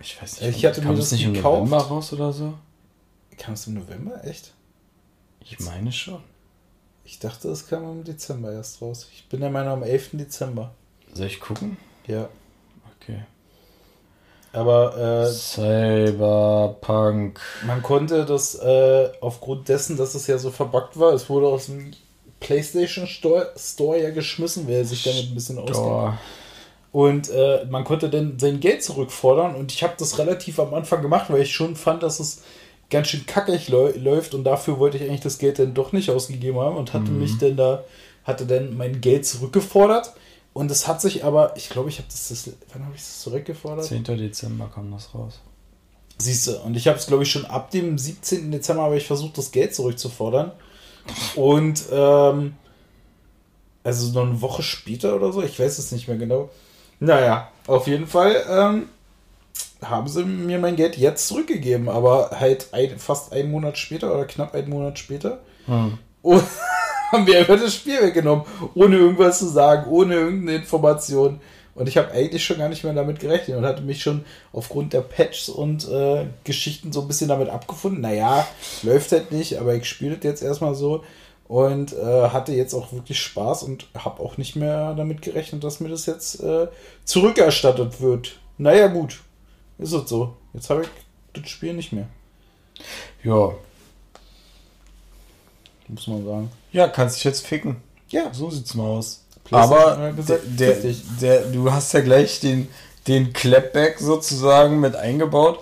Ich 0.00 0.20
weiß 0.20 0.40
Ich 0.42 0.64
hatte 0.64 0.80
kam 0.82 0.92
mir 0.92 0.98
das 0.98 1.10
nicht 1.12 1.24
im 1.24 1.34
gekauft. 1.34 1.58
November 1.70 1.84
raus 1.86 2.12
oder 2.12 2.32
so? 2.32 2.54
Kam 3.38 3.54
es 3.54 3.66
im 3.66 3.74
November? 3.74 4.22
Echt? 4.24 4.52
Ich 5.42 5.58
meine 5.60 5.90
schon. 5.90 6.22
Ich 7.04 7.18
dachte, 7.18 7.48
es 7.48 7.66
kam 7.66 7.82
im 7.90 8.04
Dezember 8.04 8.52
erst 8.52 8.80
raus. 8.82 9.08
Ich 9.12 9.26
bin 9.28 9.40
der 9.40 9.50
Meinung 9.50 9.72
am 9.72 9.82
11. 9.82 10.10
Dezember. 10.12 10.74
Soll 11.12 11.26
ich 11.26 11.40
gucken? 11.40 11.76
Ja. 12.06 12.28
Aber 14.52 14.96
äh, 14.96 15.26
Cyberpunk. 16.20 17.40
Man 17.66 17.82
konnte 17.82 18.24
das 18.24 18.56
äh, 18.56 19.08
aufgrund 19.20 19.68
dessen, 19.68 19.96
dass 19.96 20.14
es 20.14 20.26
ja 20.26 20.38
so 20.38 20.50
verbuggt 20.50 20.98
war, 20.98 21.12
es 21.12 21.28
wurde 21.28 21.46
aus 21.46 21.66
dem 21.66 21.92
PlayStation 22.40 23.06
Store, 23.06 23.50
Store 23.56 24.00
ja 24.02 24.10
geschmissen, 24.10 24.64
wer 24.66 24.84
sich 24.84 25.04
damit 25.04 25.24
ein 25.30 25.34
bisschen 25.34 25.58
auskennt. 25.58 25.78
Und 26.92 27.30
äh, 27.30 27.64
man 27.70 27.84
konnte 27.84 28.08
dann 28.10 28.38
sein 28.40 28.58
Geld 28.58 28.82
zurückfordern 28.82 29.54
und 29.54 29.70
ich 29.72 29.84
habe 29.84 29.94
das 29.98 30.18
relativ 30.18 30.58
am 30.58 30.74
Anfang 30.74 31.02
gemacht, 31.02 31.26
weil 31.30 31.42
ich 31.42 31.54
schon 31.54 31.76
fand, 31.76 32.02
dass 32.02 32.18
es 32.18 32.42
ganz 32.90 33.06
schön 33.06 33.26
kackig 33.26 33.68
läu- 33.68 33.96
läuft 33.96 34.34
und 34.34 34.42
dafür 34.42 34.80
wollte 34.80 34.96
ich 34.96 35.04
eigentlich 35.04 35.20
das 35.20 35.38
Geld 35.38 35.60
dann 35.60 35.74
doch 35.74 35.92
nicht 35.92 36.10
ausgegeben 36.10 36.58
haben 36.58 36.76
und 36.76 36.92
hatte 36.92 37.12
mich 37.12 37.38
dann 37.38 37.56
da, 37.56 37.84
hatte 38.24 38.46
dann 38.46 38.76
mein 38.76 39.00
Geld 39.00 39.24
zurückgefordert 39.24 40.12
und 40.52 40.70
es 40.70 40.88
hat 40.88 41.00
sich 41.00 41.24
aber, 41.24 41.56
ich 41.56 41.68
glaube, 41.68 41.88
ich 41.88 41.98
habe 41.98 42.08
das, 42.08 42.28
das, 42.28 42.50
wann 42.72 42.84
habe 42.84 42.94
ich 42.94 43.02
das 43.02 43.20
zurückgefordert? 43.20 43.84
10. 43.84 44.04
Dezember 44.04 44.70
kam 44.74 44.90
das 44.90 45.14
raus. 45.14 45.40
Siehst 46.18 46.48
du, 46.48 46.58
und 46.60 46.76
ich 46.76 46.86
habe 46.88 46.98
es, 46.98 47.06
glaube 47.06 47.22
ich, 47.22 47.30
schon 47.30 47.46
ab 47.46 47.70
dem 47.70 47.96
17. 47.96 48.50
Dezember 48.50 48.82
habe 48.82 48.96
ich 48.96 49.06
versucht, 49.06 49.38
das 49.38 49.52
Geld 49.52 49.74
zurückzufordern. 49.74 50.52
Und 51.34 51.84
ähm, 51.90 52.54
also 53.82 54.12
noch 54.12 54.26
eine 54.26 54.40
Woche 54.40 54.62
später 54.62 55.16
oder 55.16 55.32
so, 55.32 55.42
ich 55.42 55.58
weiß 55.58 55.78
es 55.78 55.92
nicht 55.92 56.08
mehr 56.08 56.18
genau. 56.18 56.50
Naja, 56.98 57.48
auf 57.66 57.86
jeden 57.86 58.06
Fall 58.06 58.44
ähm, 58.48 58.88
haben 59.82 60.08
sie 60.08 60.24
mir 60.24 60.58
mein 60.58 60.76
Geld 60.76 60.98
jetzt 60.98 61.26
zurückgegeben, 61.28 61.88
aber 61.88 62.32
halt 62.38 62.68
ein, 62.72 62.98
fast 62.98 63.32
einen 63.32 63.50
Monat 63.50 63.78
später 63.78 64.12
oder 64.12 64.26
knapp 64.26 64.54
einen 64.54 64.68
Monat 64.68 64.98
später. 64.98 65.40
Hm. 65.66 65.98
Und 66.22 66.44
haben 67.12 67.26
wir 67.26 67.38
einfach 67.38 67.60
das 67.60 67.74
Spiel 67.74 68.00
weggenommen, 68.00 68.44
ohne 68.74 68.96
irgendwas 68.96 69.38
zu 69.38 69.48
sagen, 69.48 69.90
ohne 69.90 70.14
irgendeine 70.14 70.58
Information. 70.58 71.40
Und 71.74 71.88
ich 71.88 71.96
habe 71.96 72.10
eigentlich 72.12 72.44
schon 72.44 72.58
gar 72.58 72.68
nicht 72.68 72.84
mehr 72.84 72.92
damit 72.92 73.20
gerechnet 73.20 73.56
und 73.56 73.64
hatte 73.64 73.82
mich 73.82 74.02
schon 74.02 74.24
aufgrund 74.52 74.92
der 74.92 75.00
Patches 75.00 75.48
und 75.48 75.88
äh, 75.88 76.26
Geschichten 76.44 76.92
so 76.92 77.00
ein 77.00 77.08
bisschen 77.08 77.28
damit 77.28 77.48
abgefunden. 77.48 78.00
Naja, 78.00 78.46
läuft 78.82 79.12
halt 79.12 79.32
nicht, 79.32 79.58
aber 79.58 79.74
ich 79.74 79.86
spiele 79.86 80.16
das 80.16 80.24
jetzt 80.24 80.42
erstmal 80.42 80.74
so 80.74 81.04
und 81.50 81.92
äh, 81.94 82.28
hatte 82.28 82.52
jetzt 82.52 82.74
auch 82.74 82.92
wirklich 82.92 83.20
Spaß 83.20 83.62
und 83.64 83.86
habe 83.96 84.22
auch 84.22 84.36
nicht 84.36 84.56
mehr 84.56 84.94
damit 84.94 85.22
gerechnet, 85.22 85.64
dass 85.64 85.80
mir 85.80 85.88
das 85.88 86.06
jetzt 86.06 86.40
äh, 86.42 86.68
zurückerstattet 87.04 88.00
wird. 88.00 88.38
Naja, 88.58 88.88
gut, 88.88 89.20
ist 89.78 89.92
es 89.92 90.08
so. 90.08 90.36
Jetzt 90.52 90.70
habe 90.70 90.82
ich 90.82 90.88
das 91.32 91.50
Spiel 91.50 91.74
nicht 91.74 91.92
mehr, 91.92 92.08
Ja. 93.24 93.52
Muss 95.92 96.06
man 96.06 96.24
sagen. 96.24 96.50
Ja, 96.72 96.88
kannst 96.88 97.16
dich 97.16 97.24
jetzt 97.24 97.46
ficken. 97.46 97.76
Ja, 98.08 98.32
So 98.32 98.50
sieht's 98.50 98.74
mal 98.74 98.84
aus. 98.86 99.24
Aber 99.50 99.96
hat 99.98 100.16
gesagt, 100.16 100.42
der, 100.46 100.74
dich. 100.74 101.02
der, 101.20 101.42
du 101.46 101.72
hast 101.72 101.92
ja 101.92 102.00
gleich 102.00 102.38
den, 102.40 102.68
den 103.08 103.32
Clapback 103.32 103.98
sozusagen 103.98 104.78
mit 104.80 104.94
eingebaut, 104.94 105.60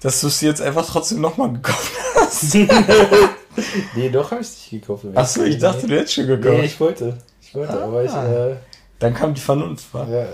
dass 0.00 0.20
du 0.20 0.26
es 0.26 0.40
jetzt 0.42 0.60
einfach 0.60 0.86
trotzdem 0.86 1.20
nochmal 1.20 1.52
gekauft 1.52 1.92
hast. 2.16 2.54
Nee, 3.94 4.08
doch 4.08 4.30
habe 4.30 4.40
ich 4.40 4.48
es 4.48 4.54
nicht 4.72 4.80
gekauft. 4.82 5.04
Achso, 5.14 5.42
ich 5.42 5.58
dachte, 5.58 5.86
du 5.86 5.94
hättest 5.94 6.14
schon 6.14 6.26
gekauft. 6.26 6.56
Nee, 6.58 6.64
ich 6.64 6.80
wollte. 6.80 7.18
Ich 7.42 7.54
wollte, 7.54 7.72
Ah. 7.78 7.84
aber 7.84 8.02
ich. 8.02 8.10
Äh, 8.10 8.56
Dann 8.98 9.12
kam 9.12 9.34
die 9.34 9.40
Vernunft. 9.42 9.92
wa? 9.92 10.06
ja. 10.08 10.26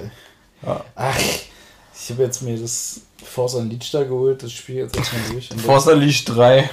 Ja. 0.64 0.84
Ach, 0.94 1.18
ich 1.18 2.10
habe 2.10 2.22
jetzt 2.22 2.42
mir 2.42 2.56
das 2.56 3.00
Force 3.24 3.54
Unleashed 3.54 3.92
da 3.92 4.04
geholt, 4.04 4.42
das 4.42 4.52
Spiel 4.52 4.76
jetzt 4.76 4.96
erstmal 4.96 5.22
durch. 5.32 5.48
Force 5.64 5.88
Unleashed 5.88 6.28
3. 6.28 6.70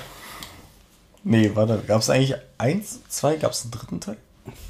Nee, 1.28 1.52
warte, 1.56 1.82
gab 1.88 2.02
es 2.02 2.10
eigentlich 2.10 2.36
eins, 2.60 3.00
zwei, 3.10 3.36
gab 3.36 3.52
es 3.52 3.64
einen 3.64 3.72
dritten 3.72 4.00
Teil? 4.00 4.18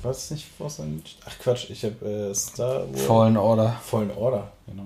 es 0.10 0.32
nicht 0.32 0.46
Force 0.58 0.80
Unleashed? 0.80 1.18
Ach 1.26 1.38
Quatsch, 1.40 1.70
ich 1.70 1.84
habe 1.84 2.06
äh, 2.06 2.34
Star 2.34 2.88
Wars. 2.90 3.02
Fallen 3.02 3.36
Order. 3.36 3.76
Fallen 3.86 4.12
Order, 4.12 4.52
genau. 4.66 4.86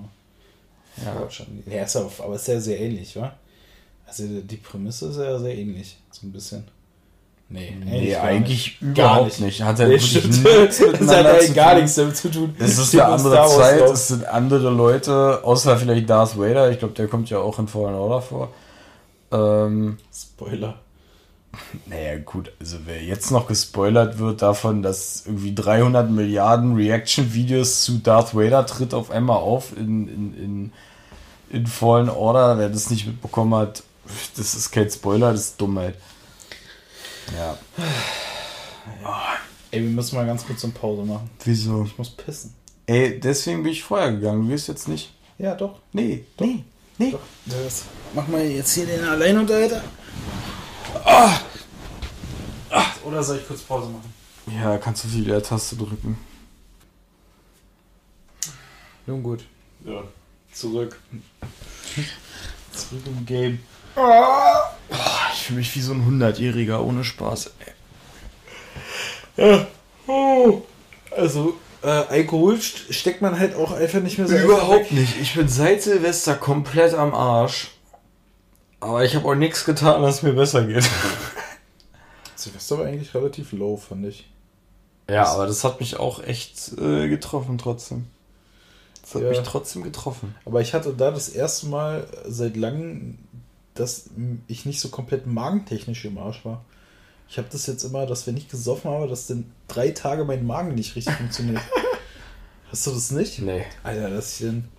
Ja. 1.06 1.12
Quatsch. 1.14 1.44
Ja, 1.68 1.84
ist 1.84 1.96
aber, 1.96 2.10
aber 2.24 2.36
ist 2.36 2.48
ja 2.48 2.60
sehr 2.60 2.80
ähnlich, 2.80 3.16
wa? 3.16 3.34
Also 4.08 4.24
die 4.26 4.58
Prämisse 4.58 5.10
ist 5.10 5.18
ja 5.18 5.38
sehr 5.38 5.56
ähnlich, 5.56 5.98
so 6.10 6.26
ein 6.26 6.32
bisschen. 6.32 6.64
Nee, 7.50 7.76
Nee, 7.84 8.16
eigentlich 8.16 8.78
nicht. 8.82 8.98
überhaupt 8.98 9.40
nicht. 9.40 9.62
Hat 9.62 9.78
ja 9.80 9.86
Nee, 9.88 9.94
wirklich 9.94 10.24
nichts 10.26 10.44
Das 11.00 11.10
hat 11.16 11.56
gar 11.56 11.76
nichts 11.76 11.96
damit 11.96 12.18
zu 12.18 12.30
tun. 12.32 12.56
Es 12.60 12.78
ist 12.80 12.94
eine 12.96 13.04
in 13.04 13.10
andere 13.14 13.48
Zeit, 13.48 13.82
drauf. 13.82 13.92
es 13.92 14.08
sind 14.08 14.26
andere 14.26 14.70
Leute, 14.72 15.44
außer 15.44 15.78
vielleicht 15.78 16.10
Darth 16.10 16.38
Vader. 16.38 16.72
Ich 16.72 16.80
glaube, 16.80 16.96
der 16.96 17.08
kommt 17.08 17.30
ja 17.30 17.38
auch 17.40 17.58
in 17.60 17.68
Fallen 17.68 17.96
Order 17.96 18.22
vor. 18.22 18.50
Ähm, 19.32 19.98
Spoiler. 20.14 20.80
Naja, 21.88 22.20
gut, 22.20 22.52
also 22.60 22.78
wer 22.86 23.04
jetzt 23.04 23.32
noch 23.32 23.48
gespoilert 23.48 24.20
wird 24.20 24.42
davon, 24.42 24.82
dass 24.82 25.26
irgendwie 25.26 25.56
300 25.56 26.10
Milliarden 26.10 26.76
Reaction-Videos 26.76 27.84
zu 27.84 27.98
Darth 28.00 28.36
Vader 28.36 28.66
tritt 28.66 28.94
auf 28.94 29.12
einmal 29.12 29.38
auf 29.38 29.76
in, 29.76 30.08
in, 30.08 30.34
in, 30.34 30.72
in 31.50 31.68
Fallen 31.68 32.10
Order, 32.10 32.58
wer 32.58 32.70
das 32.70 32.90
nicht 32.90 33.08
mitbekommen 33.08 33.56
hat, 33.56 33.84
das 34.38 34.56
ist 34.56 34.72
kein 34.72 34.90
Spoiler, 34.90 35.32
das 35.32 35.42
ist 35.42 35.62
Dummheit. 35.62 35.96
Ja. 37.38 37.58
Ey, 39.72 39.82
wir 39.82 39.90
müssen 39.90 40.16
mal 40.16 40.26
ganz 40.26 40.46
kurz 40.46 40.64
eine 40.64 40.74
Pause 40.74 41.04
machen. 41.04 41.30
Wieso? 41.44 41.84
Ich 41.84 41.98
muss 41.98 42.10
pissen. 42.10 42.56
Ey, 42.88 43.20
deswegen 43.20 43.62
bin 43.62 43.72
ich 43.72 43.84
vorher 43.84 44.12
gegangen. 44.12 44.44
Du 44.44 44.50
wirst 44.50 44.68
jetzt 44.68 44.88
nicht. 44.88 45.14
Ja, 45.38 45.54
doch. 45.54 45.80
Nee, 45.94 46.26
nee, 46.40 46.64
nee. 46.98 47.12
Doch. 47.12 47.20
Das. 47.46 47.84
Mach 48.16 48.28
mal 48.28 48.44
jetzt 48.44 48.74
hier 48.74 48.88
den 48.88 49.04
Alleinunterhalter. 49.04 49.84
Ah. 51.06 51.40
Ah. 52.70 52.86
Oder 53.04 53.24
soll 53.24 53.38
ich 53.38 53.48
kurz 53.48 53.62
Pause 53.62 53.90
machen? 53.90 54.14
Ja, 54.62 54.78
kannst 54.78 55.04
du 55.04 55.08
die 55.10 55.22
Leertaste 55.22 55.76
drücken. 55.76 56.18
Nun 59.06 59.24
gut. 59.24 59.46
Ja, 59.86 60.04
zurück. 60.54 61.00
Zurück 62.74 63.02
im 63.06 63.26
Game. 63.26 63.60
Ich 65.34 65.42
fühle 65.44 65.60
mich 65.60 65.76
wie 65.76 65.82
so 65.82 65.94
ein 65.94 66.20
100-Jähriger 66.22 66.80
ohne 66.80 67.04
Spaß. 67.04 67.52
Ja. 69.38 69.68
Oh. 70.08 70.62
Also, 71.16 71.58
äh, 71.82 71.88
Alkohol 71.88 72.56
st- 72.56 72.92
steckt 72.94 73.22
man 73.22 73.40
halt 73.40 73.56
auch 73.56 73.72
einfach 73.72 74.00
nicht 74.02 74.18
mehr 74.18 74.28
so 74.28 74.36
Überhaupt 74.38 74.86
weg. 74.86 74.92
nicht. 74.92 75.20
Ich 75.22 75.34
bin 75.34 75.48
seit 75.48 75.82
Silvester 75.82 76.36
komplett 76.36 76.94
am 76.94 77.14
Arsch. 77.16 77.70
Aber 78.80 79.04
ich 79.04 79.16
habe 79.16 79.28
auch 79.28 79.36
nichts 79.36 79.66
getan, 79.66 80.02
dass 80.02 80.16
es 80.18 80.24
mir 80.24 80.34
besser 80.34 80.66
geht. 80.66 80.88
Silvester 82.36 82.78
war 82.80 82.86
eigentlich 82.86 83.14
relativ 83.14 83.52
low, 83.52 83.76
fand 83.78 84.06
ich. 84.06 84.30
Ja, 85.10 85.26
aber 85.26 85.48
das 85.48 85.64
hat 85.64 85.80
mich 85.80 85.98
auch 85.98 86.24
echt 86.24 86.74
äh, 86.78 87.10
getroffen 87.10 87.58
trotzdem. 87.58 88.06
Das 89.02 89.16
hat 89.16 89.24
Ja. 89.24 89.30
mich 89.30 89.40
trotzdem 89.40 89.84
getroffen. 89.84 90.36
Aber 90.46 90.62
ich 90.62 90.74
hatte 90.74 90.94
da 90.94 91.12
das 91.12 91.30
erste 91.30 91.68
Mal 91.68 92.08
seit 92.26 92.56
langem, 92.56 93.18
dass 93.74 94.06
ich 94.48 94.66
nicht 94.66 94.80
so 94.80 94.90
komplett 94.90 95.26
magentechnisch 95.26 96.06
im 96.06 96.18
Arsch 96.18 96.46
war. 96.46 96.64
Ich 97.28 97.38
habe 97.38 97.48
das 97.52 97.66
jetzt 97.68 97.84
immer, 97.84 98.06
dass 98.06 98.28
wenn 98.28 98.38
ich 98.38 98.48
gesoffen 98.50 98.90
habe, 98.92 99.08
dass 99.08 99.28
dann 99.28 99.52
drei 99.68 99.92
Tage 99.92 100.26
mein 100.26 100.46
Magen 100.46 100.76
nicht 100.76 100.96
richtig 100.96 101.16
funktioniert. 101.16 101.62
Hast 102.72 102.86
du 102.88 102.92
das 102.92 103.12
nicht? 103.12 103.40
Nee. 103.40 103.66
Alter, 103.84 104.10
dass 104.12 104.40
ich 104.40 104.46
dann. 104.48 104.70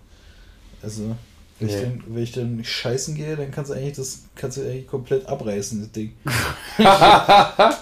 Also, 0.81 1.15
wenn, 1.61 1.69
ich 1.69 1.75
Nee. 1.75 1.81
dann, 1.81 2.03
wenn 2.07 2.23
ich 2.23 2.31
dann 2.33 2.63
scheißen 2.63 3.15
gehe, 3.15 3.35
dann 3.37 3.51
kannst 3.51 3.71
du 3.71 3.75
eigentlich 3.75 3.95
das 3.95 4.23
kannst 4.35 4.57
du 4.57 4.61
eigentlich 4.61 4.87
komplett 4.87 5.25
abreißen, 5.27 5.79
das 5.81 5.91
Ding. 5.91 6.11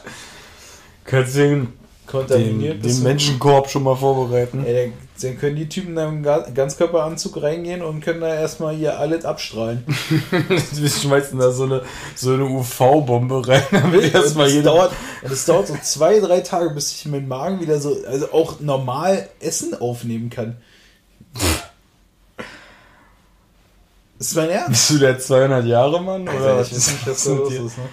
Kannst 1.06 1.36
du 1.36 1.40
den, 1.40 1.68
Kontaminiert 2.06 2.84
den, 2.84 2.92
den 2.96 3.04
Menschenkorb 3.04 3.70
schon 3.70 3.84
mal 3.84 3.96
vorbereiten? 3.96 4.64
Ey, 4.66 4.74
dann- 4.86 4.94
dann 5.22 5.38
können 5.38 5.56
die 5.58 5.68
Typen 5.68 5.96
da 5.96 6.08
im 6.08 6.24
Ga- 6.24 6.48
Ganzkörperanzug 6.54 7.42
reingehen 7.42 7.82
und 7.82 8.00
können 8.00 8.22
da 8.22 8.34
erstmal 8.34 8.74
hier 8.74 8.98
alles 9.00 9.26
abstrahlen. 9.26 9.84
Wir 10.72 10.90
schmeißen 10.90 11.38
da 11.38 11.52
so 11.52 11.64
eine, 11.66 11.82
so 12.16 12.34
eine 12.34 12.46
UV-Bombe 12.46 13.46
rein, 13.48 13.64
damit 13.72 14.06
Und 14.06 14.14
erstmal 14.16 14.46
das, 14.46 14.54
jeder. 14.56 14.72
dauert, 14.72 14.92
und 15.22 15.32
das 15.32 15.44
dauert 15.46 15.68
so 15.68 15.76
zwei, 15.84 16.20
drei 16.22 16.40
Tage, 16.40 16.70
bis 16.70 16.94
ich 16.94 17.06
meinen 17.08 17.28
Magen 17.28 17.60
wieder 17.60 17.82
so, 17.82 17.98
also 18.08 18.32
auch 18.32 18.60
normal 18.62 19.28
Essen 19.42 19.74
aufnehmen 19.80 20.30
kann. 20.30 20.56
Ist 24.20 24.36
mein 24.36 24.50
Ernst? 24.50 24.70
Bist 24.70 24.90
du 24.92 24.98
der 25.00 25.18
200 25.18 25.66
Jahre 25.66 26.02
Mann? 26.02 26.24
Oder 26.24 26.32
Alter, 26.34 26.58
was 26.60 26.68
ich 26.72 26.76
weiß 26.78 26.92
nicht, 26.92 27.08
was 27.08 27.24
da 27.24 27.32
los 27.32 27.54
ist, 27.54 27.78
ne? 27.78 27.84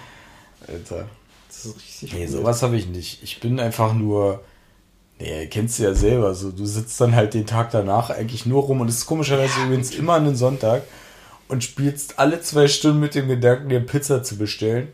Alter. 0.69 1.09
Das 1.49 1.65
ist 1.65 1.77
richtig 1.77 2.13
Nee, 2.13 2.21
weird. 2.21 2.31
sowas 2.31 2.63
habe 2.63 2.77
ich 2.77 2.87
nicht. 2.89 3.23
Ich 3.23 3.41
bin 3.41 3.61
einfach 3.61 3.95
nur. 3.95 4.43
Nee, 5.19 5.47
kennst 5.47 5.79
du 5.79 5.85
ja 5.85 5.95
selber. 5.95 6.35
So, 6.35 6.51
du 6.51 6.67
sitzt 6.67 7.01
dann 7.01 7.15
halt 7.15 7.33
den 7.33 7.47
Tag 7.47 7.71
danach 7.71 8.11
eigentlich 8.11 8.45
nur 8.45 8.65
rum 8.65 8.81
und 8.83 8.89
es 8.89 8.99
ist 8.99 9.07
komischerweise 9.07 9.63
übrigens 9.65 9.93
immer 9.95 10.15
an 10.15 10.27
einem 10.27 10.37
Sonntag 10.37 10.83
und 11.49 11.65
spielst 11.65 12.19
alle 12.19 12.41
zwei 12.41 12.69
Stunden 12.69 13.01
mit 13.01 13.15
dem 13.15 13.29
Gedanken, 13.29 13.69
dir 13.71 13.81
Pizza 13.81 14.23
zu 14.23 14.37
bestellen. 14.37 14.89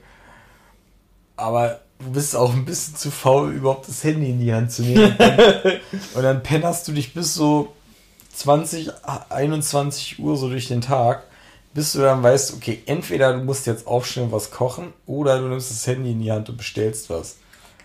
Aber 1.37 1.81
du 1.99 2.13
bist 2.13 2.37
auch 2.37 2.53
ein 2.53 2.65
bisschen 2.65 2.95
zu 2.95 3.11
faul, 3.11 3.53
überhaupt 3.53 3.89
das 3.89 4.05
Handy 4.05 4.31
in 4.31 4.39
die 4.39 4.53
Hand 4.53 4.71
zu 4.71 4.83
nehmen. 4.83 5.11
Und 5.11 5.19
dann, 5.19 5.81
und 6.15 6.23
dann 6.23 6.43
pennerst 6.43 6.87
du 6.87 6.93
dich 6.93 7.15
bis 7.15 7.35
so 7.35 7.73
20, 8.35 8.91
21 9.31 10.19
Uhr 10.19 10.37
so 10.37 10.49
durch 10.49 10.69
den 10.69 10.81
Tag, 10.81 11.25
bis 11.75 11.93
du 11.93 12.01
dann 12.01 12.23
weißt, 12.23 12.55
okay, 12.55 12.83
entweder 12.87 13.33
du 13.35 13.45
musst 13.45 13.67
jetzt 13.67 13.87
aufstehen 13.87 14.25
und 14.25 14.33
was 14.33 14.51
kochen 14.51 14.93
oder 15.07 15.39
du 15.41 15.49
nimmst 15.49 15.71
das 15.71 15.87
Handy 15.87 16.13
in 16.13 16.21
die 16.21 16.33
Hand 16.33 16.49
und 16.49 16.57
bestellst 16.57 17.09
was. 17.11 17.37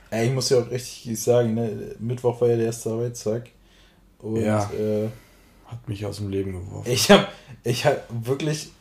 Ey, 0.09 0.27
ich 0.27 0.33
muss 0.33 0.49
ja 0.49 0.59
auch 0.59 0.69
richtig 0.71 1.21
sagen, 1.21 1.53
ne? 1.53 1.95
Mittwoch 1.99 2.39
war 2.39 2.47
ja 2.49 2.55
der 2.55 2.67
erste 2.67 2.91
Arbeitstag. 2.91 3.49
Und 4.19 4.41
Ja. 4.41 4.69
äh, 4.71 5.09
Hat 5.65 5.87
mich 5.89 6.05
aus 6.05 6.17
dem 6.17 6.29
Leben 6.29 6.53
geworfen. 6.53 6.89
ich 6.89 7.11
habe 7.11 7.27
ich 7.65 7.85
hab 7.85 8.03
wirklich 8.09 8.71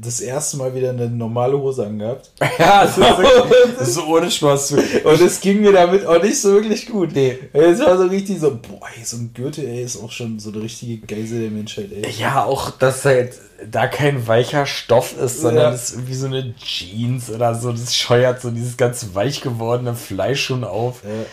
das 0.00 0.20
erste 0.20 0.56
Mal 0.56 0.74
wieder 0.74 0.90
eine 0.90 1.08
normale 1.08 1.58
Hose 1.58 1.86
angehabt. 1.86 2.30
Ja, 2.58 2.84
das 2.84 2.96
ist, 2.96 3.04
wirklich, 3.18 3.74
das 3.78 3.88
ist 3.88 3.94
so 3.94 4.04
ohne 4.06 4.30
Spaß. 4.30 4.72
Und 4.72 5.20
es 5.20 5.40
ging 5.40 5.60
mir 5.60 5.72
damit 5.72 6.06
auch 6.06 6.22
nicht 6.22 6.40
so 6.40 6.54
wirklich 6.54 6.86
gut. 6.86 7.10
Nee. 7.14 7.38
Es 7.52 7.80
war 7.80 7.98
so 7.98 8.04
richtig 8.04 8.40
so, 8.40 8.52
boah, 8.52 8.88
ey, 8.96 9.04
so 9.04 9.18
ein 9.18 9.32
Gürtel, 9.34 9.66
ey, 9.66 9.82
ist 9.82 10.02
auch 10.02 10.10
schon 10.10 10.38
so 10.38 10.50
eine 10.50 10.62
richtige 10.62 11.06
Geise 11.06 11.40
der 11.40 11.50
Menschheit, 11.50 11.90
ey. 11.92 12.10
Ja, 12.18 12.44
auch, 12.44 12.70
dass 12.70 13.04
halt 13.04 13.34
da 13.70 13.86
kein 13.86 14.26
weicher 14.26 14.64
Stoff 14.66 15.14
ist, 15.18 15.40
sondern 15.42 15.64
Ja. 15.64 15.70
das 15.70 15.90
ist 15.90 15.94
irgendwie 15.96 16.14
so 16.14 16.26
eine 16.26 16.54
Jeans 16.56 17.30
oder 17.30 17.54
so. 17.54 17.70
Das 17.72 17.94
scheuert 17.94 18.40
so 18.40 18.50
dieses 18.50 18.76
ganz 18.78 19.08
weich 19.14 19.42
gewordene 19.42 19.94
Fleisch 19.94 20.42
schon 20.44 20.64
auf. 20.64 21.04
Äh, 21.04 21.24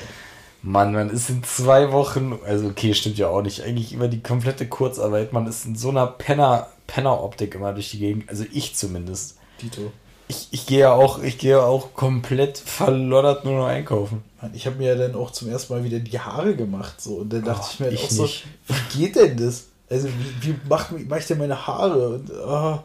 Mann, 0.62 0.94
man 0.94 1.10
ist 1.10 1.30
in 1.30 1.44
zwei 1.44 1.92
Wochen, 1.92 2.40
also 2.46 2.68
okay, 2.68 2.94
stimmt 2.94 3.18
ja 3.18 3.28
auch 3.28 3.42
nicht, 3.42 3.64
eigentlich 3.64 3.92
über 3.94 4.08
die 4.08 4.22
komplette 4.22 4.66
Kurzarbeit, 4.66 5.34
man 5.34 5.46
ist 5.48 5.66
in 5.66 5.76
so 5.76 5.90
einer 5.90 6.08
Penner, 6.08 6.68
Penner-Optik 6.94 7.56
immer 7.56 7.74
durch 7.74 7.92
die 7.92 8.00
Gegend, 8.00 8.30
also 8.30 8.46
ich 8.52 8.76
zumindest. 8.76 9.38
Tito. 9.58 9.92
Ich, 10.28 10.48
ich 10.52 10.66
gehe 10.68 10.80
ja 10.80 10.94
auch, 10.94 11.22
ich 11.22 11.38
gehe 11.38 11.62
auch 11.62 11.94
komplett 11.94 12.58
verloddert 12.58 13.46
nur 13.46 13.58
noch 13.60 13.66
einkaufen. 13.68 14.24
Mann, 14.42 14.52
ich 14.54 14.66
habe 14.68 14.78
mir 14.78 14.90
ja 14.90 14.96
dann 14.96 15.16
auch 15.16 15.32
zum 15.32 15.50
ersten 15.50 15.74
Mal 15.74 15.84
wieder 15.84 16.00
die 16.00 16.20
Haare 16.20 16.56
gemacht. 16.56 17.02
So. 17.02 17.16
Und 17.16 17.34
dann 17.34 17.44
dachte 17.44 17.62
Oh, 17.66 17.70
ich 17.74 17.80
mir 17.80 17.86
halt 17.88 17.96
ich 17.96 18.06
auch 18.06 18.10
so, 18.10 18.22
nicht. 18.24 18.46
wie 18.68 18.98
geht 19.00 19.16
denn 19.16 19.38
das? 19.38 19.66
Also 19.90 20.08
wie, 20.08 20.48
wie 20.48 20.56
mache 20.70 20.96
mach 21.08 21.18
ich 21.18 21.26
denn 21.28 21.38
meine 21.40 21.68
Haare? 21.68 22.10
Und, 22.16 22.32
ah, 22.32 22.84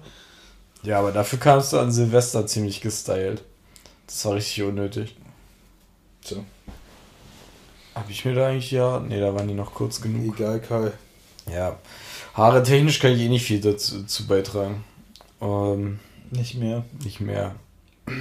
Ja, 0.82 0.98
aber 0.98 1.12
dafür 1.12 1.38
kamst 1.38 1.72
du 1.72 1.78
an 1.78 1.92
Silvester 1.92 2.46
ziemlich 2.46 2.80
gestylt. 2.80 3.42
Das 4.06 4.24
war 4.24 4.34
richtig 4.34 4.62
unnötig. 4.64 5.14
tja, 6.24 6.38
Hab 7.94 8.08
ich 8.10 8.24
mir 8.24 8.34
da 8.34 8.48
eigentlich 8.48 8.70
ja. 8.72 9.00
Nee, 9.00 9.20
da 9.20 9.34
waren 9.34 9.48
die 9.48 9.54
noch 9.54 9.74
kurz 9.74 10.00
genug. 10.00 10.34
egal, 10.34 10.60
Karl. 10.60 10.92
Ja. 11.50 11.76
Haare 12.38 12.62
technisch 12.62 13.00
kann 13.00 13.12
ich 13.12 13.20
eh 13.20 13.28
nicht 13.28 13.44
viel 13.44 13.60
dazu 13.60 14.04
zu 14.04 14.26
beitragen. 14.28 14.84
Ähm, 15.40 15.98
Nicht 16.30 16.54
mehr. 16.54 16.84
nicht 17.04 17.20
mehr. 17.20 17.56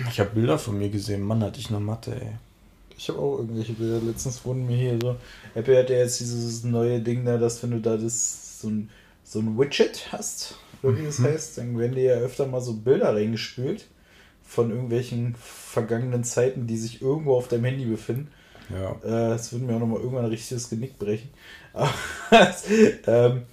Ich 0.09 0.19
habe 0.19 0.31
Bilder 0.31 0.57
von 0.57 0.77
mir 0.77 0.89
gesehen. 0.89 1.21
Mann, 1.21 1.43
hatte 1.43 1.59
ich 1.59 1.69
eine 1.69 1.79
Matte, 1.79 2.15
ey. 2.15 2.31
Ich 2.97 3.09
habe 3.09 3.19
auch 3.19 3.37
irgendwelche 3.37 3.73
Bilder. 3.73 3.99
Letztens 4.03 4.43
wurden 4.43 4.65
mir 4.65 4.75
hier 4.75 4.99
so. 4.99 5.15
Apple 5.53 5.77
hat 5.77 5.89
ja 5.91 5.97
jetzt 5.97 6.19
dieses 6.19 6.63
neue 6.63 6.99
Ding 6.99 7.25
da, 7.25 7.37
dass 7.37 7.61
wenn 7.61 7.71
du 7.71 7.79
da 7.79 7.95
das 7.95 8.59
so 8.59 8.69
ein, 8.69 8.89
so 9.23 9.39
ein 9.39 9.57
Widget 9.57 10.07
hast, 10.11 10.55
oder 10.81 10.97
wie 10.97 11.05
das 11.05 11.19
heißt, 11.19 11.59
dann 11.59 11.77
werden 11.77 11.93
dir 11.95 12.03
ja 12.03 12.15
öfter 12.15 12.47
mal 12.47 12.59
so 12.61 12.73
Bilder 12.73 13.13
reingespült 13.15 13.85
von 14.43 14.71
irgendwelchen 14.71 15.35
vergangenen 15.39 16.23
Zeiten, 16.23 16.65
die 16.65 16.77
sich 16.77 17.01
irgendwo 17.03 17.35
auf 17.35 17.47
deinem 17.49 17.65
Handy 17.65 17.85
befinden. 17.85 18.29
Ja. 18.73 18.91
Äh, 19.03 19.29
Das 19.35 19.51
würde 19.53 19.65
mir 19.65 19.75
auch 19.75 19.79
nochmal 19.79 19.99
irgendwann 19.99 20.25
ein 20.25 20.31
richtiges 20.31 20.69
Genick 20.69 20.97
brechen. 20.97 21.29
Aber, 21.73 21.93
ähm, 23.05 23.43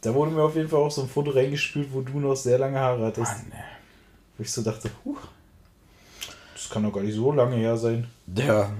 da 0.00 0.14
wurde 0.14 0.30
mir 0.30 0.42
auf 0.42 0.56
jeden 0.56 0.68
Fall 0.68 0.80
auch 0.80 0.90
so 0.90 1.02
ein 1.02 1.08
Foto 1.08 1.30
reingespült, 1.30 1.92
wo 1.92 2.00
du 2.00 2.18
noch 2.20 2.36
sehr 2.36 2.58
lange 2.58 2.78
Haare 2.78 3.06
hattest. 3.06 3.32
Mann. 3.32 3.52
Wo 4.36 4.42
ich 4.42 4.50
so 4.50 4.62
dachte, 4.62 4.90
huh, 5.04 5.16
das 6.54 6.70
kann 6.70 6.82
doch 6.82 6.92
gar 6.92 7.02
nicht 7.02 7.14
so 7.14 7.32
lange 7.32 7.56
her 7.56 7.76
sein. 7.76 8.06
Der. 8.26 8.72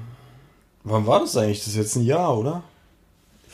Wann 0.82 1.06
war 1.06 1.20
das 1.20 1.36
eigentlich? 1.36 1.58
Das 1.58 1.68
ist 1.68 1.76
jetzt 1.76 1.96
ein 1.96 2.04
Jahr, 2.04 2.36
oder? 2.36 2.62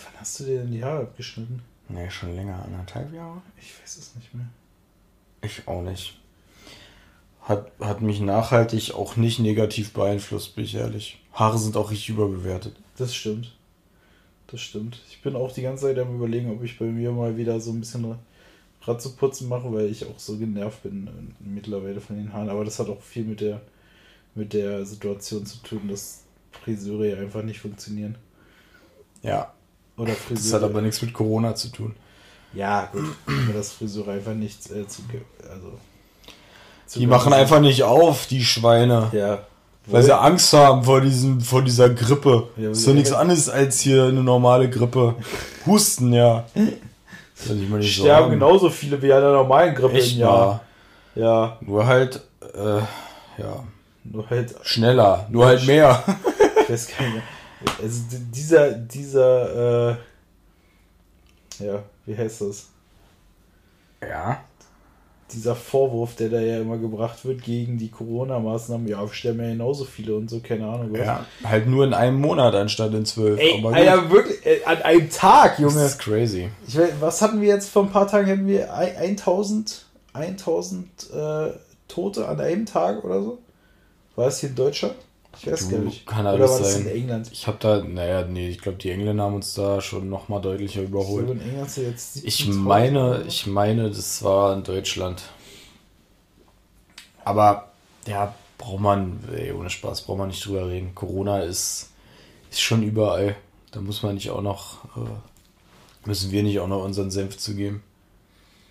Wann 0.05 0.21
hast 0.21 0.39
du 0.41 0.45
dir 0.45 0.61
denn 0.61 0.71
die 0.71 0.85
Haare 0.85 1.03
abgeschnitten? 1.03 1.63
Nee, 1.89 2.11
schon 2.11 2.35
länger, 2.35 2.63
anderthalb 2.65 3.13
Jahre. 3.13 3.43
Ich 3.61 3.81
weiß 3.81 3.97
es 3.97 4.15
nicht 4.15 4.33
mehr. 4.35 4.47
Ich 5.43 5.67
auch 5.67 5.83
nicht. 5.83 6.19
Hat, 7.43 7.71
hat 7.81 8.01
mich 8.01 8.21
nachhaltig 8.21 8.95
auch 8.95 9.17
nicht 9.17 9.39
negativ 9.39 9.93
beeinflusst, 9.93 10.57
bin 10.57 10.65
ich 10.65 10.75
ehrlich. 10.75 11.21
Haare 11.33 11.59
sind 11.59 11.77
auch 11.77 11.91
richtig 11.91 12.11
überbewertet. 12.11 12.77
Das 12.97 13.15
stimmt. 13.15 13.57
Das 14.49 14.61
stimmt. 14.61 15.01
Ich 15.11 15.23
bin 15.23 15.35
auch 15.35 15.53
die 15.53 15.63
ganze 15.63 15.85
Zeit 15.87 15.99
am 15.99 16.15
überlegen, 16.17 16.51
ob 16.53 16.63
ich 16.63 16.79
bei 16.79 16.85
mir 16.85 17.11
mal 17.13 17.37
wieder 17.37 17.59
so 17.61 17.73
ein 17.73 17.81
bisschen 17.81 18.17
Rad 18.83 19.03
zu 19.03 19.17
putzen 19.17 19.49
mache, 19.49 19.73
weil 19.73 19.87
ich 19.87 20.05
auch 20.07 20.19
so 20.19 20.37
genervt 20.37 20.85
bin 20.85 21.09
äh, 21.09 21.11
mittlerweile 21.49 22.01
von 22.01 22.17
den 22.17 22.33
Haaren. 22.33 22.49
Aber 22.51 22.65
das 22.65 22.79
hat 22.79 22.89
auch 22.89 23.01
viel 23.03 23.25
mit 23.25 23.41
der, 23.41 23.61
mit 24.35 24.53
der 24.53 24.87
Situation 24.87 25.45
zu 25.45 25.59
tun, 25.59 25.89
dass 25.89 26.23
Friseure 26.63 27.07
ja 27.07 27.17
einfach 27.19 27.43
nicht 27.43 27.61
funktionieren. 27.61 28.15
Ja, 29.23 29.53
Oder 29.97 30.13
das 30.13 30.19
Friseure. 30.23 30.63
hat 30.63 30.71
aber 30.71 30.83
nichts 30.83 31.03
mit 31.03 31.13
Corona 31.13 31.55
zu 31.57 31.69
tun. 31.69 31.97
ja, 32.55 32.89
gut. 32.93 33.03
Aber 33.27 33.53
dass 33.53 33.73
Friseure 33.73 34.13
einfach 34.13 34.35
nichts 34.35 34.71
äh, 34.71 34.87
zu. 34.87 35.03
Also, 35.51 35.79
zu 36.87 37.01
Die 37.01 37.07
machen 37.09 37.33
einfach 37.33 37.61
nicht 37.61 37.83
auf, 37.83 38.27
die 38.29 38.45
Schweine. 38.45 39.11
Ja. 39.13 39.45
Weil 39.87 40.03
sie 40.03 40.17
Angst 40.19 40.53
haben 40.53 40.83
vor, 40.83 41.01
diesem, 41.01 41.41
vor 41.41 41.63
dieser 41.63 41.89
Grippe. 41.91 42.49
Ja, 42.57 42.71
ist 42.71 42.87
doch 42.87 42.93
nichts 42.93 43.11
ja. 43.11 43.19
anderes 43.19 43.49
als 43.49 43.81
hier 43.81 44.05
eine 44.05 44.23
normale 44.23 44.69
Grippe. 44.69 45.15
Husten, 45.65 46.13
ja. 46.13 46.45
Sterben 47.39 47.81
sagen. 48.03 48.31
genauso 48.31 48.69
viele 48.71 49.01
wie 49.03 49.13
an 49.13 49.21
der 49.21 49.33
normalen 49.33 49.75
Grippe 49.75 49.95
Echt 49.97 50.15
im 50.15 50.19
Jahr. 50.21 50.39
wahr. 50.39 50.61
Ja, 51.15 51.57
Nur 51.61 51.87
halt, 51.87 52.21
äh, 52.55 52.79
ja, 53.41 53.65
nur 54.05 54.29
halt 54.29 54.55
schneller. 54.63 55.27
Nur 55.31 55.47
halt 55.47 55.67
mehr. 55.67 56.03
Ich 56.69 56.73
weiß 56.73 56.89
gar 56.89 57.05
nicht 57.05 57.15
mehr. 57.15 57.23
Also 57.81 58.01
di- 58.11 58.25
dieser, 58.33 58.71
dieser, 58.73 59.91
äh, 59.91 59.97
ja, 61.65 61.79
wie 62.07 62.17
heißt 62.19 62.41
das? 62.41 62.67
Ja. 64.03 64.41
Dieser 65.33 65.57
Vorwurf, 65.57 66.15
der 66.15 66.29
da 66.29 66.41
ja 66.41 66.61
immer 66.61 66.79
gebracht 66.79 67.25
wird 67.25 67.43
gegen 67.43 67.79
die 67.79 67.91
Corona-Maßnahmen, 67.91 68.87
ja, 68.87 69.07
sterben 69.09 69.41
ja 69.41 69.49
genauso 69.51 69.85
viele 69.85 70.15
und 70.15 70.31
so, 70.31 70.39
keine 70.41 70.67
Ahnung. 70.67 70.93
was. 70.93 71.01
Ja, 71.01 71.27
halt 71.45 71.67
nur 71.67 71.85
in 71.85 71.95
einem 71.95 72.21
Monat 72.21 72.55
anstatt 72.55 72.95
in 72.95 73.05
zwölf. 73.05 73.41
Ey, 73.41 73.59
Aber. 73.59 73.75
Alter, 73.75 74.11
wirklich, 74.11 74.47
äh, 74.47 74.63
an 74.65 74.83
einem 74.83 75.11
Tag, 75.11 75.53
das 75.53 75.61
Junge. 75.61 75.85
ist 75.85 75.99
crazy. 75.99 76.49
Ich 76.69 76.79
was 77.01 77.21
hatten 77.23 77.41
wir 77.41 77.49
jetzt 77.49 77.69
vor 77.71 77.83
ein 77.83 77.91
paar 77.91 78.07
Tagen? 78.07 78.31
Hatten 78.31 78.47
wir 78.47 78.73
ein- 78.73 78.97
1000, 78.97 79.85
1000 80.13 80.87
äh, 81.13 81.51
Tote 81.89 82.29
an 82.29 82.41
einem 82.41 82.65
Tag 82.67 83.03
oder 83.05 83.21
so? 83.23 83.39
War 84.15 84.29
es 84.29 84.39
hier 84.39 84.51
in 84.51 84.55
Deutschland? 84.55 84.95
Ich 85.39 85.47
weiß 85.51 85.69
Du, 85.69 85.77
gar 85.77 85.79
nicht. 85.85 86.07
kann 86.07 86.27
oder 86.27 86.45
alles 86.51 86.73
sein. 86.75 86.83
in 86.83 86.89
England? 86.89 87.31
Ich 87.33 87.47
hab 87.47 87.61
da, 87.61 87.83
naja, 87.83 88.25
nee, 88.27 88.49
ich 88.49 88.59
glaube, 88.61 88.79
die 88.79 88.91
Engländer 88.91 89.25
haben 89.25 89.35
uns 89.35 89.55
da 89.55 89.81
schon 89.81 90.09
nochmal 90.09 90.41
deutlicher 90.41 90.83
Ich 90.83 90.91
glaube, 90.91 91.05
überholt. 91.05 91.31
in 91.31 91.41
England 91.41 91.71
sind 91.71 91.91
jetzt 91.91 92.25
Ich 92.25 92.41
17.000 92.43 92.53
meine, 92.55 93.25
ich 93.29 93.47
meine, 93.47 93.91
das 93.91 94.23
war 94.23 94.55
in 94.55 94.63
Deutschland. 94.65 95.23
Aber, 97.25 97.73
ja, 98.07 98.35
braucht 98.59 98.81
man, 98.81 99.19
ey, 99.35 99.53
ohne 99.53 99.71
Spaß, 99.71 100.03
braucht 100.03 100.19
man 100.19 100.29
nicht 100.29 100.45
drüber 100.45 100.69
reden. 100.69 100.95
Corona 100.95 101.41
ist, 101.41 101.91
ist 102.51 102.61
schon 102.61 102.83
überall. 102.83 103.37
Da 103.73 103.81
muss 103.81 104.03
man 104.03 104.15
nicht 104.15 104.31
auch 104.31 104.43
noch, 104.43 104.85
äh, 104.97 106.09
müssen 106.09 106.31
wir 106.31 106.43
nicht 106.43 106.61
auch 106.61 106.69
noch 106.69 106.85
unseren 106.85 107.11
Senf 107.11 107.37
zugeben. 107.37 107.83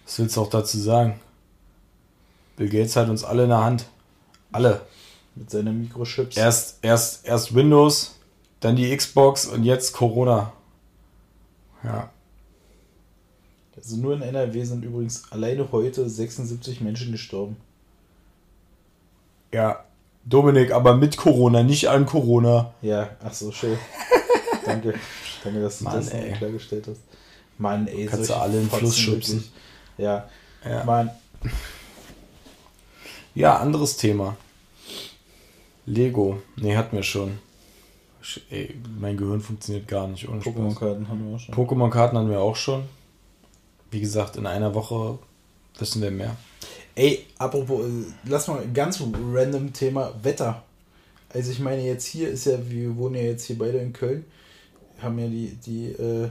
Was 0.06 0.20
willst 0.20 0.38
du 0.38 0.42
auch 0.42 0.50
dazu 0.50 0.78
sagen? 0.80 1.20
Bill 2.58 2.70
Gates 2.70 2.96
hat 2.96 3.10
uns 3.10 3.24
alle 3.24 3.44
in 3.44 3.50
der 3.50 3.64
Hand. 3.64 3.86
Alle. 4.52 4.82
Mit 5.36 5.50
seinen 5.50 5.82
Mikrochips. 5.82 6.38
Erst, 6.38 6.80
erst, 6.82 7.26
erst 7.26 7.54
Windows, 7.54 8.16
dann 8.62 8.76
die 8.76 8.96
Xbox 8.96 9.46
und 9.46 9.64
jetzt 9.64 9.94
Corona. 9.94 10.54
Ja. 11.84 12.10
Also 13.76 13.98
nur 13.98 14.14
in 14.14 14.22
NRW 14.22 14.64
sind 14.64 14.84
übrigens 14.84 15.32
alleine 15.32 15.72
heute 15.72 16.10
76 16.10 16.82
Menschen 16.82 17.12
gestorben. 17.12 17.58
Ja. 19.54 19.84
Dominik, 20.24 20.72
aber 20.72 20.96
mit 20.96 21.18
Corona, 21.18 21.62
nicht 21.62 21.88
an 21.90 22.06
Corona. 22.08 22.74
Ja, 22.82 23.12
ach 23.24 23.34
so, 23.34 23.52
schön. 23.52 23.78
Danke. 24.66 24.96
Danke, 25.44 25.62
dass 25.62 25.80
du 25.80 25.84
Mann, 25.84 25.98
das 25.98 26.10
ey. 26.10 26.32
klargestellt 26.32 26.88
hast. 26.88 27.02
Mann, 27.60 27.88
ey, 27.88 28.08
Kannst 28.08 28.32
du 28.32 28.34
alle 28.34 28.54
in 28.54 28.68
den 28.68 28.70
Fluss 28.72 28.98
schubsen. 28.98 29.44
Ja. 29.98 30.28
Ja. 30.68 30.84
Mann, 30.84 31.12
Ja, 33.36 33.58
anderes 33.58 33.98
Thema. 33.98 34.36
Lego. 35.86 36.42
Nee, 36.58 36.76
hatten 36.76 36.96
wir 36.96 37.04
schon. 37.04 37.40
Sch- 38.24 38.42
Ey, 38.50 38.76
mein 39.00 39.18
Gehirn 39.18 39.42
funktioniert 39.42 39.88
gar 39.88 40.08
nicht. 40.08 40.26
Pokémon-Karten 40.28 41.08
haben 41.08 41.28
wir 41.30 41.36
auch 41.36 41.40
schon. 41.40 41.56
Pokémon-Karten 41.56 42.18
hatten 42.18 42.30
wir 42.30 42.40
auch 42.42 42.56
schon. 42.56 42.84
Wie 43.92 44.00
gesagt, 44.02 44.36
in 44.38 44.46
einer 44.48 44.74
Woche 44.74 45.20
wissen 45.78 46.02
wir 46.02 46.12
mehr. 46.12 46.36
Ey, 46.96 47.26
apropos, 47.38 47.86
äh, 47.86 47.90
lass 48.28 48.48
mal 48.48 48.62
ein 48.62 48.74
ganz 48.74 49.02
random 49.34 49.74
Thema 49.74 50.14
Wetter. 50.24 50.64
Also 51.30 51.52
ich 51.52 51.60
meine 51.60 51.84
jetzt 51.84 52.06
hier 52.06 52.30
ist 52.30 52.46
ja, 52.46 52.58
wir 52.70 52.96
wohnen 52.98 53.16
ja 53.16 53.22
jetzt 53.24 53.46
hier 53.46 53.58
beide 53.58 53.78
in 53.80 53.92
Köln, 53.92 54.24
haben 55.02 55.20
ja 55.20 55.28
die, 55.28 55.50
die, 55.66 55.86
äh, 55.88 56.30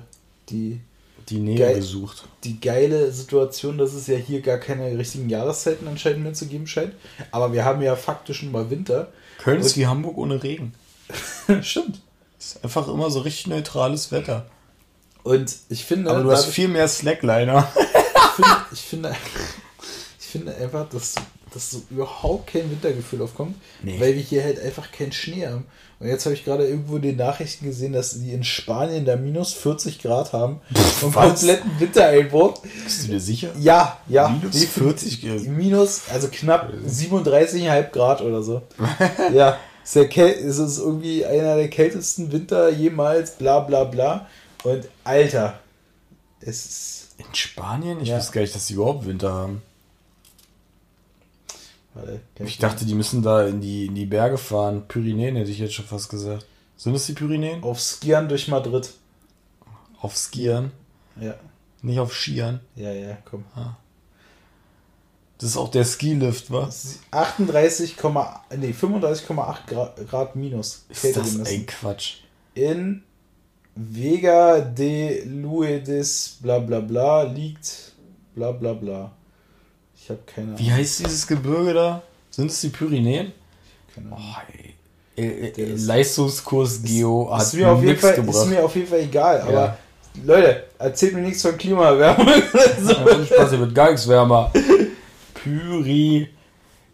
die, 0.48 0.80
Die 1.28 1.38
Nähe 1.38 1.58
Geil. 1.58 1.74
gesucht. 1.76 2.24
die 2.44 2.60
geile 2.60 3.10
Situation, 3.12 3.78
dass 3.78 3.94
es 3.94 4.06
ja 4.06 4.16
hier 4.16 4.40
gar 4.42 4.58
keine 4.58 4.96
richtigen 4.98 5.28
Jahreszeiten 5.30 5.88
anscheinend 5.88 6.22
mehr 6.22 6.34
zu 6.34 6.46
geben 6.46 6.66
scheint. 6.66 6.92
Aber 7.30 7.52
wir 7.52 7.64
haben 7.64 7.80
ja 7.82 7.96
faktisch 7.96 8.40
schon 8.40 8.52
mal 8.52 8.68
Winter. 8.70 9.08
Köln 9.38 9.60
ist 9.60 9.76
wie 9.76 9.86
Hamburg 9.86 10.18
ohne 10.18 10.42
Regen. 10.42 10.74
Stimmt. 11.62 12.00
Ist 12.38 12.62
einfach 12.62 12.88
immer 12.88 13.10
so 13.10 13.20
richtig 13.20 13.46
neutrales 13.46 14.12
Wetter. 14.12 14.46
Und 15.22 15.54
ich 15.70 15.84
finde, 15.84 16.10
Aber 16.10 16.22
du 16.22 16.30
hast 16.30 16.46
viel 16.46 16.68
mehr 16.68 16.86
Slackliner. 16.88 17.66
ich 18.36 18.36
finde, 18.36 18.66
ich 18.72 18.80
finde, 18.80 19.16
ich 20.20 20.26
finde 20.26 20.54
einfach, 20.56 20.88
dass, 20.90 21.14
dass 21.52 21.70
so 21.70 21.82
überhaupt 21.90 22.48
kein 22.52 22.70
Wintergefühl 22.70 23.22
aufkommt, 23.22 23.56
Nee. 23.82 23.98
weil 23.98 24.14
wir 24.14 24.22
hier 24.22 24.42
halt 24.44 24.60
einfach 24.60 24.92
keinen 24.92 25.12
Schnee 25.12 25.46
haben. 25.46 25.64
Und 26.04 26.10
jetzt 26.10 26.26
habe 26.26 26.34
ich 26.34 26.44
gerade 26.44 26.66
irgendwo 26.68 26.96
in 26.96 27.02
den 27.02 27.16
Nachrichten 27.16 27.64
gesehen, 27.64 27.94
dass 27.94 28.20
die 28.20 28.32
in 28.34 28.44
Spanien 28.44 29.06
da 29.06 29.16
minus 29.16 29.54
40 29.54 30.02
Grad 30.02 30.34
haben 30.34 30.60
und 31.00 31.14
was? 31.14 31.40
kompletten 31.40 31.70
Wintereinbruch. 31.80 32.58
Bist 32.84 33.04
du 33.04 33.12
dir 33.12 33.20
sicher? 33.20 33.48
Ja, 33.58 33.96
ja. 34.06 34.28
Minus 34.28 34.52
Die- 34.54 34.66
40 34.66 35.22
Grad. 35.22 35.40
Minus, 35.44 36.02
also 36.12 36.28
knapp 36.30 36.70
37,5 36.86 37.90
Grad 37.90 38.20
oder 38.20 38.42
so. 38.42 38.60
ja, 39.32 39.56
ist 39.82 39.94
der 39.96 40.14
es 40.46 40.58
ist 40.58 40.76
irgendwie 40.76 41.24
einer 41.24 41.56
der 41.56 41.70
kältesten 41.70 42.30
Winter 42.30 42.68
jemals, 42.68 43.30
bla 43.36 43.60
bla 43.60 43.84
bla. 43.84 44.26
Und 44.62 44.86
Alter, 45.04 45.58
es 46.42 46.66
ist. 46.66 47.00
In 47.16 47.34
Spanien? 47.34 48.02
Ich 48.02 48.08
Ja. 48.10 48.18
wusste 48.18 48.32
gar 48.32 48.40
nicht, 48.42 48.54
dass 48.54 48.66
die 48.66 48.74
überhaupt 48.74 49.06
Winter 49.06 49.32
haben. 49.32 49.62
Warte, 51.94 52.20
kann 52.34 52.46
Ich 52.46 52.58
dachte, 52.58 52.84
die 52.84 52.94
müssen 52.94 53.22
da 53.22 53.46
in 53.46 53.60
die, 53.60 53.86
in 53.86 53.94
die 53.94 54.06
Berge 54.06 54.36
fahren. 54.38 54.82
Pyrenäen 54.88 55.36
hätte 55.36 55.50
ich 55.50 55.58
jetzt 55.58 55.74
schon 55.74 55.84
fast 55.86 56.08
gesagt. 56.08 56.46
Sind 56.76 56.94
es 56.94 57.06
die 57.06 57.12
Pyrenäen? 57.12 57.62
Auf 57.62 57.80
Skiern 57.80 58.28
durch 58.28 58.48
Madrid. 58.48 58.90
Auf 60.00 60.16
Skiern, 60.16 60.70
Ja, 61.20 61.34
nicht 61.82 61.98
auf 61.98 62.12
Skiern. 62.14 62.60
ja, 62.76 62.92
ja, 62.92 63.16
komm. 63.24 63.44
Das 65.38 65.50
ist 65.50 65.56
auch 65.56 65.70
der 65.70 65.84
Skilift, 65.84 66.50
wa? 66.50 66.68
38, 67.10 67.96
nee, 68.56 68.70
35,8 68.72 69.56
Grad, 69.66 70.08
Grad 70.08 70.36
minus. 70.36 70.84
Ist 70.88 71.02
Kälte 71.02 71.20
das 71.20 71.32
gemessen. 71.32 71.54
ein 71.54 71.66
Quatsch? 71.66 72.14
In 72.54 73.02
Vega 73.74 74.60
de 74.60 75.24
Luedes 75.24 76.38
bla 76.40 76.58
bla 76.60 76.80
bla 76.80 77.22
liegt 77.24 77.92
bla 78.34 78.52
bla 78.52 78.72
bla. 78.74 79.12
Ich 80.04 80.10
habe 80.10 80.20
keine 80.26 80.58
Wie 80.58 80.70
heißt 80.70 80.98
dieses 81.00 81.26
Gebirge 81.26 81.72
da? 81.72 82.02
Sind 82.30 82.50
es 82.50 82.60
die 82.60 82.68
Pyrenäen? 82.68 83.32
keine 83.94 84.10
Oh, 84.10 84.16
Ahnung. 84.16 84.34
ey. 85.16 85.24
Äh, 85.24 85.50
Der 85.52 85.66
äh, 85.68 85.70
ist- 85.70 85.86
Leistungskurs 85.86 86.82
Geo 86.82 87.30
hat 87.32 87.40
ist, 87.40 87.54
mir 87.54 87.70
auf 87.70 87.82
jeden 87.82 87.98
Fall, 87.98 88.12
ist 88.28 88.46
mir 88.46 88.62
auf 88.62 88.74
jeden 88.76 88.86
Fall 88.88 89.00
egal, 89.00 89.40
aber 89.40 89.52
Ja. 89.52 89.78
Leute, 90.26 90.64
erzählt 90.78 91.14
mir 91.14 91.22
nichts 91.22 91.40
von 91.40 91.56
Klimaerwärmung. 91.56 92.26
so. 92.82 92.92
Ja, 92.92 93.24
Spaß, 93.24 93.50
hier 93.50 93.60
wird 93.60 93.74
gar 93.74 93.90
nichts 93.92 94.06
wärmer. 94.06 94.52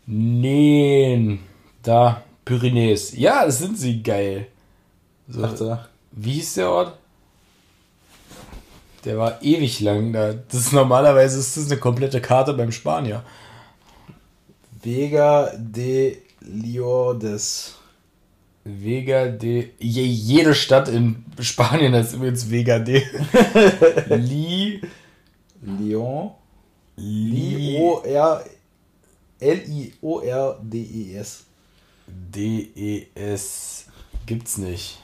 Pyrenäen. 0.06 1.40
Da, 1.82 2.22
Pyrenäes. 2.44 3.12
Ja, 3.16 3.44
das 3.44 3.58
sind 3.58 3.76
sie 3.78 4.02
geil. 4.02 4.46
So, 5.28 5.42
Ach, 5.44 5.54
da. 5.58 5.88
wie 6.12 6.32
hieß 6.34 6.54
der 6.54 6.70
Ort? 6.70 6.98
Der 9.04 9.18
war 9.18 9.42
ewig 9.42 9.80
lang 9.80 10.12
da. 10.12 10.32
Das 10.32 10.60
ist 10.60 10.72
normalerweise 10.72 11.38
ist 11.38 11.56
das 11.56 11.70
eine 11.70 11.80
komplette 11.80 12.20
Karte 12.20 12.54
beim 12.54 12.72
Spanier. 12.72 13.22
Vega 14.82 15.52
de 15.56 16.18
Liordes. 16.40 17.74
Vega 18.64 19.28
de. 19.28 19.70
Je, 19.78 20.04
jede 20.04 20.54
Stadt 20.54 20.88
in 20.88 21.24
Spanien 21.38 21.94
heißt 21.94 22.14
übrigens 22.14 22.50
Vega 22.50 22.78
de. 22.78 23.02
Li. 24.08 24.80
Lyon. 25.62 26.32
Li. 26.96 27.76
L-I-O-R 27.76 28.44
L-I-O-R-D-E-S. 29.40 31.44
D-E-S. 32.06 33.86
Gibt's 34.26 34.58
nicht. 34.58 34.99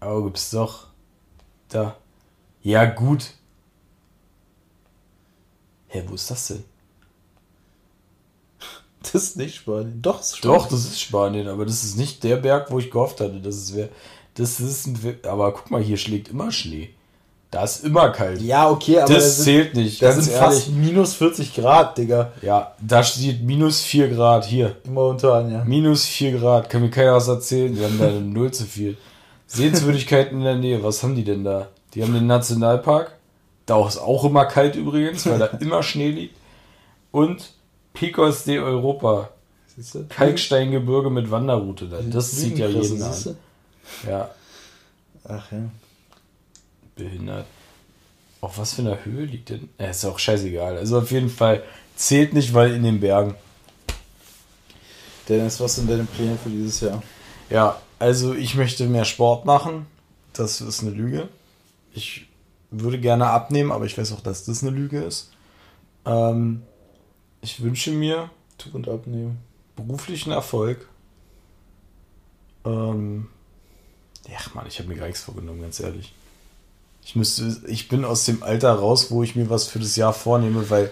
Aber 0.00 0.24
gibt's 0.24 0.50
doch. 0.50 0.86
Da. 1.68 1.96
Ja, 2.62 2.84
gut. 2.84 3.30
Hä, 5.88 6.04
wo 6.06 6.14
ist 6.14 6.30
das 6.30 6.48
denn? 6.48 6.64
Das 9.00 9.14
ist 9.14 9.36
nicht 9.36 9.56
Spanien. 9.56 10.02
Doch, 10.02 10.20
ist 10.20 10.36
Spanien. 10.36 10.58
Doch, 10.58 10.68
das 10.68 10.84
ist 10.84 11.00
Spanien, 11.00 11.48
aber 11.48 11.64
das 11.64 11.84
ist 11.84 11.96
nicht 11.96 12.24
der 12.24 12.36
Berg, 12.36 12.70
wo 12.70 12.78
ich 12.78 12.90
gehofft 12.90 13.20
hatte. 13.20 13.40
Das 13.40 13.56
ist 13.56 13.74
wer. 13.74 13.88
Das 14.34 14.60
ist 14.60 14.86
ein. 14.86 15.18
Aber 15.26 15.52
guck 15.52 15.70
mal, 15.70 15.82
hier 15.82 15.96
schlägt 15.96 16.28
immer 16.28 16.52
Schnee. 16.52 16.90
Da 17.50 17.64
ist 17.64 17.84
immer 17.84 18.10
kalt. 18.10 18.42
Ja, 18.42 18.68
okay, 18.68 18.98
aber 18.98 19.14
das 19.14 19.24
das 19.24 19.36
sind, 19.36 19.44
zählt 19.44 19.74
nicht. 19.74 20.02
das 20.02 20.16
sind 20.16 20.34
ehrlich. 20.34 20.56
fast 20.56 20.68
minus 20.68 21.14
40 21.14 21.54
Grad, 21.54 21.96
Digga. 21.96 22.32
Ja, 22.42 22.74
da 22.78 23.02
steht 23.02 23.42
minus 23.42 23.80
4 23.80 24.08
Grad. 24.08 24.44
Hier. 24.44 24.76
Immer 24.84 25.06
unter 25.06 25.34
an, 25.34 25.50
ja. 25.50 25.64
Minus 25.64 26.04
4 26.04 26.38
Grad. 26.38 26.68
Kann 26.68 26.82
mir 26.82 26.90
keiner 26.90 27.14
was 27.14 27.26
erzählen. 27.28 27.74
Wir 27.74 27.86
haben 27.86 27.98
da 27.98 28.08
eine 28.08 28.20
Null 28.20 28.50
zu 28.50 28.64
viel. 28.64 28.98
Sehenswürdigkeiten 29.48 30.38
in 30.38 30.44
der 30.44 30.56
Nähe. 30.56 30.82
Was 30.82 31.02
haben 31.02 31.16
die 31.16 31.24
denn 31.24 31.42
da? 31.42 31.68
Die 31.94 32.02
haben 32.02 32.14
den 32.14 32.26
Nationalpark. 32.26 33.12
Da 33.66 33.86
ist 33.86 33.98
auch 33.98 34.24
immer 34.24 34.46
kalt 34.46 34.76
übrigens, 34.76 35.26
weil 35.26 35.38
da 35.38 35.46
immer 35.60 35.82
Schnee 35.82 36.10
liegt. 36.10 36.36
Und 37.10 37.52
Picos 37.94 38.44
de 38.44 38.60
Europa. 38.60 39.30
Kalksteingebirge 40.08 41.08
mit 41.10 41.30
Wanderroute. 41.30 41.86
Da. 41.88 41.98
Das 42.00 42.36
zieht 42.36 42.58
ja 42.58 42.68
jeden 42.68 43.02
an. 43.02 43.36
Ja, 44.08 44.30
Ach 45.24 45.52
ja. 45.52 45.58
behindert. 46.96 47.46
Auf 48.40 48.58
was 48.58 48.74
für 48.74 48.82
einer 48.82 49.04
Höhe 49.04 49.24
liegt 49.24 49.50
denn? 49.50 49.68
Ja, 49.78 49.86
ist 49.86 50.04
auch 50.04 50.18
scheißegal. 50.18 50.76
Also 50.76 50.98
auf 50.98 51.10
jeden 51.10 51.30
Fall 51.30 51.62
zählt 51.96 52.32
nicht, 52.32 52.54
weil 52.54 52.74
in 52.74 52.82
den 52.82 53.00
Bergen. 53.00 53.34
Dennis, 55.28 55.60
was 55.60 55.76
sind 55.76 55.90
deine 55.90 56.04
Pläne 56.04 56.38
für 56.42 56.50
dieses 56.50 56.80
Jahr? 56.80 57.02
Ja, 57.50 57.80
also 57.98 58.34
ich 58.34 58.54
möchte 58.54 58.86
mehr 58.86 59.04
Sport 59.04 59.44
machen. 59.44 59.86
Das 60.32 60.60
ist 60.60 60.82
eine 60.82 60.90
Lüge. 60.90 61.28
Ich 61.92 62.26
würde 62.70 63.00
gerne 63.00 63.26
abnehmen, 63.26 63.72
aber 63.72 63.86
ich 63.86 63.96
weiß 63.96 64.12
auch, 64.12 64.20
dass 64.20 64.44
das 64.44 64.62
eine 64.62 64.70
Lüge 64.70 65.02
ist. 65.02 65.30
Ähm, 66.04 66.62
ich 67.40 67.62
wünsche 67.62 67.90
mir 67.90 68.30
Tu 68.56 68.70
und 68.72 68.88
abnehmen. 68.88 69.38
beruflichen 69.76 70.32
Erfolg. 70.32 70.88
Ähm, 72.64 73.28
ja, 74.28 74.38
Mann, 74.54 74.66
ich 74.66 74.78
habe 74.78 74.88
mir 74.88 74.96
gar 74.96 75.06
nichts 75.06 75.22
vorgenommen, 75.22 75.62
ganz 75.62 75.80
ehrlich. 75.80 76.12
Ich 77.04 77.16
müsste, 77.16 77.56
ich 77.66 77.88
bin 77.88 78.04
aus 78.04 78.24
dem 78.24 78.42
Alter 78.42 78.72
raus, 78.74 79.10
wo 79.10 79.22
ich 79.22 79.36
mir 79.36 79.48
was 79.48 79.64
für 79.66 79.78
das 79.78 79.96
Jahr 79.96 80.12
vornehme, 80.12 80.68
weil 80.68 80.90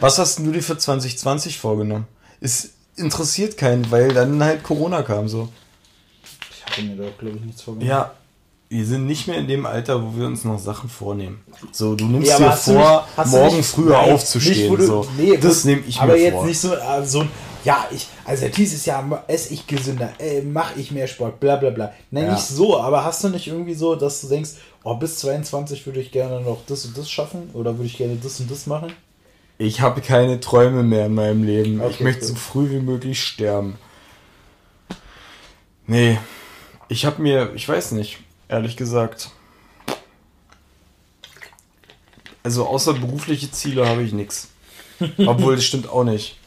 was 0.00 0.18
hast 0.18 0.38
du 0.40 0.50
dir 0.50 0.62
für 0.62 0.76
2020 0.76 1.58
vorgenommen? 1.58 2.06
Es 2.40 2.70
interessiert 2.96 3.56
keinen, 3.56 3.90
weil 3.90 4.12
dann 4.12 4.42
halt 4.42 4.62
Corona 4.62 5.02
kam 5.02 5.28
so. 5.28 5.48
Ich 6.76 6.82
habe 6.82 6.88
mir 6.96 6.96
da, 7.04 7.08
glaube 7.18 7.36
ich, 7.38 7.44
nichts 7.44 7.62
vorgenommen. 7.62 7.88
Ja, 7.90 8.12
wir 8.68 8.84
sind 8.84 9.06
nicht 9.06 9.28
mehr 9.28 9.38
in 9.38 9.46
dem 9.46 9.64
Alter, 9.64 10.02
wo 10.02 10.18
wir 10.18 10.26
uns 10.26 10.44
noch 10.44 10.58
Sachen 10.58 10.88
vornehmen. 10.90 11.40
So, 11.72 11.94
du 11.94 12.04
nimmst 12.06 12.28
Ja, 12.28 12.36
aber 12.36 12.48
dir 12.48 12.56
vor, 12.56 13.06
nicht- 13.16 13.30
morgen 13.32 13.56
nicht- 13.56 13.66
früher 13.68 13.92
Nein, 13.92 14.12
aufzustehen. 14.12 14.70
nicht, 14.70 14.80
du- 14.82 14.86
so. 14.86 15.06
nee, 15.16 15.36
das 15.36 15.64
nehme 15.64 15.82
ich 15.86 16.00
aber 16.00 16.12
mir 16.14 16.22
jetzt 16.22 16.32
vor. 16.34 16.46
nicht 16.46 16.60
so, 16.60 16.74
äh, 16.74 17.04
so 17.06 17.20
ein, 17.20 17.28
ja, 17.64 17.86
ich, 17.92 18.06
also 18.24 18.48
dieses 18.48 18.84
Jahr 18.86 19.24
esse 19.28 19.54
ich 19.54 19.66
gesünder, 19.66 20.12
äh, 20.18 20.42
mache 20.42 20.78
ich 20.80 20.90
mehr 20.90 21.06
Sport, 21.06 21.38
bla 21.40 21.56
bla 21.56 21.70
bla. 21.70 21.92
Nein, 22.10 22.26
Ja. 22.26 22.32
nicht 22.34 22.44
so, 22.44 22.78
aber 22.80 23.04
hast 23.04 23.22
du 23.24 23.28
nicht 23.28 23.46
irgendwie 23.46 23.74
so, 23.74 23.94
dass 23.94 24.20
du 24.20 24.28
denkst, 24.28 24.50
oh, 24.84 24.94
bis 24.94 25.18
22 25.18 25.86
würde 25.86 26.00
ich 26.00 26.10
gerne 26.12 26.40
noch 26.40 26.58
das 26.66 26.84
und 26.86 26.98
das 26.98 27.08
schaffen 27.10 27.50
oder 27.54 27.74
würde 27.78 27.86
ich 27.86 27.96
gerne 27.96 28.16
das 28.20 28.40
und 28.40 28.50
das 28.50 28.66
machen? 28.66 28.92
Ich 29.58 29.80
habe 29.80 30.00
keine 30.02 30.38
Träume 30.40 30.82
mehr 30.82 31.06
in 31.06 31.14
meinem 31.14 31.42
Leben. 31.44 31.78
ich 31.80 31.82
Okay, 31.94 32.04
möchte 32.04 32.20
gut. 32.20 32.28
so 32.30 32.34
früh 32.34 32.70
wie 32.70 32.80
möglich 32.80 33.22
sterben. 33.22 33.78
Nee, 35.86 36.18
ich 36.88 37.04
habe 37.04 37.22
mir, 37.22 37.52
ich 37.54 37.68
weiß 37.68 37.92
nicht, 37.92 38.18
ehrlich 38.48 38.76
gesagt. 38.76 39.30
Also 42.42 42.66
außer 42.66 42.94
berufliche 42.94 43.50
Ziele 43.50 43.88
habe 43.88 44.02
ich 44.02 44.12
nichts. 44.12 44.48
Obwohl, 45.18 45.56
das 45.56 45.64
stimmt 45.64 45.88
auch 45.88 46.04
nicht. 46.04 46.38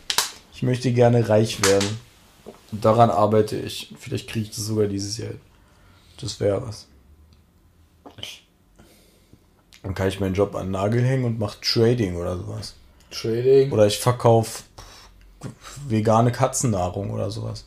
Ich 0.53 0.63
möchte 0.63 0.91
gerne 0.91 1.29
reich 1.29 1.63
werden. 1.65 1.99
Und 2.71 2.85
daran 2.85 3.09
arbeite 3.09 3.57
ich. 3.57 3.93
Vielleicht 3.99 4.29
kriege 4.29 4.45
ich 4.45 4.55
das 4.55 4.65
sogar 4.65 4.87
dieses 4.87 5.17
Jahr. 5.17 5.33
Das 6.19 6.39
wäre 6.39 6.65
was. 6.65 6.87
Dann 9.83 9.95
kann 9.95 10.09
ich 10.09 10.19
meinen 10.19 10.35
Job 10.35 10.55
an 10.55 10.67
den 10.67 10.71
Nagel 10.71 11.01
hängen 11.01 11.25
und 11.25 11.39
mache 11.39 11.59
Trading 11.61 12.17
oder 12.17 12.37
sowas. 12.37 12.75
Trading. 13.11 13.71
Oder 13.71 13.87
ich 13.87 13.97
verkaufe 13.97 14.63
vegane 15.87 16.31
Katzennahrung 16.31 17.11
oder 17.11 17.31
sowas. 17.31 17.65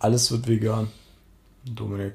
Alles 0.00 0.32
wird 0.32 0.48
vegan. 0.48 0.88
Dominik. 1.64 2.14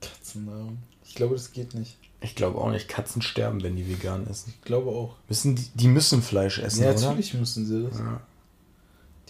Katzennahrung. 0.00 0.78
Ich 1.04 1.14
glaube, 1.14 1.34
das 1.34 1.52
geht 1.52 1.74
nicht. 1.74 1.96
Ich 2.20 2.34
glaube 2.34 2.58
auch 2.58 2.70
nicht, 2.70 2.88
Katzen 2.88 3.22
sterben, 3.22 3.62
wenn 3.62 3.76
die 3.76 3.88
vegan 3.88 4.26
essen. 4.26 4.52
Ich 4.54 4.60
glaube 4.62 4.90
auch. 4.90 5.16
Müssen 5.28 5.56
die, 5.56 5.64
die 5.74 5.88
müssen 5.88 6.20
Fleisch 6.20 6.58
essen, 6.58 6.82
ja, 6.82 6.90
oder? 6.90 7.00
natürlich 7.00 7.34
müssen 7.34 7.64
sie 7.64 7.84
das. 7.84 7.98
Ja. 7.98 8.20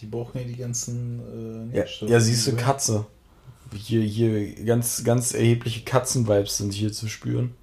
Die 0.00 0.06
brauchen 0.06 0.38
ja 0.38 0.44
die 0.44 0.56
ganzen 0.56 1.70
äh, 1.72 1.78
Ja, 1.78 1.84
ja, 2.06 2.20
siehst 2.20 2.46
du, 2.48 2.56
Katze. 2.56 3.06
Hier, 3.74 4.00
hier 4.00 4.64
ganz, 4.64 5.04
ganz 5.04 5.34
erhebliche 5.34 5.82
Katzenvibes 5.82 6.56
sind 6.56 6.72
hier 6.72 6.92
zu 6.92 7.08
spüren. 7.08 7.54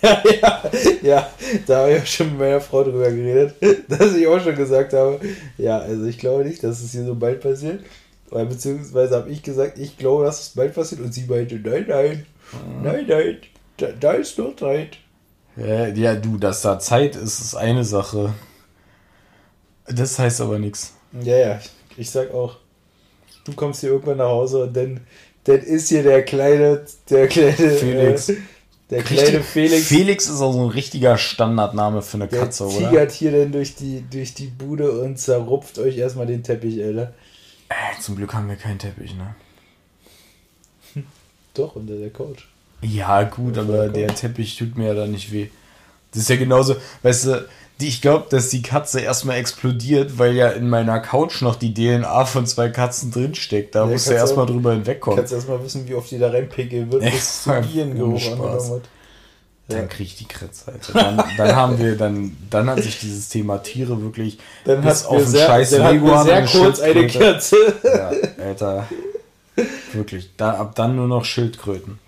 ja, 0.00 0.22
ja, 0.40 0.62
ja, 1.02 1.30
da 1.66 1.82
habe 1.82 1.92
ich 1.92 2.02
auch 2.02 2.06
schon 2.06 2.30
mit 2.30 2.38
meiner 2.38 2.60
Frau 2.60 2.84
drüber 2.84 3.10
geredet, 3.10 3.56
dass 3.88 4.14
ich 4.14 4.26
auch 4.26 4.40
schon 4.40 4.56
gesagt 4.56 4.94
habe, 4.94 5.20
ja, 5.58 5.78
also 5.78 6.06
ich 6.06 6.18
glaube 6.18 6.44
nicht, 6.44 6.62
dass 6.62 6.80
es 6.80 6.92
hier 6.92 7.04
so 7.04 7.14
bald 7.14 7.42
passiert. 7.42 7.84
Oder 8.30 8.44
beziehungsweise 8.44 9.16
habe 9.16 9.30
ich 9.30 9.42
gesagt, 9.42 9.78
ich 9.78 9.96
glaube, 9.96 10.24
dass 10.24 10.40
es 10.40 10.48
bald 10.50 10.74
passiert 10.74 11.00
und 11.00 11.12
sie 11.12 11.24
meinte, 11.24 11.56
nein, 11.56 11.86
nein, 11.88 12.26
nein, 12.82 13.06
nein, 13.08 13.36
da, 13.76 13.88
da 13.98 14.12
ist 14.12 14.38
noch 14.38 14.54
Zeit. 14.56 14.98
Ja, 15.56 15.88
ja, 15.88 16.14
du, 16.14 16.36
dass 16.36 16.62
da 16.62 16.78
Zeit 16.78 17.16
ist, 17.16 17.40
ist 17.40 17.54
eine 17.54 17.84
Sache. 17.84 18.34
Das 19.86 20.18
heißt 20.18 20.40
aber 20.40 20.58
nichts. 20.58 20.94
Ja, 21.22 21.36
ja, 21.36 21.60
ich 21.96 22.10
sag 22.10 22.32
auch, 22.32 22.56
du 23.44 23.52
kommst 23.54 23.80
hier 23.80 23.90
irgendwann 23.90 24.18
nach 24.18 24.28
Hause 24.28 24.64
und 24.64 24.76
dann, 24.76 25.00
dann 25.44 25.60
ist 25.60 25.88
hier 25.88 26.02
der 26.02 26.22
kleine, 26.22 26.84
der 27.08 27.28
kleine 27.28 27.52
Felix. 27.52 28.28
Äh, 28.28 28.36
der 28.90 29.02
kleine 29.02 29.42
Felix. 29.42 29.86
Felix 29.86 30.28
ist 30.28 30.40
auch 30.40 30.52
so 30.52 30.64
ein 30.64 30.70
richtiger 30.70 31.18
Standardname 31.18 32.02
für 32.02 32.18
eine 32.18 32.28
Der 32.28 32.40
Katze, 32.40 32.66
oder? 32.66 32.88
tigert 32.88 33.12
hier 33.12 33.32
dann 33.32 33.52
durch 33.52 33.74
die, 33.74 34.04
durch 34.10 34.34
die 34.34 34.46
Bude 34.46 35.00
und 35.00 35.18
zerrupft 35.18 35.78
euch 35.78 35.98
erstmal 35.98 36.26
den 36.26 36.42
Teppich, 36.42 36.82
Alter. 36.82 37.12
Äh, 37.68 38.00
zum 38.00 38.16
Glück 38.16 38.34
haben 38.34 38.48
wir 38.48 38.56
keinen 38.56 38.78
Teppich, 38.78 39.14
ne? 39.14 39.34
Doch, 41.54 41.76
unter 41.76 41.96
der 41.96 42.10
Couch. 42.10 42.44
Ja, 42.80 43.24
gut, 43.24 43.56
Ja, 43.56 43.62
aber 43.62 43.88
der 43.88 44.14
Teppich 44.14 44.56
tut 44.56 44.76
mir 44.76 44.88
ja 44.88 44.94
da 44.94 45.06
nicht 45.06 45.32
weh. 45.32 45.48
Das 46.12 46.22
ist 46.22 46.30
ja 46.30 46.36
genauso, 46.36 46.76
weißt 47.02 47.26
du, 47.26 47.48
die, 47.80 47.88
ich 47.88 48.00
glaube, 48.00 48.26
dass 48.30 48.48
die 48.50 48.62
Katze 48.62 49.00
erstmal 49.00 49.36
explodiert, 49.36 50.18
weil 50.18 50.34
ja 50.34 50.48
in 50.50 50.68
meiner 50.68 50.98
Couch 51.00 51.42
noch 51.42 51.54
die 51.56 51.74
DNA 51.74 52.24
von 52.24 52.46
zwei 52.46 52.70
Katzen 52.70 53.10
drinsteckt. 53.10 53.74
Da 53.74 53.84
Ja, 53.84 53.90
musst 53.90 54.08
du 54.08 54.14
erstmal 54.14 54.46
drüber 54.46 54.72
hinwegkommen. 54.72 55.18
Kannst 55.18 55.32
erstmal 55.32 55.62
wissen, 55.62 55.86
wie 55.86 55.94
oft 55.94 56.10
die 56.10 56.18
da 56.18 56.30
reinpinkeln 56.30 56.90
wird, 56.90 57.02
Ja, 57.04 57.10
bis 57.10 57.18
es 57.20 57.42
zu 57.44 57.52
angenommen 57.52 58.18
hat. 58.20 58.82
Dann 59.68 59.80
Ja. 59.82 59.86
krieg 59.86 60.06
ich 60.06 60.16
die 60.16 60.24
Kritze, 60.26 60.72
Alter. 60.72 60.92
Dann, 60.94 61.24
dann 61.36 61.54
haben 61.56 61.78
wir, 61.78 61.96
dann, 61.96 62.36
dann 62.48 62.70
hat 62.70 62.82
sich 62.82 62.98
dieses 63.00 63.28
Thema 63.28 63.58
Tiere 63.58 64.00
wirklich 64.00 64.38
Dann 64.64 64.80
bis 64.82 65.08
mir 65.10 65.18
den 65.18 65.26
sehr, 65.26 65.46
scheiß 65.46 65.70
dann 65.70 65.92
Leguan 65.94 66.24
sehr 66.24 66.46
kurz 66.46 66.80
eine. 66.80 67.06
Katze. 67.06 67.56
Ja, 67.84 68.10
Alter. 68.42 68.88
Wirklich. 69.92 70.30
Da, 70.36 70.54
ab 70.54 70.74
dann 70.74 70.96
nur 70.96 71.06
noch 71.06 71.24
Schildkröten. 71.24 71.98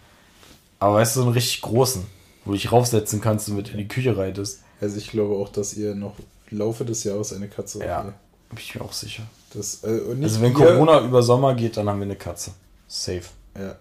Aber 0.79 0.95
weißt 0.95 1.17
du, 1.17 1.21
so 1.21 1.27
einen 1.27 1.35
richtig 1.35 1.61
großen, 1.61 2.07
wo 2.47 2.53
du 2.53 2.57
dich 2.57 2.73
raufsetzen 2.73 3.21
kannst 3.21 3.49
und 3.51 3.57
mit 3.57 3.69
in 3.71 3.77
die 3.77 3.89
Küche 3.89 4.17
reitest. 4.17 4.61
Also 4.81 4.97
ich 4.97 5.11
glaube 5.11 5.35
auch, 5.35 5.51
dass 5.51 5.75
ihr 5.75 5.95
noch 5.95 6.15
im 6.51 6.59
Laufe 6.59 6.87
des 6.87 7.05
Jahres 7.05 7.35
eine 7.35 7.49
Katze 7.49 7.81
Ja. 7.85 7.97
habt. 7.99 8.13
Bin 8.49 8.59
ich 8.59 8.75
mir 8.75 8.81
auch 8.81 8.93
sicher. 8.95 9.25
Das, 9.53 9.85
äh, 9.85 10.01
Also 10.23 10.41
wenn 10.41 10.55
Corona 10.55 11.01
über 11.01 11.23
Sommer 11.23 11.55
geht, 11.55 11.77
dann 11.77 11.89
haben 11.91 11.99
wir 11.99 12.05
eine 12.07 12.17
Katze. 12.17 12.53
Safe. 12.89 13.23
Ja. 13.59 13.77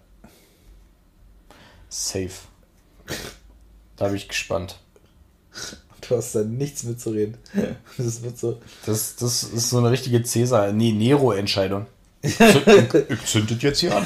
Safe. 1.88 2.28
Da 4.00 4.06
bin 4.08 4.16
ich 4.16 4.26
gespannt. 4.28 4.76
Du 6.08 6.16
hast 6.16 6.34
da 6.34 6.42
nichts 6.42 6.82
mitzureden. 6.82 7.36
Das 7.98 8.22
wird 8.22 8.36
so. 8.38 8.58
Das, 8.86 9.14
das 9.16 9.44
ist 9.44 9.70
so 9.70 9.78
eine 9.78 9.90
richtige 9.92 10.22
Cäsar, 10.24 10.72
nee, 10.72 10.90
Nero-Entscheidung. 10.92 11.86
Ich 12.22 12.36
zündet 13.26 13.62
jetzt 13.62 13.78
hier 13.80 13.94
an. 13.96 14.04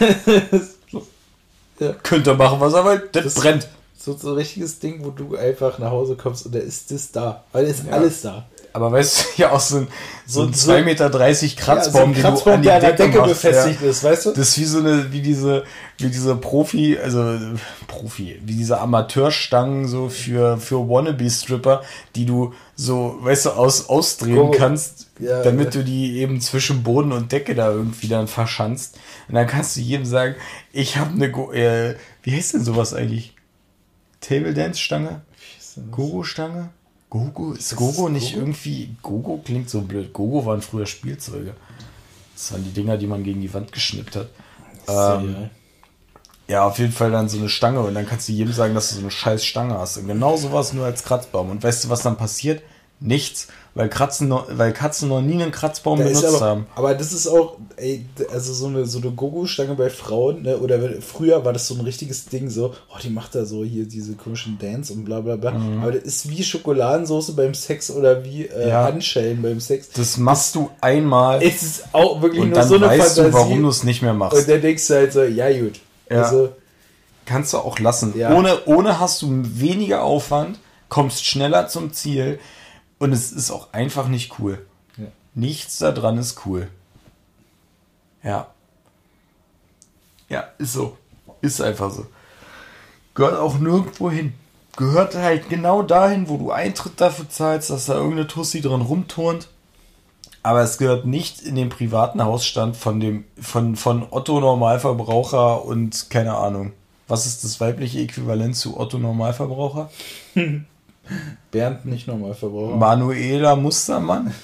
Ja. 1.81 1.93
Könnt 2.03 2.27
ihr 2.27 2.35
machen, 2.35 2.61
was 2.61 2.75
ihr 2.75 2.85
wollt. 2.85 3.15
Das, 3.17 3.25
Das- 3.25 3.35
brennt. 3.35 3.69
So, 3.97 4.15
so 4.17 4.31
ein 4.31 4.35
richtiges 4.35 4.81
Ding, 4.81 5.03
wo 5.05 5.11
du 5.11 5.35
einfach 5.37 5.79
nach 5.79 5.91
Hause 5.91 6.15
kommst 6.15 6.45
und 6.45 6.55
da 6.55 6.59
ist 6.59 6.91
das 6.91 7.11
da. 7.11 7.45
Weil 7.53 7.65
es 7.67 7.79
ist 7.79 7.87
Ja. 7.87 7.93
alles 7.93 8.21
da. 8.21 8.47
Aber 8.75 8.91
weißt 8.91 9.19
du, 9.19 9.25
ja 9.43 9.53
auch 9.53 9.61
so 9.61 9.79
ein, 9.79 9.89
so 10.27 10.43
ein 10.43 10.53
So- 10.53 10.73
2,30 10.73 10.83
Meter 10.83 11.11
Kratzbaum, 11.57 12.11
ja, 12.11 12.17
so 12.17 12.23
Kratzbaum, 12.23 12.53
den 12.55 12.63
du 12.63 12.69
der 12.69 12.75
an 12.75 12.81
die 12.81 12.87
an 12.89 12.97
der 12.97 13.07
Decke 13.07 13.19
machst, 13.19 13.43
befestigt 13.43 13.81
ja. 13.83 13.89
ist, 13.89 14.03
weißt 14.05 14.27
du? 14.27 14.31
Das 14.33 14.49
ist 14.49 14.59
wie 14.59 14.65
so 14.65 14.79
eine, 14.81 15.13
wie 15.13 15.23
diese, 15.23 15.65
wie 15.99 16.09
diese 16.09 16.35
Profi, 16.35 16.99
also 16.99 17.39
Profi, 17.87 18.41
wie 18.45 18.55
diese 18.55 18.81
Amateurstangen 18.81 19.87
so 19.87 20.09
für, 20.09 20.59
für 20.59 20.89
Wannabe-Stripper, 20.89 21.83
die 22.17 22.27
du 22.27 22.53
so, 22.75 23.17
weißt 23.21 23.47
du, 23.47 23.51
aus, 23.51 23.89
ausdrehen 23.89 24.39
Oh. 24.39 24.51
kannst, 24.51 25.07
Ja, 25.21 25.43
damit 25.43 25.77
du 25.77 25.85
die 25.85 26.19
eben 26.19 26.41
zwischen 26.41 26.83
Boden 26.83 27.13
und 27.13 27.31
Decke 27.31 27.55
da 27.55 27.71
irgendwie 27.71 28.09
dann 28.09 28.27
verschanzt. 28.27 28.99
Und 29.29 29.37
dann 29.37 29.47
kannst 29.47 29.77
du 29.77 29.81
jedem 29.81 30.05
sagen, 30.05 30.35
ich 30.73 30.97
habe 30.97 31.13
eine, 31.13 31.31
Go 31.31 31.53
äh, 31.53 31.95
wie 32.25 32.35
heißt 32.37 32.55
denn 32.55 32.65
sowas 32.65 32.93
eigentlich? 32.93 33.37
Table 34.21 34.53
Dance 34.53 34.81
Stange? 34.81 35.21
Gogo-Stange? 35.93 36.71
Gogo? 37.15 37.53
Ist 37.53 37.77
Gogo 37.77 38.09
nicht 38.09 38.33
Gogo? 38.33 38.41
irgendwie. 38.45 38.97
Gogo 39.01 39.41
klingt 39.45 39.71
so 39.71 39.83
blöd. 39.83 40.13
Gogo 40.13 40.45
waren 40.47 40.61
früher 40.63 40.85
Spielzeuge. 40.85 41.55
Das 42.35 42.51
waren 42.51 42.65
die 42.65 42.73
Dinger, 42.73 42.97
die 42.97 43.07
man 43.07 43.23
gegen 43.23 43.41
die 43.41 43.55
Wand 43.55 43.71
geschnippt 43.71 44.17
hat. 44.17 44.31
Ähm, 44.89 45.49
ja, 46.49 46.65
auf 46.67 46.77
jeden 46.81 46.93
Fall 46.93 47.13
dann 47.13 47.29
so 47.29 47.39
eine 47.39 47.49
Stange 47.49 47.81
und 47.83 47.95
dann 47.95 48.09
kannst 48.09 48.29
du 48.29 48.33
jedem 48.33 48.53
sagen, 48.53 48.75
dass 48.75 48.89
du 48.89 48.97
so 48.97 49.01
eine 49.03 49.13
scheiß 49.13 49.45
Stange 49.45 49.79
hast. 49.79 49.97
Und 49.97 50.09
genau 50.09 50.37
sowas 50.37 50.73
nur 50.73 50.87
als 50.87 51.05
Kratzbaum. 51.05 51.51
Und 51.51 51.63
weißt 51.63 51.85
du, 51.85 51.89
was 51.89 52.03
dann 52.03 52.17
passiert? 52.17 52.65
Nichts. 52.99 53.47
Weil, 53.77 53.89
Kratzen 53.89 54.29
noch, 54.29 54.47
weil 54.53 54.73
Katzen 54.73 55.09
noch 55.09 55.21
nie 55.21 55.33
einen 55.43 55.51
Kratzbaum 55.51 55.99
Da 55.99 56.05
benutzt 56.05 56.25
aber, 56.25 56.41
haben. 56.41 56.67
aber 56.77 56.95
das 56.95 57.13
ist 57.13 57.27
auch, 57.27 57.57
ey, 57.77 58.07
also 58.33 58.53
so 58.53 58.69
eine, 58.69 58.87
so 58.87 59.01
eine 59.01 59.11
Gogo-Stange 59.11 59.75
bei 59.75 59.91
Frauen, 59.91 60.43
ne, 60.43 60.59
oder 60.59 60.81
wenn, 60.81 61.03
früher 61.03 61.45
war 61.45 61.53
das 61.53 61.67
so 61.67 61.75
ein 61.75 61.81
richtiges 61.81 62.27
Ding, 62.27 62.51
so, 62.51 62.73
oh, 62.89 62.99
die 63.03 63.11
macht 63.11 63.35
da 63.35 63.45
so 63.45 63.65
hier 63.65 63.85
diese 63.87 64.13
komischen 64.15 64.59
Dance 64.61 64.93
und 64.93 65.05
bla 65.05 65.19
bla 65.21 65.35
bla. 65.35 65.55
Aber 65.83 65.91
das 65.91 66.05
ist 66.05 66.31
wie 66.31 66.45
Schokoladensauce 66.45 67.35
beim 67.35 67.53
Sex 67.55 67.91
oder 67.91 68.25
wie 68.25 68.47
äh, 68.47 68.65
Mhm. 68.65 68.69
Ja. 68.69 68.85
Handschellen 68.85 69.43
beim 69.43 69.59
Sex. 69.59 69.89
Das 69.97 70.19
machst 70.19 70.55
du 70.55 70.71
einmal 70.81 71.43
Es 71.43 71.63
ist 71.65 71.85
auch 71.93 72.23
wirklich 72.23 72.43
und 72.43 72.51
nur 72.51 72.59
dann 72.61 72.69
so 72.69 72.77
eine 72.77 72.87
weißt 72.87 73.17
Fantasie. 73.17 73.23
du, 73.31 73.33
warum 73.35 73.63
du 73.65 73.69
es 73.71 73.83
nicht 73.83 74.03
mehr 74.03 74.15
machst. 74.15 74.39
und 74.39 74.49
dann 74.49 74.61
denkst 74.61 74.87
du 74.87 74.95
halt 74.95 75.13
so, 75.13 75.23
ja 75.25 75.51
gut. 75.61 75.81
Ja. 76.09 76.23
Also, 76.23 76.51
Kannst 77.27 77.55
du 77.55 77.59
auch 77.59 77.79
lassen. 77.79 78.13
Ja. 78.17 78.35
Ohne, 78.37 78.59
ohne 78.67 79.01
hast 79.01 79.23
du 79.23 79.29
weniger 79.33 80.03
Aufwand, 80.05 80.59
kommst 80.91 81.25
schneller 81.27 81.67
zum 81.69 81.93
Ziel 81.93 82.39
und 82.99 83.13
es 83.13 83.33
ist 83.33 83.51
auch 83.51 83.73
einfach 83.73 84.09
nicht 84.09 84.39
cool. 84.39 84.65
Ja. 84.97 85.07
Nichts 85.35 85.79
daran 85.79 86.19
ist 86.19 86.47
cool. 86.47 86.69
Ja. 88.23 88.49
Ja, 90.29 90.45
ist 90.59 90.73
so. 90.73 90.97
Ist 91.41 91.61
einfach 91.61 91.91
so. 91.91 92.07
Gehört 93.15 93.39
auch 93.39 93.59
nirgendwo 93.59 94.11
hin. 94.11 94.33
Gehört 94.77 95.15
halt 95.15 95.49
genau 95.49 95.83
dahin, 95.83 96.29
wo 96.29 96.37
du 96.37 96.51
Eintritt 96.51 97.01
dafür 97.01 97.29
zahlst, 97.29 97.71
dass 97.71 97.87
da 97.87 97.95
irgendeine 97.95 98.27
Tussi 98.27 98.61
dran 98.61 98.81
rumturnt. 98.81 99.49
Aber 100.43 100.63
es 100.63 100.79
gehört 100.79 101.07
nicht 101.07 101.41
in 101.43 101.55
den 101.55 101.69
privaten 101.69 102.23
Hausstand 102.23 102.77
von 102.77 103.01
dem, 103.01 103.25
von, 103.41 103.77
von 103.77 104.07
Otto 104.11 104.41
Normalverbraucher 104.41 105.65
und 105.65 106.11
keine 106.11 106.35
Ahnung. 106.37 106.73
Was 107.07 107.27
ist 107.27 107.45
das 107.45 107.61
weibliche 107.61 108.01
Äquivalent 108.01 108.57
zu 108.57 108.79
Otto 108.79 108.99
Normalverbraucher? 108.99 109.91
Bernd 111.51 111.85
nicht 111.85 112.07
normal 112.07 112.35
verbrauchen. 112.35 112.79
Manuela 112.79 113.57
Mustermann? 113.57 114.35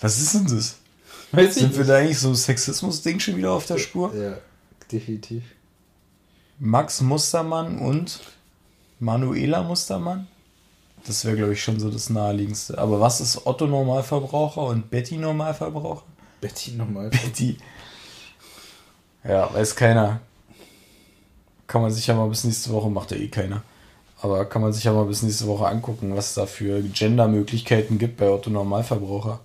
Was 0.00 0.18
ist 0.20 0.34
denn 0.34 0.46
das? 0.46 0.76
Weiß 1.32 1.54
Sind 1.54 1.72
wir 1.72 1.78
nicht. 1.78 1.88
da 1.90 1.96
eigentlich 1.96 2.18
so 2.18 2.32
Sexismus-Ding 2.34 3.18
schon 3.18 3.36
wieder 3.36 3.52
auf 3.52 3.66
der 3.66 3.78
Spur? 3.78 4.14
Ja, 4.14 4.36
definitiv. 4.92 5.42
Max 6.58 7.00
Mustermann 7.00 7.78
und 7.78 8.20
Manuela 9.00 9.62
Mustermann? 9.62 10.28
Das 11.06 11.24
wäre, 11.24 11.36
glaube 11.36 11.52
ich, 11.52 11.62
schon 11.62 11.80
so 11.80 11.90
das 11.90 12.08
naheliegendste. 12.08 12.78
Aber 12.78 13.00
was 13.00 13.20
ist 13.20 13.46
Otto 13.46 13.66
Normalverbraucher 13.66 14.62
und 14.62 14.90
Betty 14.90 15.16
Normalverbraucher? 15.16 16.04
Betty 16.40 16.72
nochmal. 16.72 17.10
Betty. 17.10 17.58
Ja, 19.26 19.52
weiß 19.52 19.74
keiner. 19.74 20.20
Kann 21.66 21.82
man 21.82 21.90
sich 21.90 22.06
ja 22.06 22.14
mal 22.14 22.28
bis 22.28 22.44
nächste 22.44 22.70
Woche, 22.70 22.88
macht 22.90 23.10
ja 23.10 23.16
eh 23.16 23.28
keiner. 23.28 23.62
Aber 24.24 24.46
kann 24.46 24.62
man 24.62 24.72
sich 24.72 24.84
ja 24.84 24.92
mal 24.94 25.04
bis 25.04 25.22
nächste 25.22 25.46
Woche 25.46 25.66
angucken, 25.66 26.16
was 26.16 26.28
es 26.28 26.34
da 26.34 26.46
für 26.46 26.80
Gender-Möglichkeiten 26.80 27.98
gibt 27.98 28.16
bei 28.16 28.30
Otto 28.30 28.48
Normalverbraucher. 28.48 29.38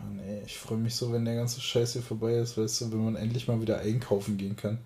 Mann, 0.00 0.18
ey, 0.28 0.42
ich 0.44 0.58
freue 0.58 0.78
mich 0.78 0.96
so, 0.96 1.12
wenn 1.12 1.24
der 1.24 1.36
ganze 1.36 1.60
Scheiß 1.60 1.92
hier 1.92 2.02
vorbei 2.02 2.32
ist, 2.32 2.58
weißt 2.58 2.80
du, 2.80 2.90
wenn 2.90 3.04
man 3.04 3.14
endlich 3.14 3.46
mal 3.46 3.60
wieder 3.60 3.78
einkaufen 3.78 4.36
gehen 4.36 4.56
kann. 4.56 4.78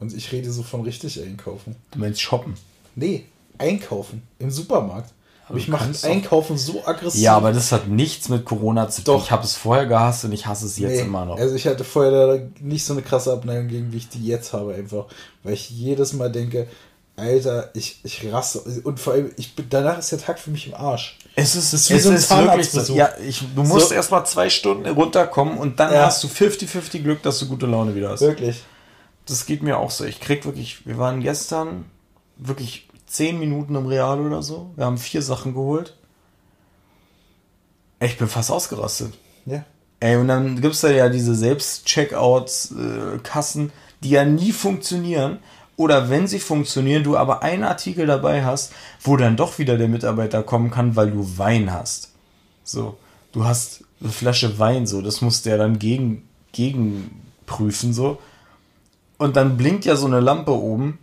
Und 0.00 0.14
ich 0.14 0.32
rede 0.32 0.50
so 0.50 0.62
von 0.62 0.80
richtig 0.80 1.22
einkaufen. 1.22 1.76
Du 1.90 1.98
meinst 1.98 2.22
shoppen? 2.22 2.54
Nee, 2.96 3.26
einkaufen. 3.58 4.22
Im 4.38 4.50
Supermarkt. 4.50 5.12
Aber 5.46 5.58
ich 5.58 5.68
mache 5.68 5.90
Einkaufen 6.04 6.56
so 6.56 6.86
aggressiv. 6.86 7.20
Ja, 7.20 7.36
aber 7.36 7.52
das 7.52 7.70
hat 7.70 7.86
nichts 7.86 8.30
mit 8.30 8.46
Corona 8.46 8.88
zu 8.88 9.04
tun. 9.04 9.16
Doch. 9.16 9.24
Ich 9.24 9.30
habe 9.30 9.44
es 9.44 9.56
vorher 9.56 9.84
gehasst 9.84 10.24
und 10.24 10.32
ich 10.32 10.46
hasse 10.46 10.64
es 10.64 10.78
jetzt 10.78 10.92
Nee, 10.92 11.00
immer 11.00 11.26
noch. 11.26 11.36
Also 11.36 11.54
ich 11.54 11.66
hatte 11.66 11.84
vorher 11.84 12.48
nicht 12.62 12.86
so 12.86 12.94
eine 12.94 13.02
krasse 13.02 13.30
Abneigung 13.30 13.68
gegen, 13.68 13.92
wie 13.92 13.98
ich 13.98 14.08
die 14.08 14.24
jetzt 14.24 14.54
habe, 14.54 14.72
einfach. 14.72 15.04
Weil 15.42 15.52
ich 15.52 15.68
jedes 15.68 16.14
Mal 16.14 16.32
denke, 16.32 16.66
Alter, 17.16 17.70
ich, 17.74 18.00
ich 18.02 18.32
raste. 18.32 18.58
Und 18.82 18.98
vor 18.98 19.12
allem, 19.12 19.30
ich 19.36 19.54
bin, 19.54 19.66
danach 19.70 19.98
ist 19.98 20.10
der 20.10 20.18
Tag 20.18 20.40
für 20.40 20.50
mich 20.50 20.66
im 20.66 20.74
Arsch. 20.74 21.16
Es 21.36 21.54
ist, 21.54 21.72
Das 21.72 21.88
ist 21.90 22.02
so 22.02 22.10
ein 22.10 22.18
Zahnarztbesuch. 22.18 22.96
Ja, 22.96 23.10
ich, 23.24 23.40
du 23.54 23.62
musst 23.62 23.90
So- 23.90 23.94
erst 23.94 24.10
mal 24.10 24.24
zwei 24.24 24.50
Stunden 24.50 24.88
runterkommen 24.88 25.56
und 25.58 25.78
dann 25.78 25.92
Ja. 25.92 26.06
hast 26.06 26.24
du 26.24 26.28
50-50 26.28 27.02
Glück, 27.02 27.22
dass 27.22 27.38
du 27.38 27.46
gute 27.46 27.66
Laune 27.66 27.94
wieder 27.94 28.08
hast. 28.10 28.20
Wirklich. 28.22 28.64
Das 29.26 29.46
geht 29.46 29.62
mir 29.62 29.78
auch 29.78 29.92
so. 29.92 30.04
Ich 30.04 30.18
krieg 30.20 30.44
wirklich, 30.44 30.84
wir 30.86 30.98
waren 30.98 31.20
gestern 31.20 31.84
wirklich 32.36 32.88
10 33.06 33.38
Minuten 33.38 33.76
im 33.76 33.86
Real 33.86 34.20
oder 34.20 34.42
so. 34.42 34.72
Wir 34.74 34.84
haben 34.84 34.98
vier 34.98 35.22
Sachen 35.22 35.54
geholt. 35.54 35.94
Ich 38.00 38.18
bin 38.18 38.26
fast 38.28 38.50
ausgerastet. 38.50 39.14
Ja. 39.46 39.64
Ey, 40.00 40.16
und 40.16 40.26
dann 40.28 40.60
gibt's 40.60 40.80
da 40.80 40.90
ja 40.90 41.08
diese 41.08 41.34
Selbst-Checkouts-Kassen, 41.34 43.72
die 44.02 44.10
ja 44.10 44.24
nie 44.24 44.52
funktionieren. 44.52 45.38
Oder 45.76 46.08
wenn 46.08 46.28
sie 46.28 46.38
funktionieren, 46.38 47.02
du 47.02 47.16
aber 47.16 47.42
einen 47.42 47.64
Artikel 47.64 48.06
dabei 48.06 48.44
hast, 48.44 48.72
wo 49.00 49.16
dann 49.16 49.36
doch 49.36 49.58
wieder 49.58 49.76
der 49.76 49.88
Mitarbeiter 49.88 50.42
kommen 50.42 50.70
kann, 50.70 50.94
weil 50.94 51.10
du 51.10 51.38
Wein 51.38 51.72
hast. 51.72 52.12
So, 52.62 52.96
du 53.32 53.44
hast 53.44 53.84
eine 54.00 54.12
Flasche 54.12 54.58
Wein, 54.58 54.86
so, 54.86 55.02
das 55.02 55.20
muss 55.20 55.42
der 55.42 55.58
dann 55.58 55.78
gegen, 55.78 56.28
gegenprüfen, 56.52 57.92
so. 57.92 58.18
Und 59.18 59.36
dann 59.36 59.56
blinkt 59.56 59.84
ja 59.84 59.96
so 59.96 60.06
eine 60.06 60.20
Lampe 60.20 60.52
oben. 60.52 60.98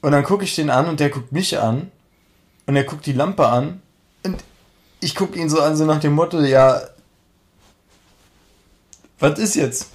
Und 0.00 0.12
dann 0.12 0.24
gucke 0.24 0.44
ich 0.44 0.54
den 0.54 0.70
an 0.70 0.86
und 0.86 1.00
der 1.00 1.10
guckt 1.10 1.32
mich 1.32 1.58
an. 1.58 1.90
Und 2.66 2.76
er 2.76 2.84
guckt 2.84 3.06
die 3.06 3.12
Lampe 3.12 3.48
an. 3.48 3.80
Und 4.24 4.42
ich 5.00 5.14
gucke 5.14 5.38
ihn 5.38 5.48
so 5.48 5.60
an, 5.60 5.76
so 5.76 5.84
nach 5.84 6.00
dem 6.00 6.14
Motto, 6.14 6.40
ja, 6.40 6.80
was 9.18 9.38
ist 9.38 9.54
jetzt? 9.54 9.90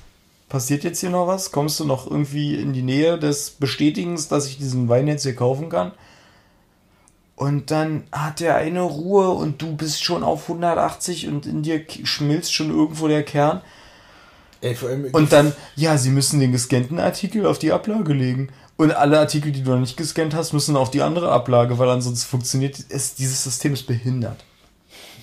Passiert 0.50 0.84
jetzt 0.84 1.00
hier 1.00 1.12
noch 1.12 1.28
was? 1.28 1.52
Kommst 1.52 1.80
du 1.80 1.86
noch 1.86 2.10
irgendwie 2.10 2.56
in 2.56 2.74
die 2.74 2.82
Nähe 2.82 3.20
des 3.20 3.52
Bestätigens, 3.52 4.28
dass 4.28 4.48
ich 4.48 4.58
diesen 4.58 4.90
Wein 4.90 5.08
jetzt 5.08 5.24
hier 5.24 5.36
kaufen 5.36 5.70
kann? 5.70 5.92
Und 7.36 7.72
dann 7.72 8.04
hat 8.12 8.42
er 8.42 8.56
eine 8.56 8.82
Ruhe 8.82 9.30
und 9.30 9.62
du 9.62 9.76
bist 9.78 10.04
schon 10.04 10.24
auf 10.24 10.50
180 10.50 11.28
und 11.28 11.46
in 11.46 11.62
dir 11.62 11.86
schmilzt 12.04 12.54
schon 12.54 12.70
irgendwo 12.70 13.08
der 13.08 13.24
Kern. 13.24 13.62
Ey, 14.62 14.76
vor 14.76 14.90
allem, 14.90 15.06
Und 15.14 15.32
dann, 15.32 15.54
ja, 15.76 15.98
sie 15.98 16.10
müssen 16.10 16.40
den 16.40 16.52
gescannten 16.52 17.00
Artikel 17.00 17.46
auf 17.46 17.60
die 17.60 17.72
Ablage 17.72 18.14
legen. 18.14 18.50
Und 18.76 18.92
alle 18.92 19.20
Artikel, 19.20 19.52
die 19.52 19.64
du 19.64 19.72
noch 19.72 19.80
nicht 19.80 19.98
gescannt 19.98 20.34
hast, 20.34 20.52
müssen 20.52 20.76
auf 20.76 20.92
die 20.92 21.02
andere 21.02 21.32
Ablage, 21.32 21.78
weil 21.78 21.90
ansonsten 21.90 22.28
funktioniert 22.28 22.78
es, 22.90 23.16
dieses 23.16 23.44
System 23.44 23.74
ist 23.74 23.88
behindert. 23.88 24.44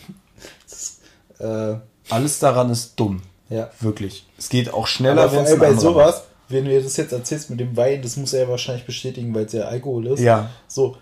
äh, 1.38 1.74
Alles 2.08 2.38
daran 2.38 2.70
ist 2.70 2.94
dumm. 2.96 3.22
Ja. 3.48 3.70
Wirklich. 3.80 4.26
Es 4.38 4.48
geht 4.48 4.72
auch 4.72 4.86
schneller, 4.86 5.32
wenn 5.32 5.44
es 5.44 5.58
bei 5.58 5.74
sowas, 5.74 6.24
wenn 6.48 6.64
du 6.64 6.70
dir 6.70 6.82
das 6.82 6.96
jetzt 6.96 7.12
erzählst 7.12 7.50
mit 7.50 7.60
dem 7.60 7.76
Wein, 7.76 8.02
das 8.02 8.16
muss 8.16 8.32
er 8.32 8.42
ja 8.42 8.48
wahrscheinlich 8.48 8.86
bestätigen, 8.86 9.34
weil 9.34 9.46
es 9.46 9.52
ja 9.52 9.64
Alkohol 9.64 10.06
ist. 10.08 10.20
Ja. 10.20 10.50
So, 10.68 10.96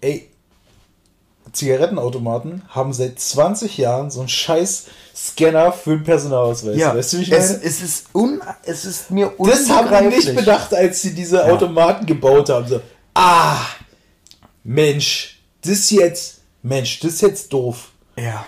ey, 0.00 0.30
Zigarettenautomaten 1.52 2.62
haben 2.68 2.92
seit 2.92 3.18
20 3.18 3.78
Jahren 3.78 4.10
so 4.10 4.20
einen 4.20 4.28
scheiß 4.28 4.86
Scanner 5.14 5.72
für 5.72 5.96
den 5.96 6.04
Personalausweis. 6.04 6.76
Ja, 6.76 6.94
weißt 6.94 7.12
du, 7.12 7.18
wie 7.18 7.22
ich 7.22 7.32
es, 7.32 7.52
meine? 7.52 7.64
es, 7.64 7.82
ist 7.82 8.06
un, 8.14 8.42
es 8.64 8.84
ist 8.84 9.10
mir 9.10 9.32
das 9.38 9.70
haben 9.70 9.88
die 9.88 9.94
nicht 10.06 10.28
unbegreiflich. 10.28 10.36
bedacht, 10.36 10.74
als 10.74 11.02
sie 11.02 11.14
diese 11.14 11.44
Automaten 11.44 12.06
gebaut 12.06 12.48
haben. 12.48 12.66
So, 12.66 12.80
ah, 13.14 13.58
Mensch, 14.64 15.40
das 15.62 15.90
jetzt, 15.90 16.40
Mensch, 16.62 17.00
das 17.00 17.14
ist 17.14 17.20
jetzt 17.22 17.52
doof. 17.52 17.90
Ja. 18.18 18.44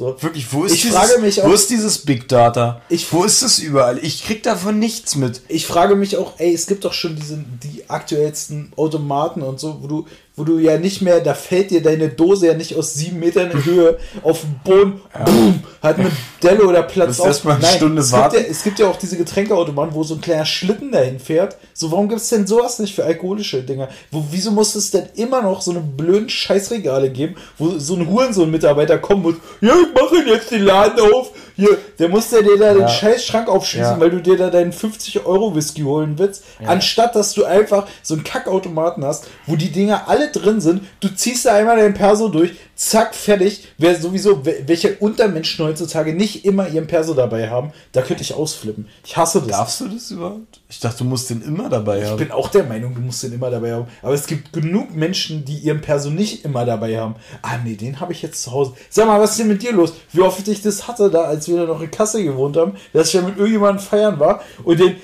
So. 0.00 0.16
Wirklich, 0.22 0.50
wo 0.50 0.64
ist 0.64 0.72
Ich 0.72 0.80
dieses, 0.80 0.96
frage 0.96 1.20
mich 1.20 1.42
auch- 1.42 1.46
wo 1.48 1.52
ist 1.52 1.68
dieses 1.68 1.98
Big 1.98 2.26
Data? 2.26 2.80
Ich- 2.88 3.12
wo 3.12 3.22
ist 3.22 3.42
es 3.42 3.58
überall? 3.58 3.98
Ich 4.02 4.24
krieg 4.24 4.42
davon 4.42 4.78
nichts 4.78 5.14
mit. 5.14 5.42
Ich 5.48 5.66
frage 5.66 5.94
mich 5.94 6.16
auch, 6.16 6.32
ey, 6.38 6.54
es 6.54 6.66
gibt 6.66 6.86
doch 6.86 6.94
schon 6.94 7.16
diese, 7.16 7.44
die 7.62 7.84
aktuellsten 7.90 8.72
Automaten 8.76 9.42
und 9.42 9.60
so, 9.60 9.76
wo 9.82 9.86
du, 9.88 10.06
wo 10.40 10.44
du 10.44 10.58
ja 10.58 10.78
nicht 10.78 11.02
mehr, 11.02 11.20
da 11.20 11.34
fällt 11.34 11.70
dir 11.70 11.82
deine 11.82 12.08
Dose 12.08 12.46
ja 12.46 12.54
nicht 12.54 12.74
aus 12.74 12.94
sieben 12.94 13.20
Metern 13.20 13.50
in 13.50 13.62
Höhe 13.62 13.98
auf 14.22 14.40
den 14.40 14.60
Boden, 14.64 15.00
boom, 15.26 15.62
hat 15.82 15.98
eine 15.98 16.10
Delle 16.42 16.64
oder 16.66 16.82
Platz 16.82 17.18
Musst 17.18 17.26
erst 17.26 17.44
mal 17.44 17.52
eine 17.52 17.62
Nein, 17.62 17.76
Stunde 17.76 18.00
es 18.00 18.10
gibt, 18.10 18.22
warten. 18.22 18.36
ja, 18.36 18.42
es 18.48 18.62
gibt 18.62 18.78
ja 18.78 18.88
auch 18.88 18.96
diese 18.96 19.18
Getränkeautomaten, 19.18 19.94
wo 19.94 20.02
so 20.02 20.14
ein 20.14 20.22
kleiner 20.22 20.46
Schlitten 20.46 20.92
dahin 20.92 21.20
fährt. 21.20 21.58
So, 21.74 21.92
warum 21.92 22.08
gibt 22.08 22.22
es 22.22 22.28
denn 22.30 22.46
sowas 22.46 22.78
nicht 22.78 22.94
für 22.94 23.04
alkoholische 23.04 23.62
Dinger? 23.62 23.90
Wo, 24.10 24.24
wieso 24.30 24.50
muss 24.50 24.74
es 24.74 24.90
denn 24.90 25.10
immer 25.16 25.42
noch 25.42 25.60
so 25.60 25.72
eine 25.72 25.80
blöden 25.80 26.30
Scheißregale 26.30 27.10
geben, 27.10 27.36
wo 27.58 27.78
so 27.78 27.96
ein 27.96 28.08
Hurensohn-Mitarbeiter 28.08 28.96
kommen 28.96 29.22
muss, 29.22 29.34
ja, 29.60 29.74
ich 29.74 29.94
mache 29.94 30.26
jetzt 30.26 30.50
den 30.50 30.62
Laden 30.62 31.00
auf. 31.12 31.32
Hier, 31.60 31.78
der 31.98 32.08
muss 32.08 32.30
der 32.30 32.42
dir 32.42 32.58
da 32.58 32.72
den 32.72 32.82
Ja. 32.82 32.88
scheiß 32.88 33.24
Schrank 33.24 33.48
aufschließen, 33.48 33.92
Ja. 33.94 34.00
weil 34.00 34.10
du 34.10 34.20
dir 34.20 34.36
da 34.36 34.50
deinen 34.50 34.72
50-Euro-Whisky 34.72 35.82
holen 35.82 36.18
willst, 36.18 36.42
anstatt 36.66 37.14
dass 37.14 37.34
du 37.34 37.44
einfach 37.44 37.86
so 38.02 38.14
einen 38.14 38.24
Kackautomaten 38.24 39.04
hast, 39.04 39.26
wo 39.46 39.56
die 39.56 39.70
Dinger 39.70 40.08
alle 40.08 40.30
drin 40.30 40.60
sind, 40.60 40.82
du 41.00 41.08
ziehst 41.14 41.44
da 41.46 41.54
einmal 41.54 41.76
dein 41.76 41.94
Perso 41.94 42.28
durch, 42.28 42.52
zack, 42.74 43.14
fertig. 43.14 43.68
Wer 43.78 44.00
sowieso, 44.00 44.44
wel- 44.44 44.62
welche 44.66 44.96
Untermenschen 44.96 45.64
heutzutage 45.64 46.14
nicht 46.14 46.44
immer 46.44 46.68
ihren 46.68 46.86
Perso 46.86 47.14
dabei 47.14 47.50
haben, 47.50 47.72
da 47.92 48.02
könnte 48.02 48.22
ich 48.22 48.34
ausflippen. 48.34 48.88
Ich 49.04 49.16
hasse 49.16 49.40
das. 49.40 49.48
Darfst 49.50 49.80
du 49.80 49.88
das 49.88 50.10
überhaupt? 50.10 50.59
Ich 50.72 50.78
dachte, 50.78 50.98
du 50.98 51.04
musst 51.04 51.28
den 51.28 51.42
immer 51.42 51.68
dabei 51.68 51.98
Ich 52.00 52.04
haben. 52.06 52.16
bin 52.18 52.30
auch 52.30 52.48
der 52.48 52.62
Meinung, 52.62 52.94
du 52.94 53.00
musst 53.00 53.24
den 53.24 53.32
immer 53.32 53.50
dabei 53.50 53.72
haben. 53.72 53.88
Aber 54.02 54.14
es 54.14 54.26
gibt 54.28 54.52
genug 54.52 54.94
Menschen, 54.94 55.44
die 55.44 55.56
ihren 55.58 55.80
Perso 55.80 56.10
nicht 56.10 56.44
immer 56.44 56.64
dabei 56.64 56.96
haben. 56.96 57.16
Ah, 57.42 57.58
nee, 57.64 57.74
den 57.74 57.98
habe 57.98 58.12
ich 58.12 58.22
jetzt 58.22 58.40
zu 58.44 58.52
Hause. 58.52 58.74
Sag 58.88 59.08
mal, 59.08 59.20
was 59.20 59.32
ist 59.32 59.40
denn 59.40 59.48
mit 59.48 59.62
dir 59.64 59.72
los? 59.72 59.94
Wie 60.12 60.20
oft 60.20 60.46
ich 60.46 60.62
das 60.62 60.86
hatte, 60.86 61.10
da, 61.10 61.22
als 61.22 61.48
wir 61.48 61.56
da 61.56 61.64
noch 61.64 61.80
in 61.82 61.90
Kassel 61.90 62.22
gewohnt 62.22 62.56
haben, 62.56 62.76
dass 62.92 63.08
ich 63.08 63.14
ja 63.14 63.22
mit 63.22 63.36
irgendjemandem 63.36 63.84
feiern 63.84 64.20
war 64.20 64.42
und 64.62 64.78
den 64.78 64.94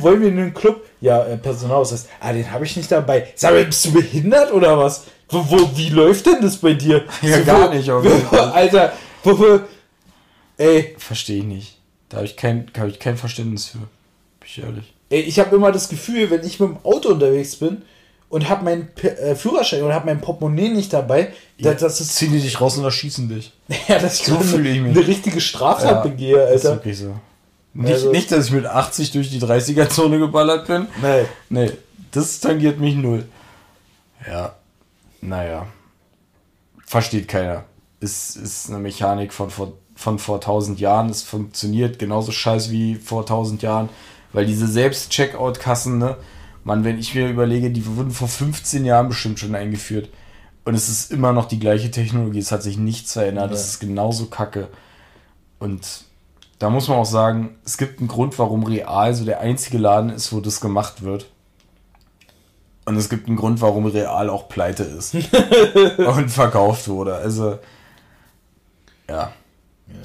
wollen 0.00 0.22
wir 0.22 0.28
in 0.28 0.36
den 0.38 0.54
Club. 0.54 0.82
Ja, 1.02 1.22
äh, 1.26 1.36
Personalausweis. 1.36 2.06
Ah, 2.18 2.32
den 2.32 2.50
habe 2.50 2.64
ich 2.64 2.74
nicht 2.76 2.90
dabei. 2.90 3.28
Sag 3.34 3.52
mal, 3.52 3.64
bist 3.66 3.84
du 3.84 3.92
behindert 3.92 4.50
oder 4.52 4.78
was? 4.78 5.04
Wo, 5.28 5.44
wo, 5.50 5.76
wie 5.76 5.90
läuft 5.90 6.24
denn 6.24 6.40
das 6.40 6.56
bei 6.56 6.72
dir? 6.72 7.04
Ja, 7.22 7.38
So, 7.40 7.44
gar 7.44 7.68
wo- 7.70 7.74
nicht, 7.74 7.90
auf 7.90 8.02
wo- 8.02 8.08
jeden 8.08 8.22
Fall. 8.26 8.50
Alter, 8.54 8.92
wo, 9.24 9.38
wo, 9.38 9.60
ey, 10.56 10.94
Verstehe 10.98 11.38
ich 11.38 11.44
nicht. 11.44 11.78
Da 12.08 12.16
habe 12.18 12.26
ich, 12.26 12.36
kein, 12.36 12.70
hab 12.78 12.88
ich 12.88 12.98
kein 12.98 13.16
Verständnis 13.18 13.66
für. 13.66 13.78
Bin 13.78 13.88
ich 14.46 14.58
ehrlich. 14.62 14.94
Ich 15.12 15.38
habe 15.38 15.54
immer 15.56 15.72
das 15.72 15.88
Gefühl, 15.88 16.30
wenn 16.30 16.42
ich 16.44 16.58
mit 16.60 16.70
dem 16.70 16.76
Auto 16.84 17.10
unterwegs 17.10 17.56
bin 17.56 17.82
und 18.28 18.48
habe 18.48 18.64
meinen 18.64 18.88
P 18.94 19.08
äh, 19.08 19.34
Führerschein 19.36 19.82
oder 19.82 19.94
habe 19.94 20.06
mein 20.06 20.20
Portemonnaie 20.20 20.70
nicht 20.70 20.92
dabei, 20.92 21.32
da, 21.60 21.74
das 21.74 22.00
ist 22.00 22.14
Zieh 22.16 22.28
die 22.28 22.40
dich 22.40 22.60
raus 22.60 22.76
und 22.78 22.84
erschießen 22.84 23.28
dich. 23.28 23.52
ja, 23.88 23.98
dass 23.98 24.20
ich 24.20 24.26
So 24.26 24.40
fühle 24.40 24.70
ich 24.70 24.80
mich. 24.80 24.96
eine 24.96 25.06
richtige 25.06 25.40
Straftat 25.40 26.02
begehe, 26.02 26.42
Ist 26.48 26.64
Alter. 26.66 26.76
wirklich 26.78 26.98
so. 26.98 27.14
Nicht, 27.74 27.92
Also- 27.92 28.10
nicht, 28.10 28.30
dass 28.32 28.46
ich 28.46 28.52
mit 28.52 28.66
80 28.66 29.12
durch 29.12 29.30
die 29.30 29.40
30er-Zone 29.40 30.18
geballert 30.18 30.66
bin. 30.66 30.86
Nee. 31.00 31.24
Nee, 31.48 31.72
das 32.10 32.40
tangiert 32.40 32.80
mich 32.80 32.94
null. 32.96 33.24
Ja, 34.26 34.54
naja. 35.20 35.66
Versteht 36.86 37.28
keiner. 37.28 37.64
Ist, 38.00 38.36
ist 38.36 38.68
eine 38.68 38.78
Mechanik 38.78 39.32
von 39.32 39.50
vor, 39.50 39.72
von 39.94 40.18
vor 40.18 40.36
1000 40.36 40.80
Jahren. 40.80 41.08
Es 41.08 41.22
funktioniert 41.22 41.98
genauso 41.98 42.32
scheiße 42.32 42.70
wie 42.70 42.96
vor 42.96 43.20
1000 43.22 43.62
Jahren. 43.62 43.88
Weil 44.32 44.46
diese 44.46 44.66
Selbst-Checkout-Kassen, 44.66 45.98
ne, 45.98 46.16
Mann, 46.64 46.84
wenn 46.84 46.98
ich 46.98 47.14
mir 47.14 47.28
überlege, 47.28 47.70
die 47.70 47.84
wurden 47.86 48.10
vor 48.10 48.28
15 48.28 48.84
Jahren 48.84 49.08
bestimmt 49.08 49.38
schon 49.38 49.54
eingeführt. 49.54 50.08
Und 50.64 50.74
es 50.74 50.88
ist 50.88 51.10
immer 51.10 51.32
noch 51.32 51.46
die 51.46 51.58
gleiche 51.58 51.90
Technologie. 51.90 52.38
Es 52.38 52.52
hat 52.52 52.62
sich 52.62 52.78
nichts 52.78 53.14
verändert. 53.14 53.50
Ja. 53.50 53.56
Es 53.56 53.66
ist 53.66 53.80
genauso 53.80 54.26
kacke. 54.26 54.68
Und 55.58 56.04
da 56.58 56.70
muss 56.70 56.88
man 56.88 56.98
auch 56.98 57.06
sagen, 57.06 57.56
es 57.64 57.78
gibt 57.78 57.98
einen 57.98 58.08
Grund, 58.08 58.38
warum 58.38 58.62
Real 58.62 59.14
so 59.14 59.24
der 59.24 59.40
einzige 59.40 59.78
Laden 59.78 60.10
ist, 60.10 60.32
wo 60.32 60.40
das 60.40 60.60
gemacht 60.60 61.02
wird. 61.02 61.26
Und 62.84 62.96
es 62.96 63.08
gibt 63.08 63.26
einen 63.26 63.36
Grund, 63.36 63.60
warum 63.60 63.86
Real 63.86 64.30
auch 64.30 64.48
pleite 64.48 64.84
ist 64.84 65.14
und 65.96 66.30
verkauft 66.30 66.88
wurde. 66.88 67.14
Also, 67.14 67.58
ja. 69.08 69.32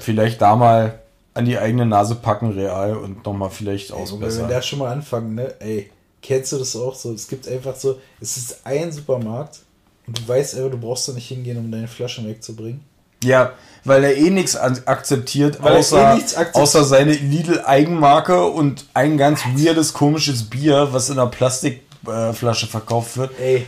Vielleicht 0.00 0.42
da 0.42 0.56
mal 0.56 0.98
an 1.34 1.44
die 1.44 1.58
eigene 1.58 1.86
Nase 1.86 2.14
packen, 2.16 2.52
Real, 2.52 2.96
und 2.96 3.24
nochmal 3.24 3.50
vielleicht 3.50 3.90
Ey, 3.90 3.96
wenn 3.96 3.98
wir 4.06 4.12
ausbessern. 4.12 4.48
da 4.48 4.62
schon 4.62 4.78
mal 4.80 4.92
anfangen, 4.92 5.34
ne? 5.36 5.54
Ey, 5.60 5.90
kennst 6.22 6.52
du 6.52 6.58
das 6.58 6.74
auch 6.76 6.94
so? 6.94 7.12
Es 7.12 7.28
gibt 7.28 7.46
einfach 7.46 7.76
so, 7.76 7.98
es 8.20 8.36
ist 8.36 8.60
ein 8.64 8.90
Supermarkt 8.92 9.60
Und 10.06 10.18
du 10.18 10.26
weißt 10.28 10.58
aber, 10.58 10.70
du 10.70 10.78
brauchst 10.78 11.06
da 11.08 11.12
nicht 11.12 11.28
hingehen, 11.28 11.58
um 11.58 11.70
deine 11.70 11.86
Flaschen 11.88 12.26
wegzubringen. 12.26 12.80
Ja, 13.22 13.52
weil 13.84 14.04
er 14.04 14.16
eh 14.16 14.30
nichts 14.30 14.56
akzeptiert, 14.56 15.62
Weil 15.62 15.72
er 15.74 15.78
außer, 15.80 16.12
eh 16.12 16.14
nichts 16.16 16.34
akzeptiert. 16.36 16.62
außer 16.62 16.84
seine 16.84 17.12
Lidl-Eigenmarke 17.12 18.44
und 18.46 18.86
ein 18.94 19.16
ganz 19.18 19.40
weirdes, 19.56 19.92
komisches 19.92 20.44
Bier, 20.44 20.88
was 20.92 21.10
in 21.10 21.18
einer 21.18 21.28
Plastikflasche 21.30 22.66
verkauft 22.68 23.16
wird. 23.16 23.32
Ey, 23.40 23.66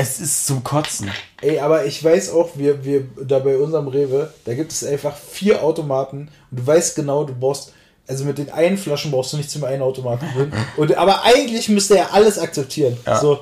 Es 0.00 0.18
ist 0.18 0.46
zum 0.46 0.64
Kotzen. 0.64 1.10
ey, 1.42 1.58
aber 1.58 1.84
ich 1.84 2.02
weiß 2.02 2.32
auch, 2.32 2.50
wir, 2.54 2.84
wir, 2.84 3.04
da 3.22 3.38
bei 3.38 3.58
unserem 3.58 3.88
Rewe, 3.88 4.32
da 4.46 4.54
gibt 4.54 4.72
es 4.72 4.82
einfach 4.82 5.14
vier 5.14 5.62
Automaten 5.62 6.30
und 6.50 6.60
du 6.60 6.66
weißt 6.66 6.96
genau, 6.96 7.24
du 7.24 7.34
brauchst, 7.34 7.74
also 8.06 8.24
mit 8.24 8.38
den 8.38 8.50
einen 8.50 8.78
Flaschen 8.78 9.10
brauchst 9.10 9.34
du 9.34 9.36
nicht 9.36 9.50
zum 9.50 9.64
einen 9.64 9.82
Automaten 9.82 10.26
drin. 10.34 10.52
Und, 10.76 10.96
aber 10.96 11.22
eigentlich 11.22 11.68
müsste 11.68 11.96
er 11.98 12.12
alles 12.12 12.38
akzeptieren. 12.38 12.96
Ja. 13.06 13.20
So. 13.20 13.40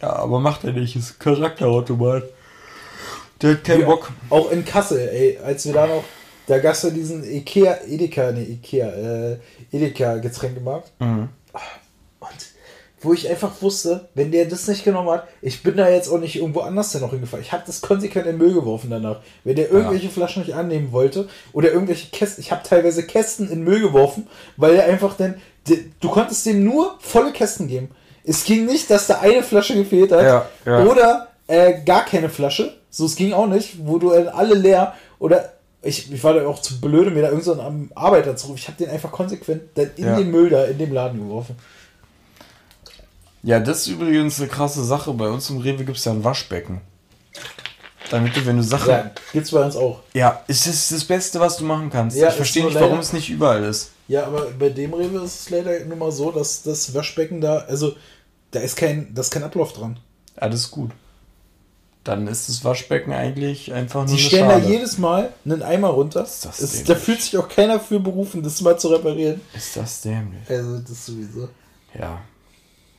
Ja, 0.00 0.12
aber 0.16 0.38
macht 0.38 0.62
er 0.64 0.72
nicht, 0.72 0.94
ist 0.94 1.18
Charakterautomat. 1.18 2.22
Der 3.42 3.52
hat 3.52 3.64
keinen 3.64 3.80
Ja, 3.80 3.86
Bock. 3.86 4.12
Auch 4.30 4.50
in 4.52 4.64
Kassel, 4.64 5.08
ey, 5.08 5.38
als 5.44 5.64
wir 5.64 5.72
da 5.72 5.86
noch, 5.86 6.04
da 6.46 6.58
gab 6.58 6.74
es 6.74 6.82
ja 6.82 6.90
diesen 6.90 7.24
Ikea, 7.24 7.78
Edeka, 7.88 8.30
nee, 8.32 8.42
Ikea, 8.44 8.88
äh, 8.88 9.38
Edeka 9.72 10.18
Getränkemarkt. 10.18 10.92
Mhm. 11.00 11.28
Und 11.52 11.60
wo 13.00 13.12
ich 13.12 13.28
einfach 13.28 13.50
wusste, 13.60 14.08
wenn 14.14 14.32
der 14.32 14.46
das 14.46 14.66
nicht 14.68 14.82
genommen 14.84 15.10
hat, 15.10 15.28
ich 15.42 15.62
bin 15.62 15.76
da 15.76 15.88
jetzt 15.88 16.08
auch 16.08 16.18
nicht 16.18 16.36
irgendwo 16.36 16.60
anders 16.60 16.92
dann 16.92 17.02
noch 17.02 17.10
hingefahren. 17.10 17.44
Ich 17.44 17.52
habe 17.52 17.62
das 17.66 17.80
konsequent 17.82 18.26
in 18.26 18.32
den 18.32 18.38
Müll 18.38 18.54
geworfen 18.54 18.88
danach. 18.90 19.20
Wenn 19.44 19.56
der 19.56 19.70
irgendwelche 19.70 20.08
Flaschen 20.08 20.42
nicht 20.42 20.54
annehmen 20.54 20.92
wollte 20.92 21.28
oder 21.52 21.70
irgendwelche 21.72 22.08
Kästen, 22.10 22.42
ich 22.42 22.50
habe 22.52 22.62
teilweise 22.66 23.02
Kästen 23.04 23.46
in 23.50 23.56
den 23.56 23.64
Müll 23.64 23.80
geworfen, 23.80 24.26
weil 24.56 24.74
er 24.76 24.86
einfach 24.86 25.14
dann, 25.16 25.34
du 26.00 26.08
konntest 26.08 26.46
dem 26.46 26.64
nur 26.64 26.94
volle 27.00 27.32
Kästen 27.32 27.68
geben. 27.68 27.90
Es 28.24 28.44
ging 28.44 28.64
nicht, 28.64 28.90
dass 28.90 29.06
da 29.06 29.20
eine 29.20 29.42
Flasche 29.42 29.74
gefehlt 29.74 30.10
hat 30.10 30.22
Ja, 30.22 30.48
ja. 30.64 30.84
oder 30.84 31.28
äh, 31.48 31.74
gar 31.84 32.04
keine 32.04 32.28
Flasche. 32.30 32.74
So, 32.90 33.04
es 33.06 33.14
ging 33.14 33.32
auch 33.34 33.46
nicht, 33.46 33.86
wo 33.86 33.98
du 33.98 34.12
äh, 34.12 34.26
alle 34.28 34.54
leer 34.54 34.94
oder 35.18 35.52
ich, 35.82 36.10
ich 36.10 36.24
war 36.24 36.34
da 36.34 36.44
auch 36.46 36.60
zu 36.60 36.80
blöde, 36.80 37.10
mir 37.12 37.22
da 37.22 37.28
irgendeinen 37.30 37.90
Arbeiter 37.94 38.34
zu 38.34 38.46
rufen. 38.48 38.58
Ich 38.58 38.66
habe 38.66 38.78
den 38.78 38.90
einfach 38.90 39.12
konsequent 39.12 39.62
dann 39.74 39.90
in 39.96 40.06
Ja. 40.06 40.16
den 40.16 40.30
Müll 40.32 40.48
da 40.50 40.64
in 40.64 40.78
dem 40.78 40.92
Laden 40.92 41.20
geworfen. 41.20 41.56
Ja, 43.46 43.60
das 43.60 43.78
ist 43.82 43.86
übrigens 43.86 44.40
eine 44.40 44.48
krasse 44.48 44.82
Sache. 44.84 45.12
Bei 45.14 45.28
uns 45.28 45.48
im 45.50 45.58
Rewe 45.58 45.84
gibt 45.84 45.98
es 45.98 46.04
ja 46.04 46.10
ein 46.12 46.24
Waschbecken. 46.24 46.80
Damit 48.10 48.36
du, 48.36 48.44
wenn 48.44 48.56
du 48.56 48.62
Sachen. 48.64 48.90
Ja, 48.90 49.10
gibt's 49.32 49.52
bei 49.52 49.64
uns 49.64 49.76
auch. 49.76 50.00
Ja, 50.14 50.42
es 50.48 50.66
ist 50.66 50.90
das 50.90 51.04
Beste, 51.04 51.38
was 51.38 51.56
du 51.56 51.64
machen 51.64 51.88
kannst. 51.90 52.16
Ja, 52.16 52.28
ich 52.28 52.34
verstehe 52.34 52.64
nicht, 52.64 52.74
warum 52.74 52.98
es 52.98 53.12
nicht 53.12 53.30
überall 53.30 53.62
ist. 53.64 53.90
Ja, 54.08 54.26
aber 54.26 54.46
bei 54.58 54.68
dem 54.70 54.94
Rewe 54.94 55.18
ist 55.24 55.40
es 55.42 55.50
leider 55.50 55.78
nur 55.84 55.96
mal 55.96 56.10
so, 56.12 56.32
dass 56.32 56.62
das 56.62 56.92
Waschbecken 56.92 57.40
da, 57.40 57.58
also 57.58 57.94
da 58.50 58.60
ist 58.60 58.76
kein, 58.76 59.12
da 59.14 59.20
ist 59.22 59.30
kein 59.32 59.42
Ablauf 59.44 59.72
dran. 59.72 59.98
Alles 60.36 60.70
gut. 60.70 60.90
Dann 62.02 62.26
ist 62.28 62.48
das 62.48 62.64
Waschbecken 62.64 63.12
eigentlich 63.12 63.72
einfach 63.72 64.06
nur 64.06 64.14
Die 64.16 64.22
stellen 64.22 64.48
da 64.48 64.60
Schale. 64.60 64.72
jedes 64.72 64.98
Mal 64.98 65.32
einen 65.44 65.62
Eimer 65.62 65.88
runter. 65.88 66.22
Ist 66.24 66.44
das 66.44 66.60
Es, 66.60 66.70
dämlich. 66.70 66.86
da 66.88 66.94
fühlt 66.96 67.22
sich 67.22 67.36
auch 67.38 67.48
keiner 67.48 67.78
für 67.80 67.98
berufen, 68.00 68.42
das 68.42 68.60
mal 68.60 68.76
zu 68.78 68.88
reparieren. 68.88 69.40
Ist 69.54 69.76
das 69.76 70.00
dämlich? 70.02 70.42
Also 70.48 70.78
das 70.78 71.06
sowieso. 71.06 71.48
Ja. 71.96 72.20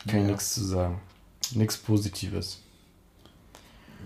Kann 0.08 0.22
ich 0.22 0.28
nichts 0.28 0.54
zu 0.54 0.64
sagen. 0.64 1.02
Nichts 1.52 1.78
Positives. 1.78 2.60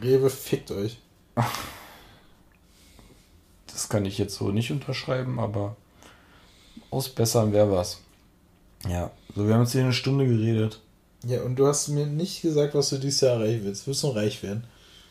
Rewe 0.02 0.30
fickt 0.30 0.72
euch. 0.72 0.98
Das 3.74 3.88
kann 3.88 4.06
ich 4.06 4.18
jetzt 4.18 4.36
so 4.36 4.52
nicht 4.52 4.70
unterschreiben, 4.72 5.40
aber 5.40 5.78
ausbessern 6.90 7.54
wäre 7.54 7.72
was. 7.72 8.02
Ja, 8.88 9.12
so 9.34 9.48
wir 9.48 9.54
haben 9.54 9.62
jetzt 9.62 9.72
hier 9.72 9.82
eine 9.82 9.94
Stunde 9.94 10.28
geredet. 10.28 10.82
Ja, 11.24 11.42
und 11.44 11.56
du 11.56 11.68
hast 11.68 11.88
mir 11.88 12.06
nicht 12.06 12.42
gesagt, 12.42 12.76
was 12.76 12.90
du 12.90 12.98
dieses 12.98 13.22
Jahr 13.22 13.36
erreichen 13.36 13.64
willst. 13.64 13.88
Willst 13.88 14.04
du 14.04 14.08
noch 14.08 14.16
reich 14.16 14.44
werden? 14.44 14.66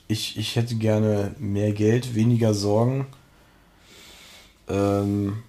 Ich, 0.08 0.36
ich 0.36 0.56
hätte 0.56 0.74
gerne 0.74 1.34
mehr 1.38 1.72
Geld, 1.72 2.14
weniger 2.14 2.52
Sorgen. 2.52 3.06
Ähm, 4.68 5.42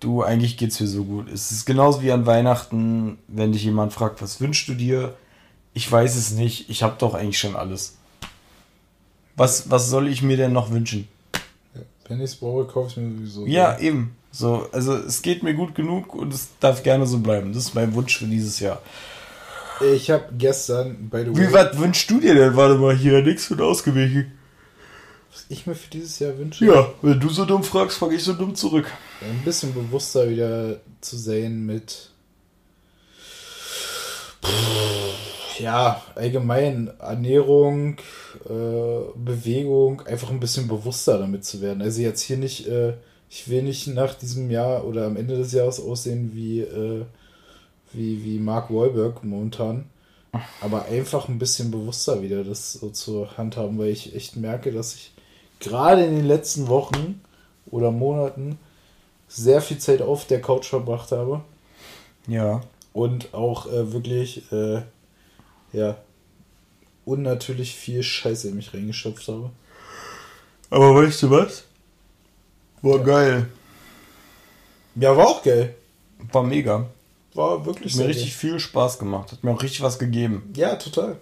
du, 0.00 0.22
eigentlich 0.22 0.56
geht's 0.56 0.80
mir 0.80 0.86
so 0.86 1.04
gut. 1.04 1.30
Es 1.30 1.50
ist 1.50 1.64
genauso 1.64 2.02
wie 2.02 2.12
an 2.12 2.26
Weihnachten, 2.26 3.18
wenn 3.28 3.52
dich 3.52 3.64
jemand 3.64 3.92
fragt, 3.92 4.22
was 4.22 4.40
wünschst 4.40 4.68
du 4.68 4.74
dir? 4.74 5.14
Ich 5.74 5.90
weiß 5.90 6.16
es 6.16 6.32
nicht. 6.32 6.70
Ich 6.70 6.82
habe 6.82 6.96
doch 6.98 7.14
eigentlich 7.14 7.38
schon 7.38 7.56
alles. 7.56 7.96
Was, 9.36 9.70
was 9.70 9.88
soll 9.88 10.08
ich 10.08 10.22
mir 10.22 10.36
denn 10.36 10.52
noch 10.52 10.70
wünschen? 10.70 11.08
Ja, 11.74 11.80
wenn 12.08 12.18
ich 12.18 12.24
es 12.24 12.36
brauche, 12.36 12.64
kaufe 12.64 12.90
ich 12.90 12.96
mir 12.96 13.26
sowieso. 13.26 13.46
Ja, 13.46 13.78
eben. 13.78 14.16
So, 14.30 14.66
also 14.72 14.94
es 14.94 15.22
geht 15.22 15.42
mir 15.42 15.54
gut 15.54 15.74
genug 15.74 16.14
und 16.14 16.34
es 16.34 16.48
darf 16.60 16.82
gerne 16.82 17.06
so 17.06 17.18
bleiben. 17.18 17.52
Das 17.52 17.64
ist 17.64 17.74
mein 17.74 17.94
Wunsch 17.94 18.18
für 18.18 18.26
dieses 18.26 18.60
Jahr. 18.60 18.80
Ich 19.80 20.10
habe 20.10 20.24
gestern, 20.36 21.08
by 21.08 21.24
the 21.24 21.36
way, 21.36 21.48
Wie, 21.48 21.52
was 21.52 21.78
wünschst 21.78 22.10
du 22.10 22.20
dir 22.20 22.34
denn? 22.34 22.56
Warte 22.56 22.74
mal, 22.76 22.96
hier 22.96 23.22
nichts 23.22 23.48
wird 23.48 23.60
ausgewichen. 23.60 24.32
Was 25.38 25.46
ich 25.48 25.66
mir 25.66 25.74
für 25.74 25.90
dieses 25.90 26.18
Jahr 26.18 26.36
wünsche, 26.38 26.64
Ja, 26.64 26.92
wenn 27.02 27.20
du 27.20 27.28
so 27.28 27.44
dumm 27.44 27.62
fragst, 27.62 27.98
frage 27.98 28.16
ich 28.16 28.24
so 28.24 28.32
dumm 28.32 28.54
zurück. 28.54 28.90
ein 29.20 29.44
bisschen 29.44 29.72
bewusster 29.72 30.28
wieder 30.28 30.80
zu 31.00 31.16
sein 31.16 31.64
mit 31.64 32.10
ja, 35.58 36.02
allgemein 36.14 36.90
Ernährung, 37.00 37.96
äh, 38.48 39.00
Bewegung, 39.16 40.02
einfach 40.02 40.30
ein 40.30 40.40
bisschen 40.40 40.68
bewusster 40.68 41.18
damit 41.18 41.44
zu 41.44 41.60
werden. 41.60 41.82
Also 41.82 42.00
jetzt 42.00 42.22
hier 42.22 42.36
nicht, 42.36 42.68
äh, 42.68 42.94
ich 43.28 43.48
will 43.48 43.62
nicht 43.62 43.88
nach 43.88 44.14
diesem 44.14 44.50
Jahr 44.50 44.84
oder 44.84 45.06
am 45.06 45.16
Ende 45.16 45.36
des 45.36 45.52
Jahres 45.52 45.80
aussehen 45.80 46.30
wie, 46.34 46.60
äh, 46.60 47.04
wie, 47.92 48.24
wie 48.24 48.38
Mark 48.38 48.70
Wahlberg 48.72 49.24
momentan. 49.24 49.86
Aber 50.60 50.84
einfach 50.86 51.28
ein 51.28 51.38
bisschen 51.38 51.70
bewusster 51.70 52.22
wieder 52.22 52.44
das 52.44 52.74
so 52.74 52.90
zu 52.90 53.36
handhaben, 53.36 53.78
weil 53.78 53.88
ich 53.88 54.14
echt 54.14 54.36
merke, 54.36 54.70
dass 54.70 54.94
ich 54.94 55.12
gerade 55.60 56.04
in 56.04 56.16
den 56.16 56.26
letzten 56.26 56.68
Wochen 56.68 57.20
oder 57.70 57.90
Monaten 57.90 58.58
sehr 59.28 59.60
viel 59.60 59.78
Zeit 59.78 60.00
auf 60.02 60.26
der 60.26 60.40
Couch 60.40 60.66
verbracht 60.66 61.12
habe 61.12 61.42
Ja. 62.26 62.60
und 62.92 63.34
auch 63.34 63.66
äh, 63.66 63.92
wirklich 63.92 64.50
äh, 64.52 64.82
ja 65.72 65.96
unnatürlich 67.04 67.74
viel 67.74 68.02
Scheiße 68.02 68.48
in 68.48 68.56
mich 68.56 68.72
reingestopft 68.74 69.28
habe. 69.28 69.50
Aber 70.70 70.94
weißt 70.94 71.22
du 71.22 71.30
was? 71.30 71.64
War 72.82 72.98
Ja. 72.98 73.02
geil. 73.04 73.48
Ja, 74.94 75.16
war 75.16 75.26
auch 75.26 75.42
geil. 75.42 75.74
War 76.32 76.42
mega. 76.42 76.86
War 77.34 77.64
wirklich 77.64 77.92
Hat 77.94 78.00
mir 78.00 78.08
richtig 78.08 78.34
viel 78.34 78.58
Spaß 78.58 78.98
gemacht. 78.98 79.32
Hat 79.32 79.44
mir 79.44 79.52
auch 79.52 79.62
richtig 79.62 79.82
was 79.82 79.98
gegeben. 79.98 80.52
Ja, 80.56 80.74
total. 80.76 81.16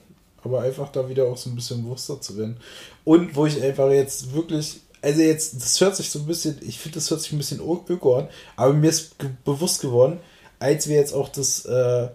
Aber 0.47 0.63
einfach 0.63 0.91
da 0.91 1.09
wieder 1.09 1.25
auch 1.25 1.37
so 1.37 1.51
ein 1.51 1.57
bisschen 1.57 1.83
bewusster 1.83 2.21
zu 2.21 2.39
werden. 2.39 2.59
Und 3.05 3.35
wo 3.35 3.47
ich 3.47 3.63
einfach 3.63 3.91
jetzt 3.91 4.33
wirklich, 4.33 4.81
also 5.03 5.21
jetzt, 5.21 5.61
das 5.61 5.81
hört 5.81 5.97
sich 5.97 6.11
so 6.11 6.21
ein 6.21 6.27
bisschen, 6.27 6.59
ich 6.63 6.79
finde, 6.79 6.99
das 6.99 7.11
hört 7.11 7.21
sich 7.21 7.33
ein 7.33 7.39
bisschen 7.39 7.61
öko 7.61 8.17
an, 8.17 8.29
aber 8.55 8.73
mir 8.73 8.91
ist 8.91 9.19
ge 9.19 9.31
bewusst 9.45 9.81
geworden, 9.81 10.21
als 10.61 10.89
wir 10.89 10.97
jetzt 10.97 11.13
auch 11.13 11.29
das, 11.29 11.65
äh, 11.65 12.09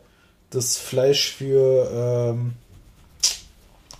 das 0.49 0.77
Fleisch 0.77 1.31
für 1.31 2.33
ähm, 2.33 2.53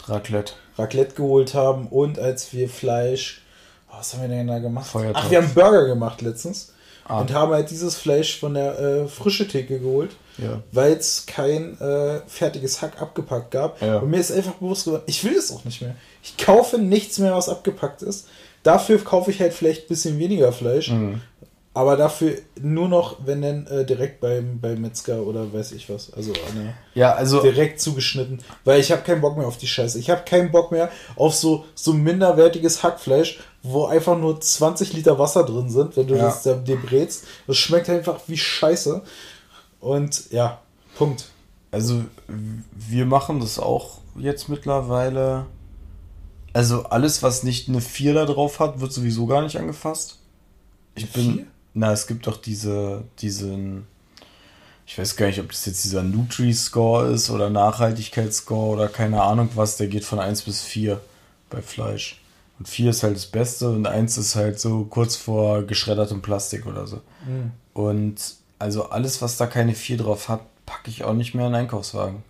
Raclette. 0.06 0.54
Raclette 0.78 1.16
geholt 1.16 1.54
haben 1.54 1.88
und 1.88 2.20
als 2.20 2.54
wir 2.54 2.70
Fleisch. 2.70 3.42
oh, 3.90 3.96
Was 3.98 4.14
haben 4.14 4.22
wir 4.22 4.30
denn 4.30 4.48
da 4.48 4.60
gemacht? 4.60 4.88
Feuertopf. 4.88 5.24
Ach, 5.26 5.32
wir 5.32 5.42
haben 5.42 5.54
Burger 5.54 5.86
gemacht 5.88 6.22
letztens. 6.22 6.74
Ah. 7.06 7.20
Und 7.20 7.34
haben 7.34 7.52
halt 7.52 7.70
dieses 7.70 7.98
Fleisch 7.98 8.40
von 8.40 8.54
der 8.54 8.80
äh, 8.80 9.08
frische 9.08 9.48
Theke 9.48 9.80
geholt, 9.80 10.12
Ja. 10.42 10.62
weil 10.72 10.94
es 10.94 11.26
kein 11.28 11.80
äh, 11.80 12.22
fertiges 12.28 12.82
Hack 12.82 13.02
abgepackt 13.02 13.52
gab. 13.52 13.82
Ja. 13.82 14.00
Und 14.00 14.10
mir 14.10 14.20
ist 14.20 14.32
einfach 14.32 14.54
bewusst 14.56 14.86
geworden, 14.86 15.04
ich 15.06 15.24
will 15.24 15.36
es 15.38 15.52
auch 15.52 15.64
nicht 15.66 15.82
mehr. 15.82 15.96
Ich 16.24 16.38
kaufe 16.38 16.78
nichts 16.78 17.18
mehr, 17.20 17.34
was 17.36 17.48
abgepackt 17.50 18.02
ist. 18.02 18.28
Dafür 18.64 19.00
kaufe 19.04 19.32
ich 19.32 19.40
halt 19.40 19.54
vielleicht 19.54 19.84
ein 19.86 19.88
bisschen 19.88 20.20
weniger 20.20 20.52
Fleisch. 20.52 20.90
Mhm. 20.90 21.22
Aber 21.74 21.96
dafür 21.96 22.34
nur 22.60 22.90
noch, 22.90 23.16
wenn 23.26 23.42
dann 23.42 23.66
äh, 23.68 23.86
direkt 23.86 24.20
beim, 24.20 24.60
beim 24.60 24.82
Metzger 24.82 25.22
oder 25.26 25.54
weiß 25.54 25.72
ich 25.72 25.90
was. 25.90 26.12
Also 26.14 26.34
eine 26.52 26.74
Ja, 26.96 27.14
also. 27.14 27.42
direkt 27.42 27.80
zugeschnitten, 27.80 28.40
weil 28.66 28.82
ich 28.82 28.92
habe 28.92 29.04
keinen 29.04 29.22
Bock 29.22 29.38
mehr 29.38 29.48
auf 29.48 29.58
die 29.58 29.68
Scheiße. 29.68 29.98
Ich 29.98 30.10
habe 30.10 30.24
keinen 30.26 30.52
Bock 30.52 30.74
mehr 30.74 30.92
auf 31.16 31.34
so 31.34 31.64
so 31.74 31.94
minderwertiges 31.94 32.84
Hackfleisch, 32.84 33.40
wo 33.64 33.86
einfach 33.86 34.18
nur 34.18 34.42
20 34.42 34.92
Liter 34.92 35.18
Wasser 35.18 35.46
drin 35.46 35.70
sind, 35.70 35.96
wenn 35.96 36.08
du 36.08 36.16
Ja. 36.18 36.24
das 36.26 36.44
da 36.44 36.56
dir 36.56 36.76
brätst. 36.76 37.24
Das 37.48 37.56
schmeckt 37.56 37.90
einfach 37.90 38.20
wie 38.28 38.38
Scheiße. 38.38 39.02
Und 39.82 40.32
ja, 40.32 40.62
Punkt. 40.96 41.30
Also, 41.72 42.04
wir 42.72 43.06
machen 43.06 43.40
das 43.40 43.60
auch 43.60 44.00
jetzt 44.16 44.48
mittlerweile. 44.48 45.48
Also, 46.54 46.84
alles, 46.84 47.24
was 47.24 47.44
nicht 47.44 47.68
eine 47.68 47.82
4 47.82 48.14
da 48.14 48.26
drauf 48.26 48.60
hat, 48.60 48.80
wird 48.80 48.94
sowieso 48.94 49.26
gar 49.26 49.42
nicht 49.42 49.58
angefasst. 49.58 50.20
Ich 50.96 51.12
bin. 51.12 51.34
vier? 51.34 51.46
Na, 51.74 51.92
es 51.92 52.08
gibt 52.08 52.28
doch 52.28 52.38
diese, 52.38 53.04
diesen. 53.20 53.88
Ich 54.86 54.98
weiß 54.98 55.16
gar 55.16 55.28
nicht, 55.28 55.40
ob 55.40 55.50
das 55.50 55.66
jetzt 55.66 55.86
dieser 55.86 56.04
Nutri-Score 56.04 57.08
ist 57.08 57.30
oder 57.30 57.50
Nachhaltigkeitsscore 57.50 58.74
oder 58.74 58.88
keine 58.90 59.22
Ahnung 59.22 59.50
was. 59.56 59.78
Der 59.78 59.88
geht 59.88 60.04
von 60.04 60.20
1 60.20 60.42
bis 60.42 60.62
4 60.64 61.00
bei 61.50 61.62
Fleisch. 61.62 62.22
Und 62.60 62.68
4 62.68 62.90
ist 62.90 63.04
halt 63.04 63.16
das 63.16 63.28
Beste 63.28 63.70
und 63.70 63.88
1 63.88 64.18
ist 64.18 64.36
halt 64.36 64.60
so 64.60 64.84
kurz 64.84 65.16
vor 65.16 65.64
geschreddertem 65.64 66.22
Plastik 66.22 66.66
oder 66.66 66.86
so. 66.88 67.00
Und 67.74 68.36
also 68.62 68.90
alles, 68.90 69.22
was 69.22 69.38
da 69.38 69.48
keine 69.48 69.74
4 69.74 69.98
drauf 69.98 70.30
hat, 70.30 70.42
packe 70.66 70.90
ich 70.90 71.04
auch 71.04 71.14
nicht 71.14 71.34
mehr 71.34 71.48
in 71.48 71.54
den 71.54 71.62
Einkaufswagen. 71.62 72.24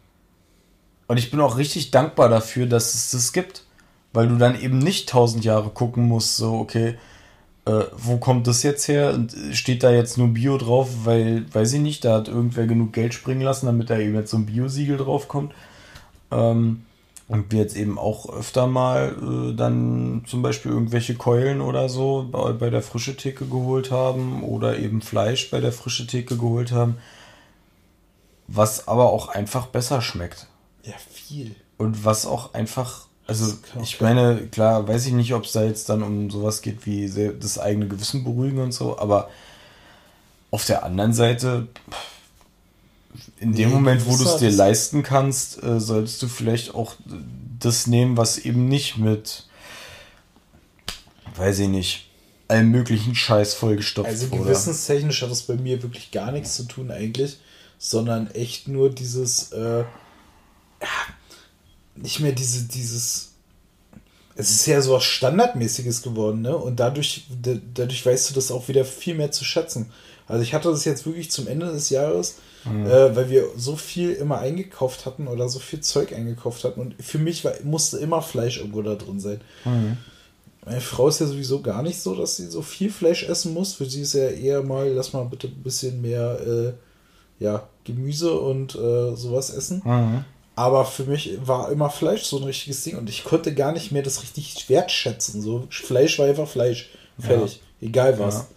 Und 1.08 1.18
ich 1.18 1.30
bin 1.30 1.42
auch 1.42 1.58
richtig 1.58 1.92
dankbar 1.92 2.30
dafür, 2.30 2.66
dass 2.66 2.96
es 2.96 3.12
das 3.12 3.34
gibt. 3.34 3.66
Weil 4.14 4.28
du 4.28 4.36
dann 4.38 4.60
eben 4.60 4.78
nicht 4.80 5.08
tausend 5.08 5.46
Jahre 5.46 5.70
gucken 5.70 6.06
musst, 6.06 6.36
so, 6.36 6.56
okay, 6.56 6.98
äh, 7.66 7.84
wo 7.96 8.18
kommt 8.18 8.48
das 8.48 8.62
jetzt 8.64 8.88
her? 8.88 9.14
Und 9.14 9.34
steht 9.54 9.84
da 9.84 9.92
jetzt 9.92 10.18
nur 10.18 10.30
Bio 10.30 10.58
drauf, 10.58 10.90
weil, 11.06 11.46
weiß 11.54 11.74
ich 11.74 11.80
nicht, 11.80 12.04
da 12.04 12.16
hat 12.16 12.28
irgendwer 12.28 12.68
genug 12.68 12.92
Geld 12.92 13.14
springen 13.14 13.42
lassen, 13.42 13.68
damit 13.68 13.90
da 13.90 13.98
eben 13.98 14.16
jetzt 14.16 14.32
so 14.32 14.38
ein 14.38 14.46
Bio-Siegel 14.46 14.98
draufkommt. 14.98 15.54
Ähm, 16.30 16.84
und 17.32 17.50
wir 17.54 17.60
jetzt 17.60 17.78
eben 17.78 17.98
auch 17.98 18.28
öfter 18.28 18.68
mal 18.68 19.16
äh, 19.16 19.56
dann 19.56 20.26
zum 20.28 20.42
Beispiel 20.42 20.74
irgendwelche 20.74 21.16
Keulen 21.16 21.62
oder 21.62 21.88
so 21.88 22.28
bei, 22.30 22.52
bei 22.52 22.70
der 22.70 22.82
frische 22.82 23.16
Theke 23.16 23.46
geholt 23.46 23.90
haben 23.90 24.44
oder 24.44 24.78
eben 24.78 25.02
Fleisch 25.02 25.50
bei 25.50 25.62
der 25.62 25.72
frische 25.72 26.06
Theke 26.06 26.36
geholt 26.36 26.74
haben, 26.74 26.98
was 28.50 28.90
aber 28.90 29.14
auch 29.14 29.30
einfach 29.30 29.68
besser 29.68 30.02
schmeckt. 30.02 30.48
Ja, 30.84 30.96
viel. 31.10 31.56
Und 31.78 32.04
was 32.04 32.26
auch 32.26 32.54
einfach, 32.54 33.08
also 33.28 33.54
ich 33.82 34.02
meine, 34.02 34.48
klar, 34.48 34.90
weiß 34.90 35.06
ich 35.06 35.14
nicht, 35.14 35.34
ob 35.34 35.46
es 35.46 35.54
da 35.54 35.64
jetzt 35.64 35.88
dann 35.88 36.04
um 36.04 36.30
sowas 36.30 36.62
geht 36.62 36.86
wie 36.86 37.10
das 37.40 37.58
eigene 37.58 37.88
Gewissen 37.88 38.26
beruhigen 38.26 38.60
und 38.60 38.74
so, 38.74 39.00
aber 39.00 39.30
auf 40.52 40.66
der 40.66 40.84
anderen 40.84 41.14
Seite, 41.14 41.70
in 43.42 43.54
dem 43.54 43.70
Nee, 43.70 43.74
Moment, 43.76 44.06
wo 44.06 44.12
du 44.12 44.14
es 44.16 44.20
Gewissheit 44.20 44.42
dir 44.42 44.48
ist- 44.50 44.56
leisten 44.58 45.04
kannst, 45.04 45.62
äh, 45.64 45.80
solltest 45.80 46.22
du 46.22 46.28
vielleicht 46.30 46.74
auch 46.76 46.96
das 47.60 47.88
nehmen, 47.88 48.16
was 48.16 48.38
eben 48.38 48.68
nicht 48.70 48.98
mit, 48.98 49.48
weiß 51.36 51.60
ich 51.60 51.68
nicht, 51.70 52.08
allem 52.48 52.70
möglichen 52.72 53.16
Scheiß 53.16 53.54
vollgestopft 53.54 54.10
Also 54.10 54.32
wurde. 54.32 54.44
gewissenstechnisch 54.44 55.22
hat 55.22 55.32
das 55.32 55.44
bei 55.44 55.56
mir 55.56 55.82
wirklich 55.82 56.12
gar 56.12 56.32
nichts 56.32 56.56
zu 56.56 56.64
tun 56.64 56.92
eigentlich, 56.92 57.38
sondern 57.80 58.30
echt 58.32 58.68
nur 58.68 58.90
dieses, 58.90 59.52
äh, 59.54 59.80
ja, 60.82 60.88
nicht 61.96 62.20
mehr 62.20 62.32
diese, 62.34 62.64
dieses, 62.66 63.30
es 64.36 64.50
ist 64.52 64.66
ja 64.66 64.82
so 64.82 64.94
was 64.94 65.04
Standardmäßiges 65.04 66.02
geworden, 66.02 66.42
ne? 66.42 66.56
Und 66.56 66.80
dadurch, 66.80 67.26
da- 67.42 67.60
dadurch 67.74 68.06
weißt 68.06 68.30
du 68.30 68.34
das 68.34 68.52
auch 68.52 68.68
wieder 68.68 68.86
viel 68.86 69.16
mehr 69.16 69.32
zu 69.32 69.44
schätzen. 69.44 69.92
Also 70.28 70.44
ich 70.44 70.54
hatte 70.54 70.70
das 70.70 70.86
jetzt 70.86 71.06
wirklich 71.06 71.32
zum 71.32 71.48
Ende 71.48 71.72
des 71.72 71.90
Jahres, 71.90 72.36
äh, 72.66 73.16
weil 73.16 73.30
wir 73.30 73.46
so 73.58 73.76
viel 73.76 74.12
immer 74.12 74.40
eingekauft 74.40 75.06
hatten 75.06 75.28
oder 75.28 75.50
so 75.50 75.60
viel 75.60 75.82
Zeug 75.82 76.14
eingekauft 76.14 76.64
hatten 76.64 76.80
und 76.80 76.96
für 77.02 77.18
mich 77.18 77.44
war, 77.44 77.54
musste 77.64 77.98
immer 77.98 78.22
Fleisch 78.22 78.58
irgendwo 78.58 78.82
da 78.82 78.96
drin 78.96 79.20
sein. 79.20 79.42
Meine 80.66 80.82
Frau 80.82 81.08
ist 81.08 81.20
ja 81.20 81.26
sowieso 81.26 81.62
gar 81.62 81.82
nicht 81.82 82.00
so, 82.00 82.14
dass 82.16 82.36
sie 82.36 82.48
so 82.48 82.62
viel 82.62 82.92
Fleisch 82.92 83.24
essen 83.24 83.54
muss. 83.54 83.74
Für 83.74 83.86
sie 83.86 84.02
ist 84.02 84.14
ja 84.14 84.28
eher 84.28 84.62
mal, 84.62 84.90
lass 84.90 85.12
mal 85.12 85.26
bitte 85.26 85.48
ein 85.48 85.64
bisschen 85.64 86.02
mehr 86.02 86.40
äh, 86.40 86.74
ja, 87.44 87.68
Gemüse 87.84 88.40
und 88.40 88.76
äh, 88.76 89.16
sowas 89.16 89.50
essen. 89.50 89.82
Mhm. 89.84 90.24
Aber 90.56 90.86
für 90.86 91.06
mich 91.06 91.40
war 91.44 91.72
immer 91.72 91.90
Fleisch 91.90 92.24
so 92.24 92.38
ein 92.38 92.44
richtiges 92.44 92.84
Ding 92.84 92.96
und 92.98 93.10
ich 93.10 93.24
konnte 93.24 93.56
gar 93.56 93.72
nicht 93.72 93.92
mehr 93.92 94.04
das 94.04 94.22
richtig 94.22 94.70
wertschätzen. 94.70 95.42
So, 95.42 95.66
Fleisch 95.72 96.20
war 96.20 96.28
einfach 96.28 96.48
Fleisch. 96.48 96.90
Fertig. 97.18 97.62
Egal 97.82 98.20
was. 98.20 98.36
Ja. 98.36 98.48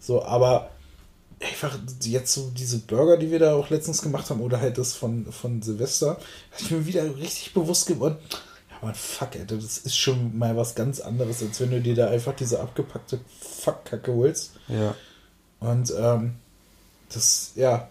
So, 0.00 0.24
aber 0.24 0.70
einfach 1.40 1.78
jetzt 2.02 2.32
so 2.32 2.50
diese 2.50 2.78
Burger, 2.78 3.16
die 3.16 3.30
wir 3.30 3.38
da 3.38 3.54
auch 3.54 3.68
letztens 3.70 4.02
gemacht 4.02 4.30
haben, 4.30 4.40
oder 4.40 4.60
halt 4.60 4.78
das 4.78 4.94
von, 4.94 5.30
von 5.32 5.60
Silvester, 5.62 6.10
habe 6.10 6.20
ich 6.60 6.70
mir 6.70 6.86
wieder 6.86 7.16
richtig 7.16 7.52
bewusst 7.52 7.86
geworden. 7.86 8.16
Ja, 8.70 8.76
man, 8.82 8.94
fuck, 8.94 9.36
Alter, 9.36 9.56
das 9.56 9.78
ist 9.78 9.96
schon 9.96 10.36
mal 10.36 10.56
was 10.56 10.74
ganz 10.74 11.00
anderes, 11.00 11.42
als 11.42 11.60
wenn 11.60 11.70
du 11.70 11.80
dir 11.80 11.94
da 11.94 12.08
einfach 12.08 12.34
diese 12.34 12.60
abgepackte 12.60 13.20
Fuckkacke 13.40 14.12
holst. 14.14 14.52
Ja. 14.68 14.94
Und 15.60 15.92
ähm, 15.98 16.34
das, 17.12 17.52
ja. 17.54 17.88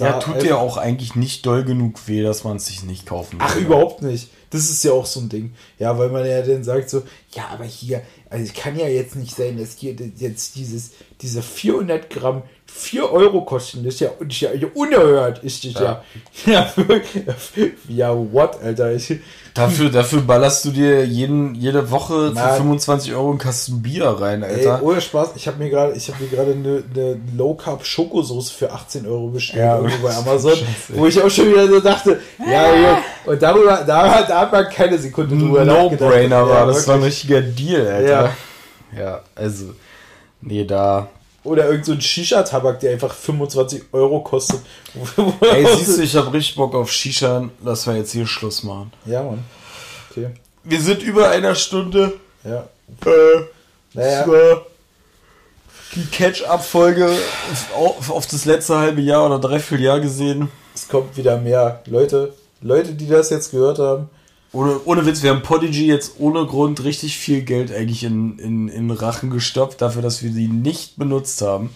Ja, 0.00 0.12
da 0.12 0.18
tut 0.20 0.34
einfach- 0.34 0.46
dir 0.46 0.58
auch 0.58 0.76
eigentlich 0.76 1.16
nicht 1.16 1.44
doll 1.44 1.64
genug 1.64 2.06
weh, 2.06 2.22
dass 2.22 2.44
man 2.44 2.58
es 2.58 2.66
sich 2.66 2.84
nicht 2.84 3.04
kaufen 3.06 3.38
Ach, 3.40 3.56
will. 3.56 3.62
überhaupt 3.64 4.02
nicht. 4.02 4.30
Das 4.50 4.70
ist 4.70 4.82
ja 4.84 4.92
auch 4.92 5.06
so 5.06 5.18
ein 5.20 5.28
Ding. 5.28 5.54
Ja, 5.78 5.98
weil 5.98 6.08
man 6.10 6.24
ja 6.24 6.40
dann 6.40 6.62
sagt 6.62 6.88
so, 6.88 7.02
ja, 7.32 7.48
aber 7.48 7.64
hier, 7.64 8.02
also 8.30 8.44
es 8.44 8.54
kann 8.54 8.78
ja 8.78 8.86
jetzt 8.86 9.16
nicht 9.16 9.34
sein, 9.34 9.58
dass 9.58 9.74
hier 9.76 9.94
jetzt 10.16 10.54
dieses, 10.54 10.92
diese 11.20 11.42
400 11.42 12.08
Gramm 12.10 12.42
4 12.70 13.10
Euro 13.12 13.40
kosten. 13.42 13.84
Das 13.84 13.94
ist 13.94 14.00
ja, 14.00 14.10
das 14.20 14.28
ist 14.28 14.40
ja 14.42 14.50
unerhört, 14.74 15.42
ist 15.42 15.64
das 15.64 15.74
ja. 15.74 16.02
Ja, 16.46 16.72
ja, 17.88 18.14
what, 18.32 18.62
Alter. 18.62 18.92
Dafür, 19.54 19.90
dafür 19.90 20.20
ballerst 20.20 20.64
du 20.64 20.70
dir 20.70 21.04
jeden, 21.04 21.54
jede 21.56 21.90
Woche 21.90 22.30
Nein. 22.32 22.50
für 22.50 22.56
25 22.58 23.12
Euro 23.14 23.30
einen 23.30 23.38
Kasten 23.38 23.82
Bier 23.82 24.06
rein, 24.06 24.44
ey, 24.44 24.54
Alter. 24.66 24.82
ohne 24.84 25.00
Spaß, 25.00 25.30
ich 25.34 25.48
habe 25.48 25.58
mir 25.58 25.68
gerade, 25.70 25.94
ich 25.94 26.08
habe 26.08 26.22
mir 26.22 26.30
gerade 26.30 26.52
eine, 26.52 26.84
eine 26.94 27.20
Low 27.36 27.54
Carb 27.54 27.84
Schokosoße 27.84 28.54
für 28.54 28.70
18 28.70 29.06
Euro 29.06 29.28
bestellt 29.28 29.64
Ja, 29.64 29.76
irgendwo 29.78 30.06
bei 30.06 30.14
Amazon, 30.14 30.52
Scheiße. 30.56 30.92
wo 30.96 31.06
ich 31.06 31.20
auch 31.20 31.30
schon 31.30 31.48
wieder 31.50 31.66
so 31.66 31.80
dachte, 31.80 32.20
ja, 32.38 32.72
ja, 32.74 33.02
und 33.26 33.42
darüber, 33.42 33.82
da, 33.84 34.22
da 34.22 34.40
hat 34.42 34.52
man 34.52 34.68
keine 34.68 34.96
Sekunde 34.98 35.36
drüber 35.36 35.64
nachgedacht. 35.64 36.00
No-Brainer 36.00 36.48
war, 36.48 36.60
Ja, 36.60 36.66
das 36.66 36.86
war 36.86 36.94
ein 36.94 37.02
richtiger 37.02 37.40
Deal, 37.40 37.86
Alter. 37.88 38.32
Ja. 38.96 39.22
also, 39.34 39.74
nee, 40.40 40.64
da. 40.64 41.08
Oder 41.44 41.66
irgend 41.70 41.86
so 41.86 41.92
ein 41.92 42.00
Shisha-Tabak, 42.00 42.80
der 42.80 42.92
einfach 42.92 43.14
25 43.14 43.84
Euro 43.92 44.20
kostet. 44.20 44.60
Ey, 45.40 45.66
siehst 45.76 45.98
du, 45.98 46.02
ich 46.02 46.16
hab 46.16 46.32
richtig 46.32 46.56
Bock 46.56 46.74
auf 46.74 46.90
Shisha. 46.90 47.48
Lass 47.62 47.86
wir 47.86 47.96
jetzt 47.96 48.12
hier 48.12 48.26
Schluss 48.26 48.62
machen. 48.64 48.92
Ja, 49.06 49.22
Mann. 49.22 49.44
Okay. 50.10 50.30
Wir 50.64 50.80
sind 50.80 51.02
über 51.02 51.30
einer 51.30 51.54
Stunde. 51.54 52.14
Ja. 52.44 52.66
Äh, 53.06 53.42
Naja. 53.94 54.26
war 54.26 54.66
die 55.94 56.04
Catch-Up-Folge 56.06 57.08
auf, 57.74 58.10
auf 58.10 58.26
das 58.26 58.44
letzte 58.44 58.76
halbe 58.78 59.00
Jahr 59.00 59.24
oder 59.24 59.38
dreiviertel 59.38 59.84
Jahr 59.84 60.00
gesehen. 60.00 60.48
Es 60.74 60.86
kommt 60.88 61.16
wieder 61.16 61.38
mehr. 61.38 61.82
Leute, 61.86 62.34
Leute, 62.60 62.92
die 62.92 63.06
das 63.08 63.30
jetzt 63.30 63.52
gehört 63.52 63.78
haben. 63.78 64.10
Ohne, 64.52 64.80
ohne 64.86 65.04
Witz, 65.04 65.22
wir 65.22 65.30
haben 65.30 65.42
Podigy 65.42 65.86
jetzt 65.86 66.12
ohne 66.18 66.46
Grund 66.46 66.82
richtig 66.84 67.18
viel 67.18 67.42
Geld 67.42 67.70
eigentlich 67.72 68.02
in, 68.04 68.38
in, 68.38 68.68
in 68.68 68.90
Rachen 68.90 69.30
gestopft, 69.30 69.82
dafür, 69.82 70.00
dass 70.02 70.22
wir 70.22 70.30
die 70.30 70.48
nicht 70.48 70.96
benutzt 70.96 71.42
haben 71.42 71.70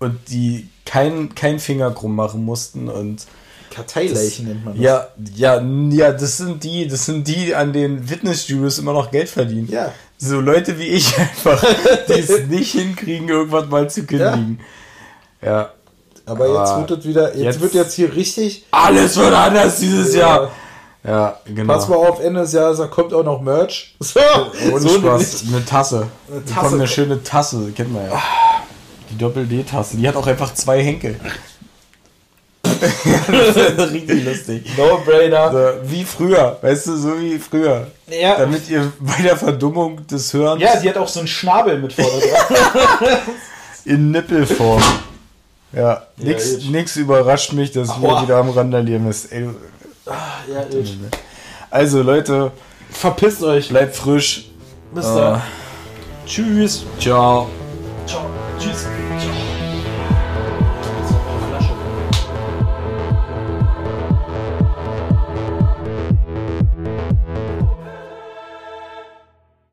und 0.00 0.18
die 0.28 0.68
kein, 0.84 1.34
kein 1.34 1.58
Finger 1.58 1.90
krumm 1.92 2.14
machen 2.14 2.44
mussten 2.44 2.88
und 2.90 3.24
Karteileichen 3.70 4.46
nennt 4.46 4.64
man 4.64 4.74
das. 4.74 4.82
ja, 4.84 5.08
ja, 5.34 5.60
ja, 5.90 6.12
das 6.12 6.36
sind 6.36 6.62
die, 6.62 6.86
das 6.86 7.06
sind 7.06 7.26
die, 7.26 7.54
an 7.54 7.72
den 7.72 8.04
Fitnessstudios 8.06 8.78
immer 8.78 8.92
noch 8.92 9.10
Geld 9.10 9.28
verdienen. 9.28 9.68
Ja. 9.70 9.90
So 10.18 10.40
Leute 10.40 10.78
wie 10.78 10.86
ich 10.88 11.18
einfach, 11.18 11.64
die 12.08 12.12
es 12.20 12.46
nicht 12.48 12.72
hinkriegen, 12.72 13.28
irgendwas 13.28 13.68
mal 13.68 13.88
zu 13.90 14.04
kündigen. 14.04 14.60
Ja. 15.42 15.72
Aber 16.26 16.46
jetzt 16.48 16.56
Aber 16.70 16.88
wird 16.88 17.00
es 17.00 17.06
wieder, 17.06 17.28
jetzt, 17.34 17.42
jetzt- 17.44 17.60
wird 17.60 17.74
jetzt 17.74 17.94
hier 17.94 18.14
richtig. 18.14 18.64
Alles 18.70 19.16
wird 19.16 19.32
anders 19.34 19.78
dieses 19.80 20.14
Ja. 20.14 20.20
Jahr. 20.20 20.52
Ja, 21.06 21.38
genau. 21.44 21.74
Pass 21.74 21.88
mal 21.88 21.96
auf, 21.96 22.18
Ende 22.20 22.40
des 22.40 22.52
Jahres, 22.52 22.78
da 22.78 22.86
kommt 22.86 23.12
auch 23.12 23.24
noch 23.24 23.40
Merch. 23.42 23.94
So, 24.00 24.20
Ohne 24.72 24.80
so 24.80 24.88
Spaß. 24.88 25.44
Eine 25.48 25.64
Tasse. 25.64 26.08
Eine 26.30 26.44
Tasse. 26.44 26.74
eine 26.74 26.86
schöne 26.86 27.22
Tasse, 27.22 27.72
kennt 27.72 27.92
man 27.92 28.06
ja. 28.06 28.22
Die 29.10 29.18
Doppel-D-Tasse. 29.18 29.96
Die 29.98 30.08
hat 30.08 30.16
auch 30.16 30.26
einfach 30.26 30.54
zwei 30.54 30.82
Henkel. 30.82 31.20
das 32.64 33.56
ist 33.56 33.92
richtig 33.92 34.24
lustig. 34.24 34.64
No-Brainer. 34.76 35.52
So, 35.52 35.90
wie 35.90 36.04
früher, 36.04 36.58
weißt 36.62 36.86
du, 36.86 36.96
so 36.96 37.20
wie 37.20 37.38
früher. 37.38 37.88
Ja. 38.08 38.36
Damit 38.38 38.68
ihr 38.70 38.92
bei 38.98 39.22
der 39.22 39.36
Verdummung 39.36 40.06
des 40.06 40.32
Hörens 40.32 40.62
ja, 40.62 40.80
die 40.80 40.88
hat 40.88 40.96
auch 40.96 41.08
so 41.08 41.20
einen 41.20 41.28
Schnabel 41.28 41.78
mit 41.78 41.92
vorne 41.92 42.10
dran. 42.10 43.18
in 43.84 44.10
Nippelform. 44.10 44.82
Ja, 45.72 46.06
nix, 46.16 46.54
gut. 46.54 46.70
nix 46.70 46.96
überrascht 46.96 47.52
mich, 47.52 47.72
dass 47.72 47.90
Aua. 47.90 48.00
wir 48.00 48.22
wieder 48.22 48.36
am 48.36 48.50
Randalieren 48.50 49.08
ist. 49.08 49.32
Ey, 49.32 49.48
ja, 50.06 50.66
ich. 50.70 50.98
Also 51.70 52.02
Leute, 52.02 52.52
Verpisst 52.90 53.42
euch. 53.42 53.68
bleibt 53.68 53.96
frisch. 53.96 54.46
Bis 54.94 55.06
dann. 55.06 55.42
Tschüss. 56.26 56.84
Ciao. 56.98 57.48
Ciao. 58.06 58.26
Tschüss. 58.58 58.86